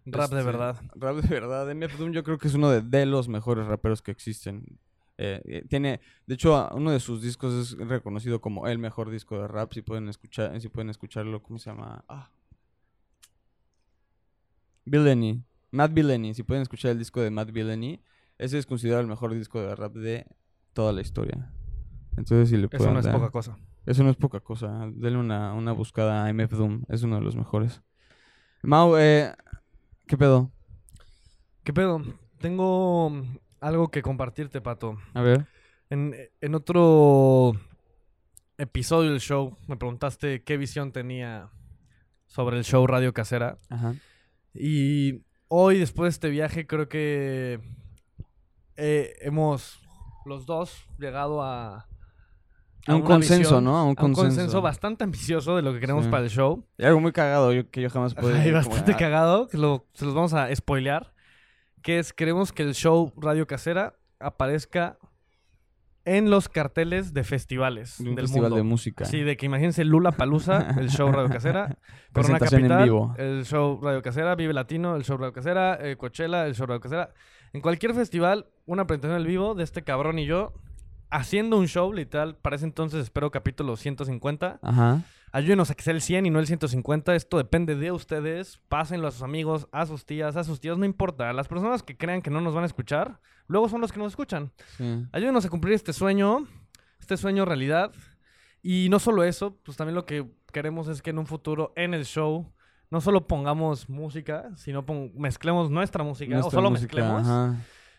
Rap 0.07 0.31
de 0.31 0.39
Este, 0.39 0.51
verdad. 0.51 0.77
Rap 0.95 1.17
de 1.17 1.29
verdad. 1.29 1.71
MF 1.75 1.99
Doom 1.99 2.13
yo 2.13 2.25
creo 2.25 2.39
que 2.39 2.49
es 2.49 2.55
uno 2.55 2.71
de, 2.71 2.81
de 2.81 3.05
los 3.05 3.29
mejores 3.29 3.67
raperos 3.67 4.01
que 4.01 4.13
existen. 4.13 4.79
Eh, 5.19 5.43
eh, 5.45 5.65
tiene, 5.69 6.01
de 6.27 6.37
hecho, 6.37 6.71
uno 6.73 6.91
de 6.91 7.01
sus 7.01 7.21
discos 7.21 7.53
es 7.53 7.87
reconocido 7.87 8.41
como 8.41 8.67
el 8.67 8.79
mejor 8.79 9.11
disco 9.11 9.39
de 9.39 9.47
rap. 9.47 9.71
Si 9.75 9.83
pueden 9.83 10.09
escuchar, 10.09 10.59
si 10.59 10.71
pueden 10.71 10.89
escucharlo, 10.89 11.43
¿cómo 11.43 11.59
se 11.59 11.69
llama? 11.69 12.03
Ah. 12.09 12.31
Villainy. 14.87 15.45
Matt 15.71 15.93
Villainy. 15.93 16.33
Si 16.33 16.45
pueden 16.45 16.63
escuchar 16.63 16.93
el 16.93 16.99
disco 16.99 17.21
de 17.21 17.31
Matt 17.31 17.53
Villainy, 17.53 18.01
ese 18.39 18.57
es 18.57 18.65
considerado 18.65 19.03
el 19.03 19.07
mejor 19.07 19.35
disco 19.35 19.61
de 19.61 19.77
rap 19.77 19.93
de 19.93 20.27
toda 20.73 20.95
la 20.95 21.03
historia. 21.03 21.53
Entonces, 22.17 22.49
si 22.51 22.57
le 22.57 22.67
Eso 22.67 22.77
pueden 22.79 22.95
no 22.95 23.01
es 23.01 23.07
poca 23.09 23.31
cosa. 23.31 23.57
eso 23.87 24.03
no 24.05 24.11
es 24.11 24.17
poca 24.17 24.41
cosa. 24.41 24.89
Denle 24.93 25.19
una, 25.19 25.55
una 25.55 25.73
buscada 25.73 26.27
a 26.27 26.33
MF 26.33 26.51
Doom. 26.53 26.85
Es 26.89 27.03
uno 27.03 27.17
de 27.17 27.23
los 27.23 27.37
mejores. 27.37 27.83
Mau, 28.63 28.97
eh, 28.97 29.33
¿Qué 30.07 30.17
pedo? 30.19 30.51
¿Qué 31.63 31.73
pedo? 31.73 32.03
Tengo 32.39 33.13
algo 33.61 33.89
que 33.91 34.03
compartirte, 34.03 34.61
Pato. 34.61 34.99
A 35.15 35.23
ver. 35.23 35.47
En, 35.89 36.15
en 36.41 36.55
otro 36.55 37.53
episodio 38.59 39.11
del 39.11 39.21
show 39.21 39.57
me 39.67 39.77
preguntaste 39.77 40.43
qué 40.43 40.57
visión 40.57 40.93
tenía 40.93 41.51
sobre 42.27 42.59
el 42.59 42.65
show 42.65 42.87
Radio 42.87 43.13
Casera. 43.15 43.59
Ajá. 43.71 43.95
Y 44.53 45.23
hoy, 45.49 45.79
después 45.79 46.07
de 46.07 46.11
este 46.11 46.31
viaje, 46.31 46.67
creo 46.67 46.89
que 46.89 47.61
eh, 48.77 49.15
hemos 49.21 49.81
los 50.27 50.47
dos 50.47 50.87
llegado 50.99 51.43
a... 51.43 51.87
A 52.87 52.95
un 52.95 53.03
consenso, 53.03 53.39
visión, 53.41 53.65
¿no? 53.65 53.77
A 53.77 53.83
un 53.83 53.89
a 53.89 53.91
un 53.91 53.95
consenso 53.95 54.27
consenso. 54.29 54.63
bastante 54.63 55.05
ambicioso 55.05 55.55
de 55.57 55.63
lo 55.63 55.73
que 55.75 55.81
queremos 55.81 56.05
Sí. 56.07 56.11
para 56.11 56.25
el 56.25 56.31
show. 56.31 56.65
Y 56.79 56.85
algo 56.85 57.01
muy 57.01 57.13
cagado 57.13 57.53
yo, 57.53 57.71
que 57.71 57.83
yo 57.83 57.91
jamás 57.91 58.15
pude. 58.15 58.39
Hay 58.39 58.51
como, 58.51 58.57
bastante 58.65 58.93
ah, 58.93 58.97
cagado, 58.97 59.49
que 59.49 59.59
lo- 59.59 59.87
se 59.93 60.05
los 60.07 60.15
vamos 60.15 60.33
a 60.35 60.55
spoilear. 60.55 61.13
Que 61.83 61.99
es, 61.99 62.13
queremos 62.13 62.53
que 62.53 62.63
el 62.63 62.75
show 62.75 63.13
Radio 63.17 63.47
Casera 63.47 63.95
aparezca 64.19 64.99
en 66.07 66.31
los 66.31 66.49
carteles 66.49 67.13
de 67.13 67.25
festivales 67.25 67.97
de 67.99 68.09
un 68.09 68.17
del 68.17 68.25
festival 68.25 68.51
mundo. 68.51 68.57
de 68.57 68.63
música. 68.63 69.05
Sí, 69.05 69.21
de 69.21 69.37
que 69.37 69.47
imagínense 69.47 69.85
Lula 69.85 70.13
Palusa, 70.13 70.75
el 70.79 70.89
show 70.91 71.11
Radio 71.13 71.29
Casera. 71.29 71.77
Corona 72.13 72.39
Presentación 72.39 72.63
en 72.63 72.69
Capital, 72.69 72.85
vivo. 72.85 73.15
el 73.19 73.45
show 73.45 73.79
Radio 73.83 74.03
Casera. 74.03 74.35
Vive 74.35 74.53
Latino, 74.55 74.97
el 74.97 75.05
show 75.05 75.19
Radio 75.19 75.33
Casera. 75.33 75.79
eh, 75.81 75.97
Coachella, 75.97 76.47
el 76.47 76.55
show 76.55 76.67
Radio 76.67 76.81
Casera. 76.81 77.11
En 77.53 77.61
cualquier 77.61 77.95
festival, 77.95 78.47
una 78.67 78.87
presentación 78.87 79.21
en 79.21 79.27
vivo 79.27 79.55
de 79.55 79.65
este 79.65 79.83
cabrón 79.83 80.19
y 80.19 80.25
yo 80.27 80.55
haciendo 81.11 81.57
un 81.59 81.67
show, 81.67 81.93
literal. 81.93 82.37
Para 82.37 82.57
ese 82.57 82.65
entonces 82.65 83.03
espero 83.03 83.31
capítulo 83.31 83.77
150. 83.77 84.59
Ajá. 84.63 85.03
Ayúdenos 85.33 85.71
a 85.71 85.75
que 85.75 85.83
sea 85.83 85.93
el 85.95 86.01
100 86.01 86.27
y 86.27 86.31
no 86.31 86.41
el 86.41 86.47
150. 86.47 87.15
Esto 87.15 87.37
depende 87.37 87.77
de 87.77 87.93
ustedes. 87.93 88.59
Pásenlo 88.69 89.07
a 89.09 89.11
sus 89.13 89.23
amigos, 89.23 89.69
a 89.73 89.87
sus 89.87 90.05
tías, 90.05 90.37
a 90.37 90.45
sus 90.45 90.61
tíos. 90.61 90.77
No 90.79 90.85
importa. 90.85 91.33
Las 91.33 91.47
personas 91.49 91.83
que 91.83 91.97
crean 91.97 92.21
que 92.23 92.31
no 92.31 92.41
nos 92.41 92.55
van 92.55 92.65
a 92.65 92.67
escuchar, 92.67 93.21
luego 93.47 93.69
son 93.69 93.81
los 93.81 93.93
que 93.93 93.99
nos 94.01 94.13
escuchan. 94.13 94.51
Sí. 94.77 95.05
Ayúdenos 95.13 95.45
a 95.45 95.49
cumplir 95.49 95.75
este 95.75 95.93
sueño, 95.93 96.47
este 96.99 97.17
sueño 97.17 97.45
realidad. 97.45 97.93
Y 98.63 98.89
no 98.91 98.99
solo 98.99 99.23
eso, 99.25 99.57
pues 99.63 99.77
también 99.77 99.95
lo 99.95 100.05
que 100.05 100.27
queremos 100.53 100.89
es 100.89 101.01
que 101.01 101.11
en 101.11 101.19
un 101.19 101.27
futuro, 101.27 101.73
en 101.77 101.95
el 101.95 102.05
show, 102.05 102.53
no 102.91 103.01
solo 103.01 103.27
pongamos 103.29 103.89
música, 103.89 104.51
sino 104.57 104.85
pon- 104.85 105.13
mezclemos 105.17 105.71
nuestra 105.71 106.03
música, 106.03 106.33
o 106.35 106.39
Nuestra 106.41 106.59
solo 106.59 106.71
música, 106.71 106.97
mezclemos. 106.97 107.23
ajá. 107.29 107.57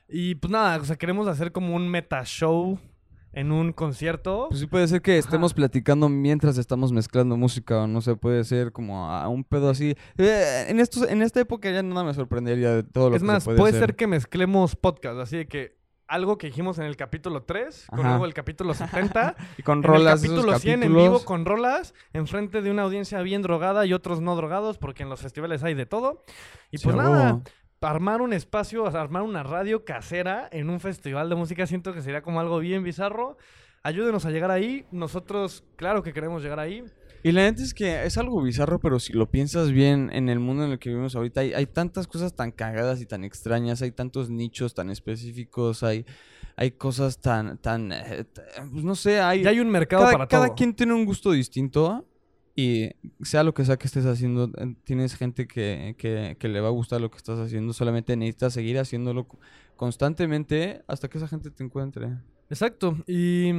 Y 0.10 0.36
pues 0.36 0.52
nada, 0.52 0.78
o 0.78 0.84
sea, 0.84 0.98
queremos 0.98 1.28
hacer 1.30 1.54
como 1.54 1.74
un 1.76 1.88
meta 1.88 2.24
show 2.26 2.78
en 3.34 3.52
un 3.52 3.74
concierto. 3.74 4.48
Pues 4.50 4.60
sí 4.60 4.68
puede 4.68 4.88
ser 4.88 5.02
que 5.02 5.18
estemos 5.18 5.54
platicando 5.54 6.10
mientras 6.10 6.58
estamos 6.58 6.92
mezclando 6.92 7.38
música 7.38 7.84
o 7.84 7.88
no 7.88 8.02
sé, 8.02 8.16
puede 8.16 8.44
ser 8.44 8.72
como 8.72 9.10
a 9.10 9.28
un 9.28 9.44
pedo 9.44 9.70
así. 9.70 9.96
Eh, 10.18 10.66
en 10.68 10.80
estos, 10.80 11.10
en 11.10 11.22
esta 11.22 11.40
época 11.40 11.72
ya 11.72 11.84
nada 11.84 12.04
me 12.04 12.14
sorprendería 12.14 12.72
de 12.76 12.84
todo 12.84 13.10
lo 13.10 13.16
Es 13.16 13.22
que 13.22 13.28
más, 13.28 13.44
se 13.44 13.48
puede, 13.48 13.60
puede 13.60 13.80
ser 13.80 13.96
que 13.96 14.08
mezclemos 14.08 14.76
podcast, 14.76 15.20
así 15.20 15.38
de 15.38 15.48
que 15.48 15.82
algo 16.12 16.38
que 16.38 16.48
dijimos 16.48 16.78
en 16.78 16.86
el 16.86 16.98
capítulo 16.98 17.44
3, 17.44 17.86
con 17.90 18.04
luego 18.04 18.26
el 18.26 18.34
capítulo 18.34 18.74
70, 18.74 19.36
y 19.58 19.64
con 19.64 19.78
en 19.78 19.84
rolas 19.84 20.22
el 20.22 20.30
capítulo 20.30 20.60
100 20.60 20.84
en 20.84 20.94
vivo 20.94 21.24
con 21.24 21.46
rolas, 21.46 21.94
enfrente 22.12 22.62
de 22.62 22.70
una 22.70 22.82
audiencia 22.82 23.22
bien 23.22 23.42
drogada 23.42 23.86
y 23.86 23.94
otros 23.94 24.20
no 24.20 24.36
drogados, 24.36 24.78
porque 24.78 25.04
en 25.04 25.10
los 25.10 25.22
festivales 25.22 25.64
hay 25.64 25.74
de 25.74 25.86
todo. 25.86 26.24
Y 26.70 26.80
pues 26.80 26.98
nada, 26.98 27.28
huevo. 27.28 27.44
Armar 27.82 28.22
un 28.22 28.34
espacio, 28.34 28.86
armar 28.86 29.24
una 29.24 29.44
radio 29.44 29.84
casera 29.86 30.48
en 30.52 30.70
un 30.70 30.80
festival 30.80 31.30
de 31.30 31.36
música, 31.36 31.66
siento 31.68 31.94
que 31.94 32.02
sería 32.02 32.22
como 32.22 32.40
algo 32.40 32.60
bien 32.60 32.84
bizarro. 32.84 33.38
Ayúdenos 33.84 34.26
a 34.26 34.30
llegar 34.30 34.52
ahí. 34.52 34.86
Nosotros, 34.92 35.64
claro 35.76 36.04
que 36.04 36.14
queremos 36.14 36.44
llegar 36.44 36.60
ahí. 36.60 36.84
Y 37.24 37.32
la 37.32 37.42
neta 37.44 37.62
es 37.64 37.74
que 37.74 38.04
es 38.04 38.18
algo 38.18 38.42
bizarro, 38.42 38.80
pero 38.80 39.00
si 39.00 39.14
lo 39.14 39.30
piensas 39.30 39.72
bien 39.72 40.10
en 40.14 40.30
el 40.30 40.40
mundo 40.40 40.66
en 40.66 40.72
el 40.72 40.80
que 40.80 40.90
vivimos 40.90 41.16
ahorita, 41.16 41.42
hay, 41.42 41.54
hay 41.54 41.66
tantas 41.68 42.08
cosas 42.08 42.36
tan 42.36 42.52
cagadas 42.52 43.00
y 43.02 43.06
tan 43.06 43.24
extrañas, 43.24 43.82
hay 43.82 43.92
tantos 43.92 44.30
nichos 44.32 44.74
tan 44.74 44.90
específicos, 44.90 45.84
hay, 45.84 46.06
hay 46.56 46.72
cosas 46.72 47.20
tan, 47.20 47.60
tan, 47.60 47.92
eh, 47.92 48.24
t- 48.24 48.42
pues 48.72 48.84
no 48.84 48.96
sé, 48.96 49.20
hay... 49.20 49.44
Ya 49.44 49.52
hay 49.52 49.60
un 49.60 49.70
mercado 49.70 50.04
cada, 50.04 50.14
para 50.14 50.28
cada 50.28 50.48
todo. 50.48 50.56
quien 50.56 50.74
tiene 50.74 50.94
un 50.94 51.06
gusto 51.06 51.32
distinto 51.32 52.08
y 52.56 52.90
sea 53.24 53.44
lo 53.44 53.54
que 53.54 53.64
sea 53.66 53.78
que 53.78 53.88
estés 53.88 54.06
haciendo, 54.06 54.52
eh, 54.58 54.76
tienes 54.84 55.16
gente 55.16 55.48
que, 55.48 55.96
que, 55.98 56.36
que 56.40 56.48
le 56.50 56.60
va 56.62 56.68
a 56.68 56.72
gustar 56.72 57.00
lo 57.02 57.10
que 57.10 57.18
estás 57.18 57.40
haciendo, 57.40 57.74
solamente 57.74 58.16
necesitas 58.18 58.54
seguir 58.54 58.78
haciéndolo 58.80 59.28
co- 59.28 59.40
constantemente 59.76 60.84
hasta 60.88 61.10
que 61.10 61.18
esa 61.18 61.28
gente 61.28 61.52
te 61.52 61.64
encuentre. 61.64 62.10
Exacto. 62.50 62.98
Y 63.08 63.52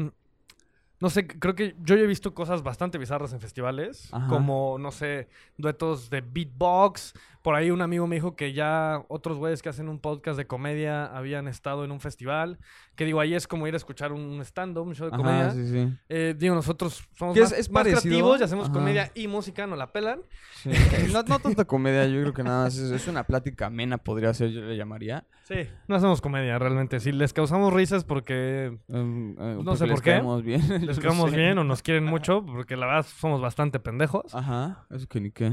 no 1.00 1.10
sé, 1.10 1.26
creo 1.26 1.54
que 1.54 1.74
yo 1.82 1.96
ya 1.96 2.02
he 2.02 2.06
visto 2.06 2.32
cosas 2.32 2.62
bastante 2.62 2.96
bizarras 2.98 3.32
en 3.32 3.40
festivales, 3.40 4.08
Ajá. 4.12 4.28
como, 4.28 4.76
no 4.78 4.92
sé, 4.92 5.28
duetos 5.56 6.10
de 6.10 6.20
beatbox. 6.20 7.12
Por 7.42 7.56
ahí 7.56 7.72
un 7.72 7.82
amigo 7.82 8.06
me 8.06 8.14
dijo 8.16 8.36
que 8.36 8.52
ya 8.52 9.02
otros 9.08 9.36
güeyes 9.36 9.62
que 9.62 9.68
hacen 9.68 9.88
un 9.88 9.98
podcast 9.98 10.38
de 10.38 10.46
comedia 10.46 11.06
habían 11.06 11.48
estado 11.48 11.84
en 11.84 11.90
un 11.90 11.98
festival. 11.98 12.58
Que 12.94 13.04
digo, 13.04 13.18
ahí 13.18 13.34
es 13.34 13.48
como 13.48 13.66
ir 13.66 13.74
a 13.74 13.76
escuchar 13.78 14.12
un 14.12 14.40
stand-up, 14.42 14.86
un 14.86 14.94
show 14.94 15.10
de 15.10 15.16
comedia. 15.16 15.46
Ajá, 15.46 15.50
sí, 15.54 15.66
sí. 15.68 15.88
Eh, 16.08 16.34
digo, 16.38 16.54
nosotros 16.54 17.02
somos 17.16 17.36
es- 17.36 17.42
más, 17.42 17.52
es 17.58 17.70
más 17.70 17.82
creativos 17.82 18.40
y 18.40 18.44
hacemos 18.44 18.66
Ajá. 18.66 18.74
comedia 18.74 19.10
y 19.14 19.26
música, 19.26 19.66
no 19.66 19.74
la 19.74 19.90
pelan. 19.92 20.20
Sí. 20.62 20.70
No, 21.12 21.22
no 21.24 21.38
tanta 21.40 21.64
comedia, 21.64 22.06
yo 22.06 22.20
creo 22.20 22.32
que 22.32 22.42
nada, 22.44 22.68
es, 22.68 22.78
es 22.78 23.08
una 23.08 23.24
plática 23.24 23.66
amena, 23.66 23.98
podría 23.98 24.32
ser, 24.34 24.50
yo 24.50 24.60
le 24.62 24.76
llamaría. 24.76 25.26
Sí, 25.42 25.66
no 25.88 25.96
hacemos 25.96 26.20
comedia 26.20 26.58
realmente. 26.60 27.00
Si 27.00 27.10
les 27.12 27.32
causamos 27.32 27.72
risas 27.72 28.04
porque 28.04 28.78
Em, 28.88 29.32
eh, 29.38 29.58
No 29.64 29.74
sé 29.74 29.86
les 29.86 29.94
por 29.94 30.02
qué. 30.02 30.20
bien. 30.44 30.60
les 30.86 31.02
no 31.02 31.28
sé. 31.28 31.36
bien 31.36 31.58
o 31.58 31.64
nos 31.64 31.82
quieren 31.82 32.04
mucho, 32.04 32.46
porque 32.46 32.76
la 32.76 32.86
verdad 32.86 33.04
somos 33.18 33.40
bastante 33.40 33.80
pendejos. 33.80 34.32
Ajá, 34.34 34.86
eso 34.90 35.08
que 35.08 35.20
ni 35.20 35.30
qué. 35.32 35.52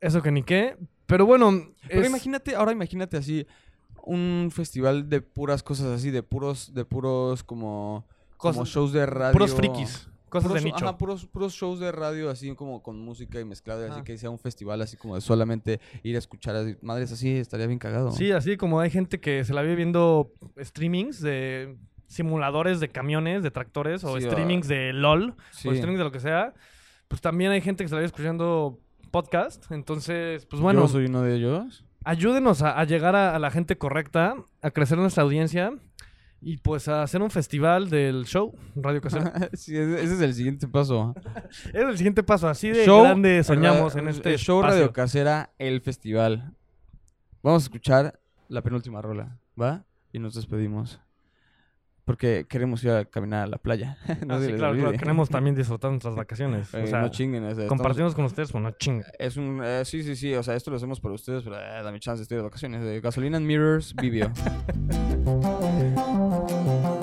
Eso 0.00 0.22
que 0.22 0.30
ni 0.32 0.42
qué. 0.42 0.76
Pero 1.06 1.24
bueno, 1.26 1.52
Pero 1.88 2.02
es- 2.02 2.08
imagínate, 2.08 2.54
ahora 2.56 2.72
imagínate 2.72 3.16
así, 3.16 3.46
un 4.02 4.50
festival 4.52 5.08
de 5.08 5.20
puras 5.20 5.62
cosas 5.62 5.86
así, 5.86 6.10
de 6.10 6.22
puros, 6.22 6.72
de 6.74 6.84
puros 6.84 7.42
como, 7.42 8.06
como 8.36 8.64
shows 8.64 8.92
de 8.92 9.04
radio. 9.06 9.32
puros 9.32 9.54
frikis, 9.54 10.08
cosas 10.28 10.48
Puros- 10.50 10.62
de 10.62 10.70
nicho. 10.70 10.84
Ajá, 10.84 10.98
puros, 10.98 11.26
puros 11.26 11.52
shows 11.54 11.80
de 11.80 11.90
radio 11.92 12.30
así 12.30 12.54
como 12.54 12.82
con 12.82 13.00
música 13.00 13.40
y 13.40 13.44
mezclado, 13.44 13.90
así 13.92 14.02
que 14.02 14.16
sea 14.18 14.30
un 14.30 14.38
festival 14.38 14.80
así 14.82 14.96
como 14.96 15.14
de 15.16 15.20
solamente 15.20 15.80
ir 16.02 16.14
a 16.16 16.18
escuchar 16.18 16.54
así, 16.56 16.76
madres 16.82 17.10
así, 17.12 17.30
estaría 17.36 17.66
bien 17.66 17.78
cagado. 17.78 18.12
Sí, 18.12 18.30
así 18.32 18.56
como 18.56 18.78
hay 18.80 18.90
gente 18.90 19.18
que 19.20 19.44
se 19.44 19.54
la 19.54 19.62
vive 19.62 19.74
viendo 19.76 20.30
streamings 20.60 21.20
de 21.20 21.76
simuladores 22.06 22.78
de 22.78 22.88
camiones, 22.88 23.42
de 23.42 23.50
tractores, 23.50 24.04
o 24.04 24.18
Sí, 24.20 24.24
ah, 24.26 24.30
streamings 24.30 24.68
de 24.68 24.92
LOL, 24.92 25.34
Sí. 25.50 25.68
o 25.68 25.72
streamings 25.74 25.98
de 25.98 26.04
lo 26.04 26.12
que 26.12 26.20
sea. 26.20 26.54
Pues 27.08 27.20
también 27.20 27.50
hay 27.50 27.60
gente 27.60 27.82
que 27.82 27.88
se 27.88 27.94
la 27.94 28.00
vive 28.00 28.06
escuchando 28.06 28.78
podcast. 29.16 29.70
Entonces, 29.72 30.44
pues 30.44 30.60
bueno, 30.60 30.82
Yo 30.82 30.88
soy 30.88 31.06
uno 31.06 31.22
de 31.22 31.36
ellos. 31.36 31.84
ayúdenos 32.04 32.60
a, 32.60 32.78
a 32.78 32.84
llegar 32.84 33.16
a, 33.16 33.34
a 33.34 33.38
la 33.38 33.50
gente 33.50 33.78
correcta, 33.78 34.34
a 34.60 34.70
crecer 34.70 34.98
nuestra 34.98 35.22
audiencia 35.22 35.72
y 36.42 36.58
pues 36.58 36.86
a 36.88 37.02
hacer 37.02 37.22
un 37.22 37.30
festival 37.30 37.88
del 37.88 38.26
show 38.26 38.54
Radio 38.74 39.00
Casera. 39.00 39.32
sí, 39.54 39.74
ese 39.74 40.02
ese 40.04 40.14
es 40.16 40.20
el 40.20 40.34
siguiente 40.34 40.68
paso. 40.68 41.14
es 41.72 41.74
el 41.74 41.96
siguiente 41.96 42.22
paso, 42.22 42.46
así 42.46 42.68
de 42.68 42.84
Show- 42.84 43.04
grande 43.04 43.42
soñamos 43.42 43.94
ra- 43.94 44.00
en 44.02 44.08
este 44.08 44.34
el 44.34 44.38
show 44.38 44.58
espacio. 44.60 44.78
Radio 44.80 44.92
Casera, 44.92 45.50
el 45.58 45.80
festival. 45.80 46.52
Vamos 47.42 47.62
a 47.62 47.66
escuchar 47.66 48.20
la 48.48 48.60
penúltima 48.60 49.00
rola, 49.00 49.38
¿va? 49.60 49.84
Y 50.12 50.18
nos 50.18 50.34
despedimos. 50.34 51.00
Porque 52.06 52.46
queremos 52.48 52.82
ir 52.84 52.90
a 52.92 53.04
caminar 53.04 53.42
a 53.42 53.46
la 53.48 53.58
playa. 53.58 53.98
no 54.26 54.36
Ah, 54.36 54.40
sí, 54.40 54.52
claro, 54.54 54.74
claro, 54.76 54.92
queremos 54.92 55.28
también 55.28 55.54
disfrutar 55.56 55.90
nuestras 55.90 56.14
vacaciones. 56.14 56.72
Eh, 56.72 56.84
o 56.84 56.86
sea, 56.86 57.00
no 57.02 57.08
chinguen. 57.10 57.42
o 57.42 57.46
sea, 57.48 57.64
estamos- 57.64 57.68
compartimos 57.68 58.14
con 58.14 58.24
ustedes, 58.24 58.50
pues 58.52 58.62
no 58.62 58.70
chinga. 58.70 59.04
Es 59.18 59.36
un... 59.36 59.60
eh, 59.62 59.82
sí, 59.84 60.02
sí, 60.04 60.14
sí. 60.16 60.32
O 60.34 60.42
sea, 60.42 60.54
esto 60.54 60.70
lo 60.70 60.76
hacemos 60.78 61.00
por 61.00 61.10
ustedes, 61.12 61.42
pero 61.42 61.56
eh, 61.58 61.82
dame 61.82 61.98
chance, 62.00 62.22
estoy 62.22 62.36
de 62.38 62.44
vacaciones. 62.44 62.82
De 62.84 63.00
Gasolina 63.00 63.36
and 63.38 63.46
Mirrors, 63.46 63.92
Vivio. 63.96 64.30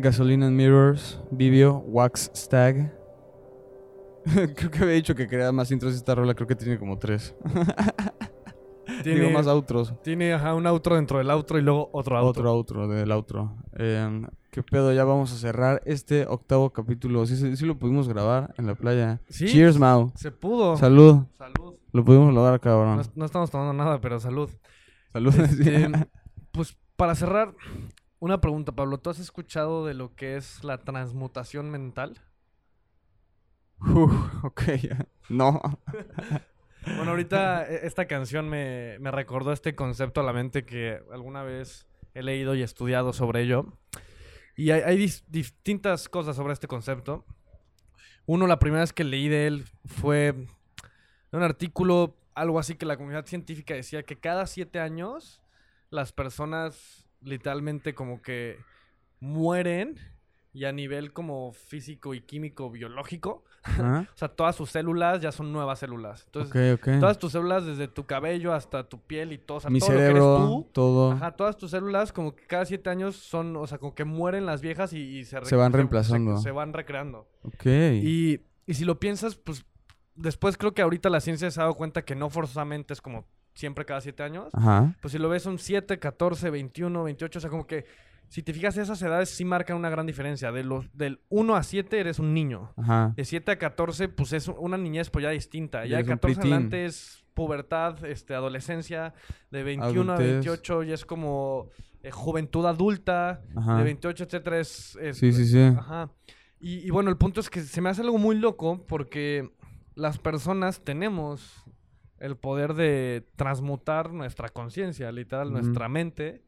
Gasoline 0.00 0.46
and 0.46 0.56
Mirrors, 0.56 1.20
Vivio, 1.30 1.78
Wax 1.86 2.30
Stag. 2.34 2.92
creo 4.56 4.70
que 4.70 4.78
había 4.78 4.94
dicho 4.94 5.14
que 5.14 5.26
quería 5.26 5.52
más 5.52 5.70
intros 5.70 5.92
de 5.92 5.98
esta 5.98 6.14
rola, 6.14 6.34
creo 6.34 6.46
que 6.46 6.54
tiene 6.54 6.78
como 6.78 6.98
tres. 6.98 7.34
Tiene, 9.04 9.20
Digo 9.20 9.30
más 9.30 9.46
outros. 9.46 9.94
tiene 10.02 10.34
ajá, 10.34 10.52
un 10.54 10.66
outro 10.66 10.96
dentro 10.96 11.18
del 11.18 11.30
outro 11.30 11.58
y 11.58 11.62
luego 11.62 11.88
otro 11.92 12.18
outro. 12.18 12.42
Otro 12.42 12.50
outro 12.50 12.88
del 12.88 13.10
outro. 13.12 13.56
Eh, 13.78 14.26
¿Qué 14.50 14.62
pedo? 14.62 14.92
Ya 14.92 15.04
vamos 15.04 15.32
a 15.32 15.36
cerrar 15.36 15.80
este 15.86 16.26
octavo 16.26 16.70
capítulo. 16.70 17.24
Sí, 17.24 17.36
sí, 17.36 17.56
sí 17.56 17.64
lo 17.64 17.78
pudimos 17.78 18.08
grabar 18.08 18.52
en 18.58 18.66
la 18.66 18.74
playa. 18.74 19.20
¿Sí? 19.28 19.46
Cheers, 19.46 19.78
Mau. 19.78 20.12
Se 20.16 20.32
pudo. 20.32 20.76
Salud. 20.76 21.22
Salud. 21.38 21.76
Lo 21.92 22.04
pudimos 22.04 22.34
lograr, 22.34 22.60
cabrón. 22.60 22.96
No, 22.98 23.02
no 23.14 23.24
estamos 23.24 23.50
tomando 23.50 23.72
nada, 23.72 24.00
pero 24.00 24.18
salud. 24.20 24.50
Salud. 25.12 25.34
Este, 25.38 25.88
pues 26.52 26.76
para 26.96 27.14
cerrar, 27.14 27.54
una 28.20 28.40
pregunta, 28.40 28.72
Pablo. 28.72 28.98
¿Tú 28.98 29.10
has 29.10 29.18
escuchado 29.18 29.84
de 29.84 29.94
lo 29.94 30.14
que 30.14 30.36
es 30.36 30.62
la 30.64 30.78
transmutación 30.78 31.70
mental? 31.70 32.18
Uf, 33.80 34.44
ok. 34.44 34.62
No. 35.28 35.60
Bueno, 36.86 37.10
ahorita 37.10 37.68
e- 37.68 37.86
esta 37.86 38.06
canción 38.06 38.48
me, 38.48 38.98
me 39.00 39.10
recordó 39.10 39.52
este 39.52 39.74
concepto 39.74 40.22
a 40.22 40.24
la 40.24 40.32
mente 40.32 40.64
que 40.64 40.98
alguna 41.12 41.42
vez 41.42 41.86
he 42.14 42.22
leído 42.22 42.54
y 42.54 42.62
estudiado 42.62 43.12
sobre 43.12 43.42
ello. 43.42 43.66
Y 44.56 44.70
hay, 44.70 44.80
hay 44.80 44.96
dis- 44.98 45.22
distintas 45.28 46.08
cosas 46.08 46.36
sobre 46.36 46.54
este 46.54 46.68
concepto. 46.68 47.26
Uno, 48.24 48.46
la 48.46 48.58
primera 48.58 48.80
vez 48.80 48.94
que 48.94 49.04
leí 49.04 49.28
de 49.28 49.46
él 49.46 49.66
fue 49.84 50.34
un 51.32 51.42
artículo, 51.42 52.16
algo 52.34 52.58
así 52.58 52.76
que 52.76 52.86
la 52.86 52.96
comunidad 52.96 53.26
científica 53.26 53.74
decía 53.74 54.02
que 54.02 54.18
cada 54.18 54.46
siete 54.46 54.80
años 54.80 55.42
las 55.90 56.12
personas 56.14 57.09
literalmente 57.22 57.94
como 57.94 58.22
que 58.22 58.58
mueren 59.20 59.98
y 60.52 60.64
a 60.64 60.72
nivel 60.72 61.12
como 61.12 61.52
físico 61.52 62.14
y 62.14 62.22
químico 62.22 62.70
biológico, 62.70 63.44
o 63.78 64.16
sea, 64.16 64.28
todas 64.28 64.56
sus 64.56 64.70
células 64.70 65.20
ya 65.20 65.32
son 65.32 65.52
nuevas 65.52 65.78
células. 65.78 66.24
Entonces. 66.26 66.80
Todas 66.80 67.18
tus 67.18 67.32
células, 67.32 67.66
desde 67.66 67.88
tu 67.88 68.04
cabello 68.06 68.54
hasta 68.54 68.88
tu 68.88 69.00
piel 69.00 69.32
y 69.32 69.38
todo, 69.38 69.58
o 69.58 69.60
sea, 69.60 69.70
Mi 69.70 69.80
todo 69.80 69.90
lo 69.92 69.96
que 69.98 70.04
eres 70.04 70.14
cerebro, 70.14 70.36
tú, 70.38 70.68
todo. 70.72 71.12
Ajá, 71.12 71.32
todas 71.32 71.56
tus 71.56 71.70
células 71.70 72.12
como 72.12 72.34
que 72.34 72.46
cada 72.46 72.64
siete 72.64 72.90
años 72.90 73.16
son, 73.16 73.56
o 73.56 73.66
sea, 73.66 73.78
como 73.78 73.94
que 73.94 74.04
mueren 74.04 74.46
las 74.46 74.60
viejas 74.60 74.92
y, 74.92 74.98
y 74.98 75.24
se, 75.24 75.44
Se 75.44 75.56
van 75.56 75.72
reemplazando. 75.72 76.38
Se, 76.38 76.50
van 76.50 76.72
recreando. 76.72 77.28
Ok. 77.42 77.66
Y, 77.66 78.40
y 78.66 78.74
si 78.74 78.84
lo 78.84 78.98
piensas, 78.98 79.36
pues 79.36 79.64
después 80.14 80.56
creo 80.56 80.72
que 80.72 80.82
ahorita 80.82 81.10
la 81.10 81.20
ciencia 81.20 81.50
se 81.50 81.60
ha 81.60 81.64
dado 81.64 81.74
cuenta 81.74 82.02
que 82.02 82.14
no 82.14 82.30
forzosamente 82.30 82.92
es 82.94 83.00
como 83.00 83.26
siempre 83.54 83.84
cada 83.84 84.00
siete 84.00 84.22
años. 84.22 84.48
Ajá. 84.52 84.94
Pues 85.00 85.12
si 85.12 85.18
lo 85.18 85.28
ves 85.28 85.42
son 85.42 85.58
7, 85.58 85.98
14, 85.98 86.50
21, 86.50 87.02
28, 87.04 87.38
o 87.38 87.40
sea, 87.40 87.50
como 87.50 87.66
que 87.66 87.84
si 88.28 88.42
te 88.44 88.52
fijas 88.52 88.76
esas 88.76 89.02
edades 89.02 89.28
sí 89.30 89.44
marcan 89.44 89.76
una 89.76 89.90
gran 89.90 90.06
diferencia. 90.06 90.52
De 90.52 90.62
los, 90.62 90.86
del 90.96 91.20
1 91.30 91.56
a 91.56 91.62
7 91.64 91.98
eres 91.98 92.18
un 92.20 92.32
niño. 92.32 92.72
Ajá. 92.76 93.12
De 93.16 93.24
7 93.24 93.50
a 93.52 93.58
14, 93.58 94.08
pues 94.08 94.32
es 94.32 94.46
una 94.48 94.76
niñez 94.78 95.10
pues 95.10 95.24
ya 95.24 95.30
distinta. 95.30 95.84
Ya 95.84 95.96
de 95.96 96.02
Eres 96.02 96.08
un 96.08 96.14
14 96.14 96.34
preteen. 96.36 96.52
adelante 96.54 96.84
es 96.84 97.24
pubertad, 97.34 98.04
este, 98.04 98.34
adolescencia. 98.34 99.14
De 99.50 99.62
21 99.64 100.12
a 100.12 100.14
Adultez. 100.14 100.32
28 100.44 100.82
ya 100.84 100.94
es 100.94 101.04
como 101.04 101.70
eh, 102.04 102.12
juventud 102.12 102.64
adulta. 102.66 103.42
Ajá. 103.56 103.78
De 103.78 103.82
28, 103.84 104.24
etcétera, 104.24 104.60
es... 104.60 104.96
es- 105.00 105.18
Sí, 105.18 105.32
sí, 105.32 105.46
sí. 105.46 105.58
Ajá. 105.60 106.08
Y, 106.60 106.86
y 106.86 106.90
bueno, 106.90 107.10
el 107.10 107.16
punto 107.16 107.40
es 107.40 107.50
que 107.50 107.62
se 107.62 107.80
me 107.80 107.88
hace 107.88 108.02
algo 108.02 108.18
muy 108.18 108.36
loco 108.36 108.84
porque 108.86 109.50
las 109.96 110.18
personas 110.18 110.84
tenemos 110.84 111.64
el 112.20 112.36
poder 112.36 112.74
de 112.74 113.26
transmutar 113.36 114.12
nuestra 114.12 114.50
conciencia, 114.50 115.10
literal, 115.10 115.52
nuestra 115.52 115.88
mente. 115.88 116.44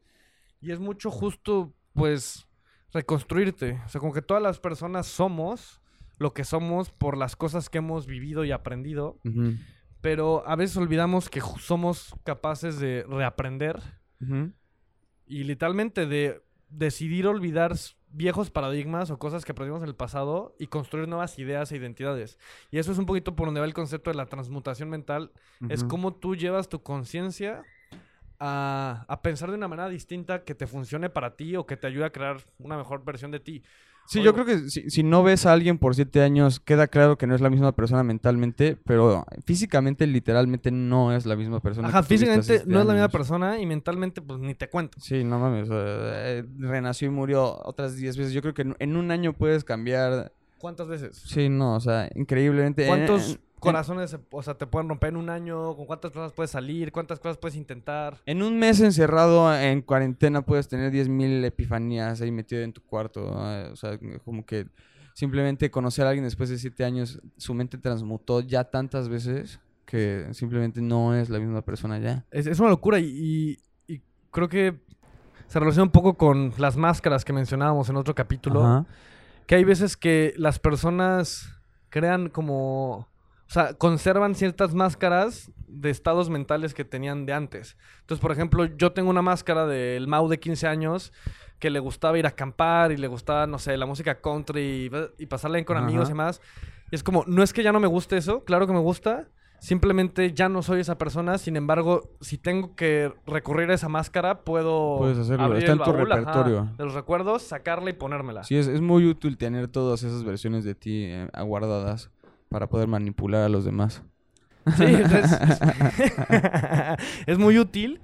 Y 0.61 0.71
es 0.71 0.79
mucho 0.79 1.11
justo, 1.11 1.73
pues, 1.93 2.47
reconstruirte. 2.93 3.81
O 3.85 3.89
sea, 3.89 3.99
como 3.99 4.13
que 4.13 4.21
todas 4.21 4.41
las 4.41 4.59
personas 4.59 5.07
somos 5.07 5.81
lo 6.19 6.33
que 6.33 6.45
somos 6.45 6.91
por 6.91 7.17
las 7.17 7.35
cosas 7.35 7.69
que 7.69 7.79
hemos 7.79 8.05
vivido 8.05 8.45
y 8.45 8.51
aprendido. 8.51 9.19
Pero 9.99 10.47
a 10.47 10.55
veces 10.55 10.77
olvidamos 10.77 11.29
que 11.29 11.41
somos 11.59 12.15
capaces 12.23 12.79
de 12.79 13.03
reaprender 13.09 13.81
y 15.25 15.43
literalmente 15.43 16.05
de 16.05 16.41
decidir 16.69 17.27
olvidar 17.27 17.73
viejos 18.13 18.51
paradigmas 18.51 19.09
o 19.09 19.17
cosas 19.17 19.43
que 19.43 19.51
aprendimos 19.51 19.81
en 19.81 19.89
el 19.89 19.95
pasado 19.95 20.55
y 20.59 20.67
construir 20.67 21.07
nuevas 21.07 21.37
ideas 21.39 21.71
e 21.71 21.77
identidades. 21.77 22.37
Y 22.71 22.77
eso 22.77 22.91
es 22.91 22.97
un 22.99 23.05
poquito 23.05 23.35
por 23.35 23.47
donde 23.47 23.59
va 23.59 23.65
el 23.65 23.73
concepto 23.73 24.11
de 24.11 24.15
la 24.15 24.27
transmutación 24.27 24.89
mental. 24.89 25.31
Es 25.67 25.83
cómo 25.83 26.13
tú 26.13 26.35
llevas 26.35 26.69
tu 26.69 26.81
conciencia 26.83 27.63
a, 28.39 29.05
a 29.07 29.21
pensar 29.21 29.49
de 29.49 29.57
una 29.57 29.67
manera 29.67 29.89
distinta 29.89 30.43
que 30.43 30.55
te 30.55 30.67
funcione 30.67 31.09
para 31.09 31.35
ti 31.35 31.55
o 31.55 31.65
que 31.65 31.75
te 31.75 31.87
ayude 31.87 32.05
a 32.05 32.11
crear 32.11 32.37
una 32.59 32.77
mejor 32.77 33.03
versión 33.03 33.31
de 33.31 33.39
ti. 33.39 33.63
Sí, 34.05 34.19
Oye, 34.19 34.25
yo 34.25 34.33
creo 34.33 34.45
que 34.45 34.69
si, 34.69 34.89
si 34.89 35.01
no 35.01 35.23
ves 35.23 35.45
a 35.45 35.53
alguien 35.53 35.77
por 35.77 35.95
siete 35.95 36.21
años, 36.21 36.59
queda 36.59 36.87
claro 36.87 37.17
que 37.17 37.25
no 37.25 37.35
es 37.35 37.41
la 37.41 37.49
misma 37.49 37.71
persona 37.71 38.03
mentalmente, 38.03 38.77
pero 38.85 39.25
físicamente, 39.45 40.05
literalmente, 40.05 40.71
no 40.71 41.13
es 41.15 41.25
la 41.25 41.35
misma 41.35 41.61
persona. 41.61 41.87
Ajá, 41.87 42.03
físicamente 42.03 42.63
no 42.65 42.81
es 42.81 42.85
la 42.85 42.93
misma 42.93 43.07
persona 43.09 43.59
y 43.59 43.65
mentalmente 43.65 44.21
pues 44.21 44.39
ni 44.39 44.55
te 44.55 44.69
cuento. 44.69 44.99
Sí, 44.99 45.23
no 45.23 45.39
mames. 45.39 45.69
eh, 45.71 46.43
renació 46.59 47.07
y 47.07 47.11
murió 47.11 47.59
otras 47.63 47.95
10 47.95 48.17
veces. 48.17 48.33
Yo 48.33 48.41
creo 48.41 48.53
que 48.53 48.63
en, 48.63 48.75
en 48.79 48.95
un 48.97 49.09
año 49.09 49.33
puedes 49.33 49.63
cambiar. 49.63 50.33
¿Cuántas 50.59 50.87
veces? 50.87 51.17
Sí, 51.25 51.49
no, 51.49 51.75
o 51.75 51.79
sea, 51.79 52.09
increíblemente. 52.15 52.83
en- 52.83 52.87
¿Cuántos 52.89 53.31
en- 53.31 53.39
corazones 53.63 54.17
o 54.31 54.41
sea, 54.43 54.53
te 54.55 54.67
pueden 54.67 54.89
romper 54.89 55.09
en 55.09 55.17
un 55.17 55.29
año? 55.29 55.75
¿Con 55.75 55.85
cuántas 55.85 56.11
personas 56.11 56.33
puedes 56.33 56.51
salir? 56.51 56.91
¿Cuántas 56.91 57.19
cosas 57.19 57.37
puedes 57.37 57.55
intentar? 57.55 58.17
En 58.25 58.41
un 58.43 58.57
mes 58.59 58.79
encerrado 58.81 59.53
en 59.55 59.81
cuarentena 59.81 60.41
puedes 60.43 60.67
tener 60.67 60.91
10.000 60.91 61.43
epifanías 61.45 62.21
ahí 62.21 62.31
metido 62.31 62.61
en 62.61 62.73
tu 62.73 62.81
cuarto. 62.83 63.21
¿no? 63.21 63.71
O 63.71 63.75
sea, 63.75 63.97
como 64.25 64.45
que 64.45 64.67
simplemente 65.13 65.69
conocer 65.71 66.05
a 66.05 66.09
alguien 66.09 66.23
después 66.25 66.49
de 66.49 66.57
7 66.57 66.83
años, 66.85 67.21
su 67.37 67.53
mente 67.53 67.77
transmutó 67.77 68.41
ya 68.41 68.63
tantas 68.63 69.09
veces 69.09 69.59
que 69.85 70.27
simplemente 70.31 70.81
no 70.81 71.13
es 71.15 71.29
la 71.29 71.39
misma 71.39 71.61
persona 71.61 71.99
ya. 71.99 72.25
Es, 72.31 72.47
es 72.47 72.59
una 72.59 72.69
locura 72.69 72.99
y, 72.99 73.05
y- 73.87 73.93
y 73.93 74.01
creo 74.31 74.49
que 74.49 74.79
se 75.47 75.59
relaciona 75.59 75.83
un 75.83 75.91
poco 75.91 76.15
con 76.15 76.53
las 76.57 76.77
máscaras 76.77 77.23
que 77.25 77.33
mencionábamos 77.33 77.89
en 77.89 77.97
otro 77.97 78.15
capítulo. 78.15 78.63
Ajá. 78.65 78.85
Que 79.45 79.55
hay 79.55 79.63
veces 79.65 79.97
que 79.97 80.33
las 80.37 80.57
personas 80.57 81.49
crean 81.89 82.29
como... 82.29 83.07
O 83.53 83.59
sea, 83.61 83.75
conservan 83.75 84.33
ciertas 84.33 84.73
máscaras 84.73 85.51
de 85.67 85.91
estados 85.91 86.27
mentales 86.27 86.73
que 86.73 86.83
tenían 86.83 87.27
de 87.27 87.33
antes. 87.33 87.77
Entonces, 87.99 88.19
por 88.19 88.31
ejemplo, 88.31 88.65
yo 88.65 88.93
tengo 88.93 89.11
una 89.11 89.21
máscara 89.21 89.67
del 89.67 90.07
Mau 90.07 90.27
de 90.27 90.39
15 90.39 90.65
años 90.65 91.13
que 91.59 91.69
le 91.69 91.77
gustaba 91.77 92.17
ir 92.17 92.25
a 92.25 92.29
acampar 92.29 92.91
y 92.91 92.97
le 92.97 93.05
gustaba, 93.05 93.45
no 93.45 93.59
sé, 93.59 93.77
la 93.77 93.85
música 93.85 94.19
country 94.19 94.89
y, 95.19 95.21
y 95.21 95.27
pasarla 95.27 95.57
bien 95.57 95.65
con 95.65 95.77
amigos 95.77 96.07
y 96.07 96.13
demás. 96.13 96.41
Y 96.89 96.95
es 96.95 97.03
como, 97.03 97.25
no 97.27 97.43
es 97.43 97.53
que 97.53 97.61
ya 97.61 97.71
no 97.71 97.79
me 97.79 97.85
guste 97.85 98.17
eso, 98.17 98.43
claro 98.43 98.65
que 98.65 98.73
me 98.73 98.79
gusta, 98.79 99.27
simplemente 99.59 100.33
ya 100.33 100.49
no 100.49 100.63
soy 100.63 100.79
esa 100.79 100.97
persona. 100.97 101.37
Sin 101.37 101.55
embargo, 101.55 102.09
si 102.21 102.39
tengo 102.39 102.75
que 102.75 103.13
recurrir 103.27 103.69
a 103.69 103.75
esa 103.75 103.87
máscara, 103.87 104.41
puedo. 104.41 104.97
Puedes 104.97 105.19
hacerlo, 105.19 105.45
abrir 105.45 105.59
está 105.59 105.73
el 105.73 105.77
en 105.77 105.85
tu 105.85 105.91
ajá, 105.91 105.99
repertorio. 106.03 106.69
de 106.75 106.85
los 106.85 106.95
recuerdos, 106.95 107.43
sacarla 107.43 107.91
y 107.91 107.93
ponérmela. 107.93 108.45
Sí, 108.45 108.57
es, 108.57 108.65
es 108.65 108.81
muy 108.81 109.05
útil 109.05 109.37
tener 109.37 109.67
todas 109.67 110.01
esas 110.01 110.23
versiones 110.23 110.63
de 110.63 110.73
ti 110.73 111.03
eh, 111.03 111.29
aguardadas 111.33 112.09
para 112.53 112.67
poder 112.67 112.87
manipular 112.87 113.41
a 113.41 113.49
los 113.49 113.65
demás. 113.65 114.03
Sí, 114.77 114.85
es, 114.85 115.39
es 117.25 117.37
muy 117.39 117.57
útil. 117.57 117.99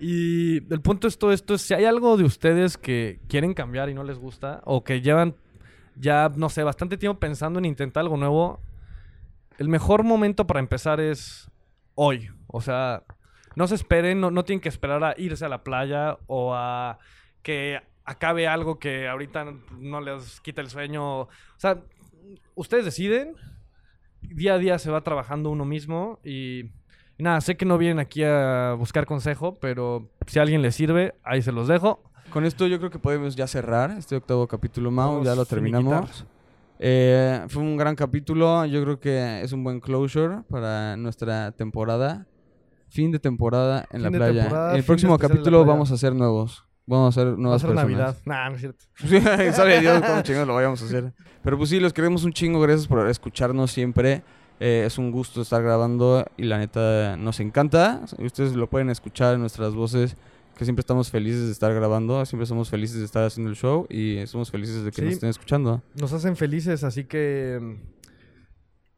Y 0.00 0.56
el 0.72 0.80
punto 0.80 1.06
es 1.06 1.18
todo 1.18 1.30
esto, 1.30 1.52
es 1.52 1.60
si 1.60 1.74
hay 1.74 1.84
algo 1.84 2.16
de 2.16 2.24
ustedes 2.24 2.78
que 2.78 3.20
quieren 3.28 3.52
cambiar 3.52 3.90
y 3.90 3.94
no 3.94 4.02
les 4.02 4.18
gusta, 4.18 4.62
o 4.64 4.82
que 4.82 5.02
llevan 5.02 5.36
ya, 5.96 6.32
no 6.34 6.48
sé, 6.48 6.62
bastante 6.62 6.96
tiempo 6.96 7.20
pensando 7.20 7.58
en 7.58 7.66
intentar 7.66 8.00
algo 8.00 8.16
nuevo, 8.16 8.60
el 9.58 9.68
mejor 9.68 10.02
momento 10.02 10.46
para 10.46 10.60
empezar 10.60 10.98
es 10.98 11.50
hoy. 11.94 12.30
O 12.46 12.62
sea, 12.62 13.02
no 13.54 13.66
se 13.66 13.74
esperen, 13.74 14.18
no, 14.18 14.30
no 14.30 14.42
tienen 14.42 14.62
que 14.62 14.70
esperar 14.70 15.04
a 15.04 15.14
irse 15.18 15.44
a 15.44 15.50
la 15.50 15.62
playa 15.62 16.16
o 16.26 16.54
a 16.54 16.98
que 17.42 17.82
acabe 18.06 18.48
algo 18.48 18.78
que 18.78 19.06
ahorita 19.06 19.52
no 19.78 20.00
les 20.00 20.40
quita 20.40 20.62
el 20.62 20.70
sueño. 20.70 21.20
O 21.20 21.28
sea, 21.58 21.82
ustedes 22.54 22.86
deciden, 22.86 23.36
día 24.30 24.54
a 24.54 24.58
día 24.58 24.78
se 24.78 24.90
va 24.90 25.02
trabajando 25.02 25.50
uno 25.50 25.64
mismo 25.64 26.18
y, 26.24 26.70
y 27.18 27.22
nada, 27.22 27.40
sé 27.40 27.56
que 27.56 27.64
no 27.64 27.78
vienen 27.78 27.98
aquí 27.98 28.22
a 28.24 28.74
buscar 28.78 29.06
consejo, 29.06 29.58
pero 29.60 30.08
si 30.26 30.38
a 30.38 30.42
alguien 30.42 30.62
les 30.62 30.74
sirve, 30.74 31.14
ahí 31.22 31.42
se 31.42 31.52
los 31.52 31.68
dejo. 31.68 32.02
Con 32.32 32.44
esto 32.44 32.66
yo 32.66 32.78
creo 32.78 32.90
que 32.90 32.98
podemos 32.98 33.34
ya 33.34 33.46
cerrar 33.46 33.90
este 33.90 34.16
octavo 34.16 34.46
capítulo, 34.46 34.90
Mau. 34.90 35.08
Podemos 35.08 35.26
Ya 35.26 35.34
lo 35.34 35.44
terminamos. 35.44 36.24
Eh, 36.78 37.44
fue 37.48 37.62
un 37.62 37.76
gran 37.76 37.94
capítulo. 37.96 38.64
Yo 38.66 38.82
creo 38.82 39.00
que 39.00 39.42
es 39.42 39.52
un 39.52 39.64
buen 39.64 39.80
closure 39.80 40.42
para 40.48 40.96
nuestra 40.96 41.52
temporada. 41.52 42.26
Fin 42.88 43.10
de 43.10 43.18
temporada 43.18 43.86
en 43.90 44.02
Fin 44.02 44.02
la 44.02 44.10
playa. 44.10 44.70
en 44.70 44.76
el 44.76 44.84
próximo 44.84 45.18
capítulo 45.18 45.64
vamos 45.64 45.90
a 45.90 45.94
hacer 45.94 46.14
nuevos. 46.14 46.64
Vamos 46.86 47.16
a 47.16 47.20
hacer 47.20 47.38
nuevas 47.38 47.62
Vamos 47.62 47.78
a 47.78 47.82
hacer 47.82 47.88
personas. 47.88 47.98
Navidad. 47.98 48.16
Nah, 48.24 48.48
no 48.48 48.54
es 48.56 48.60
cierto. 48.60 48.84
Sabe 49.56 49.80
Dios 49.80 50.02
cómo 50.06 50.22
chingados 50.22 50.48
lo 50.48 50.54
vayamos 50.54 50.82
a 50.82 50.84
hacer. 50.86 51.12
Pero 51.42 51.56
pues 51.56 51.70
sí, 51.70 51.80
los 51.80 51.92
queremos 51.92 52.24
un 52.24 52.32
chingo. 52.32 52.60
Gracias 52.60 52.86
por 52.86 53.08
escucharnos 53.08 53.70
siempre. 53.70 54.22
Eh, 54.60 54.84
es 54.84 54.98
un 54.98 55.10
gusto 55.10 55.40
estar 55.40 55.62
grabando 55.62 56.26
y 56.36 56.44
la 56.44 56.58
neta 56.58 57.16
nos 57.16 57.40
encanta. 57.40 58.02
Ustedes 58.18 58.54
lo 58.54 58.68
pueden 58.68 58.90
escuchar 58.90 59.34
en 59.34 59.40
nuestras 59.40 59.74
voces, 59.74 60.16
que 60.54 60.64
siempre 60.64 60.80
estamos 60.80 61.10
felices 61.10 61.46
de 61.46 61.52
estar 61.52 61.72
grabando, 61.72 62.26
siempre 62.26 62.44
somos 62.44 62.68
felices 62.68 62.98
de 62.98 63.06
estar 63.06 63.24
haciendo 63.24 63.50
el 63.50 63.56
show 63.56 63.86
y 63.88 64.26
somos 64.26 64.50
felices 64.50 64.84
de 64.84 64.90
que 64.90 64.96
sí, 64.96 65.04
nos 65.04 65.14
estén 65.14 65.30
escuchando. 65.30 65.82
Nos 65.94 66.12
hacen 66.12 66.36
felices, 66.36 66.84
así 66.84 67.04
que 67.04 67.78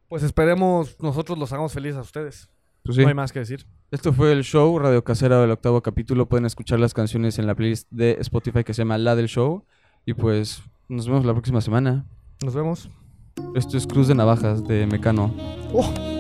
pues 0.09 0.25
esperemos 0.25 0.97
nosotros 1.01 1.39
los 1.39 1.53
hagamos 1.53 1.73
felices 1.73 1.97
a 1.97 2.01
ustedes. 2.01 2.51
Pues 2.83 2.97
sí. 2.97 3.03
No 3.03 3.09
hay 3.09 3.15
más 3.15 3.31
que 3.31 3.39
decir. 3.39 3.65
Esto 3.93 4.15
fue 4.15 4.33
el 4.33 4.43
show 4.43 4.79
Radio 4.79 5.05
Casera 5.05 5.39
del 5.43 5.51
octavo 5.51 5.83
capítulo. 5.83 6.27
Pueden 6.27 6.47
escuchar 6.47 6.81
las 6.81 6.95
canciones 6.95 7.39
en 7.39 7.47
la 7.47 7.55
playlist 7.55 7.87
de 7.91 8.17
Spotify 8.21 8.65
que 8.65 8.73
se 8.73 8.81
llama 8.81 8.97
La 8.97 9.15
del 9.15 9.29
Show. 9.29 9.67
Y 10.07 10.15
pues 10.15 10.63
nos 10.89 11.07
vemos 11.07 11.27
la 11.27 11.35
próxima 11.35 11.61
semana. 11.61 12.07
Nos 12.43 12.55
vemos. 12.55 12.89
Esto 13.55 13.77
es 13.77 13.87
Cruz 13.87 14.09
de 14.09 14.15
Navajas 14.15 14.65
de 14.65 14.87
Mecano. 14.87 15.35
Oh. 15.75 16.12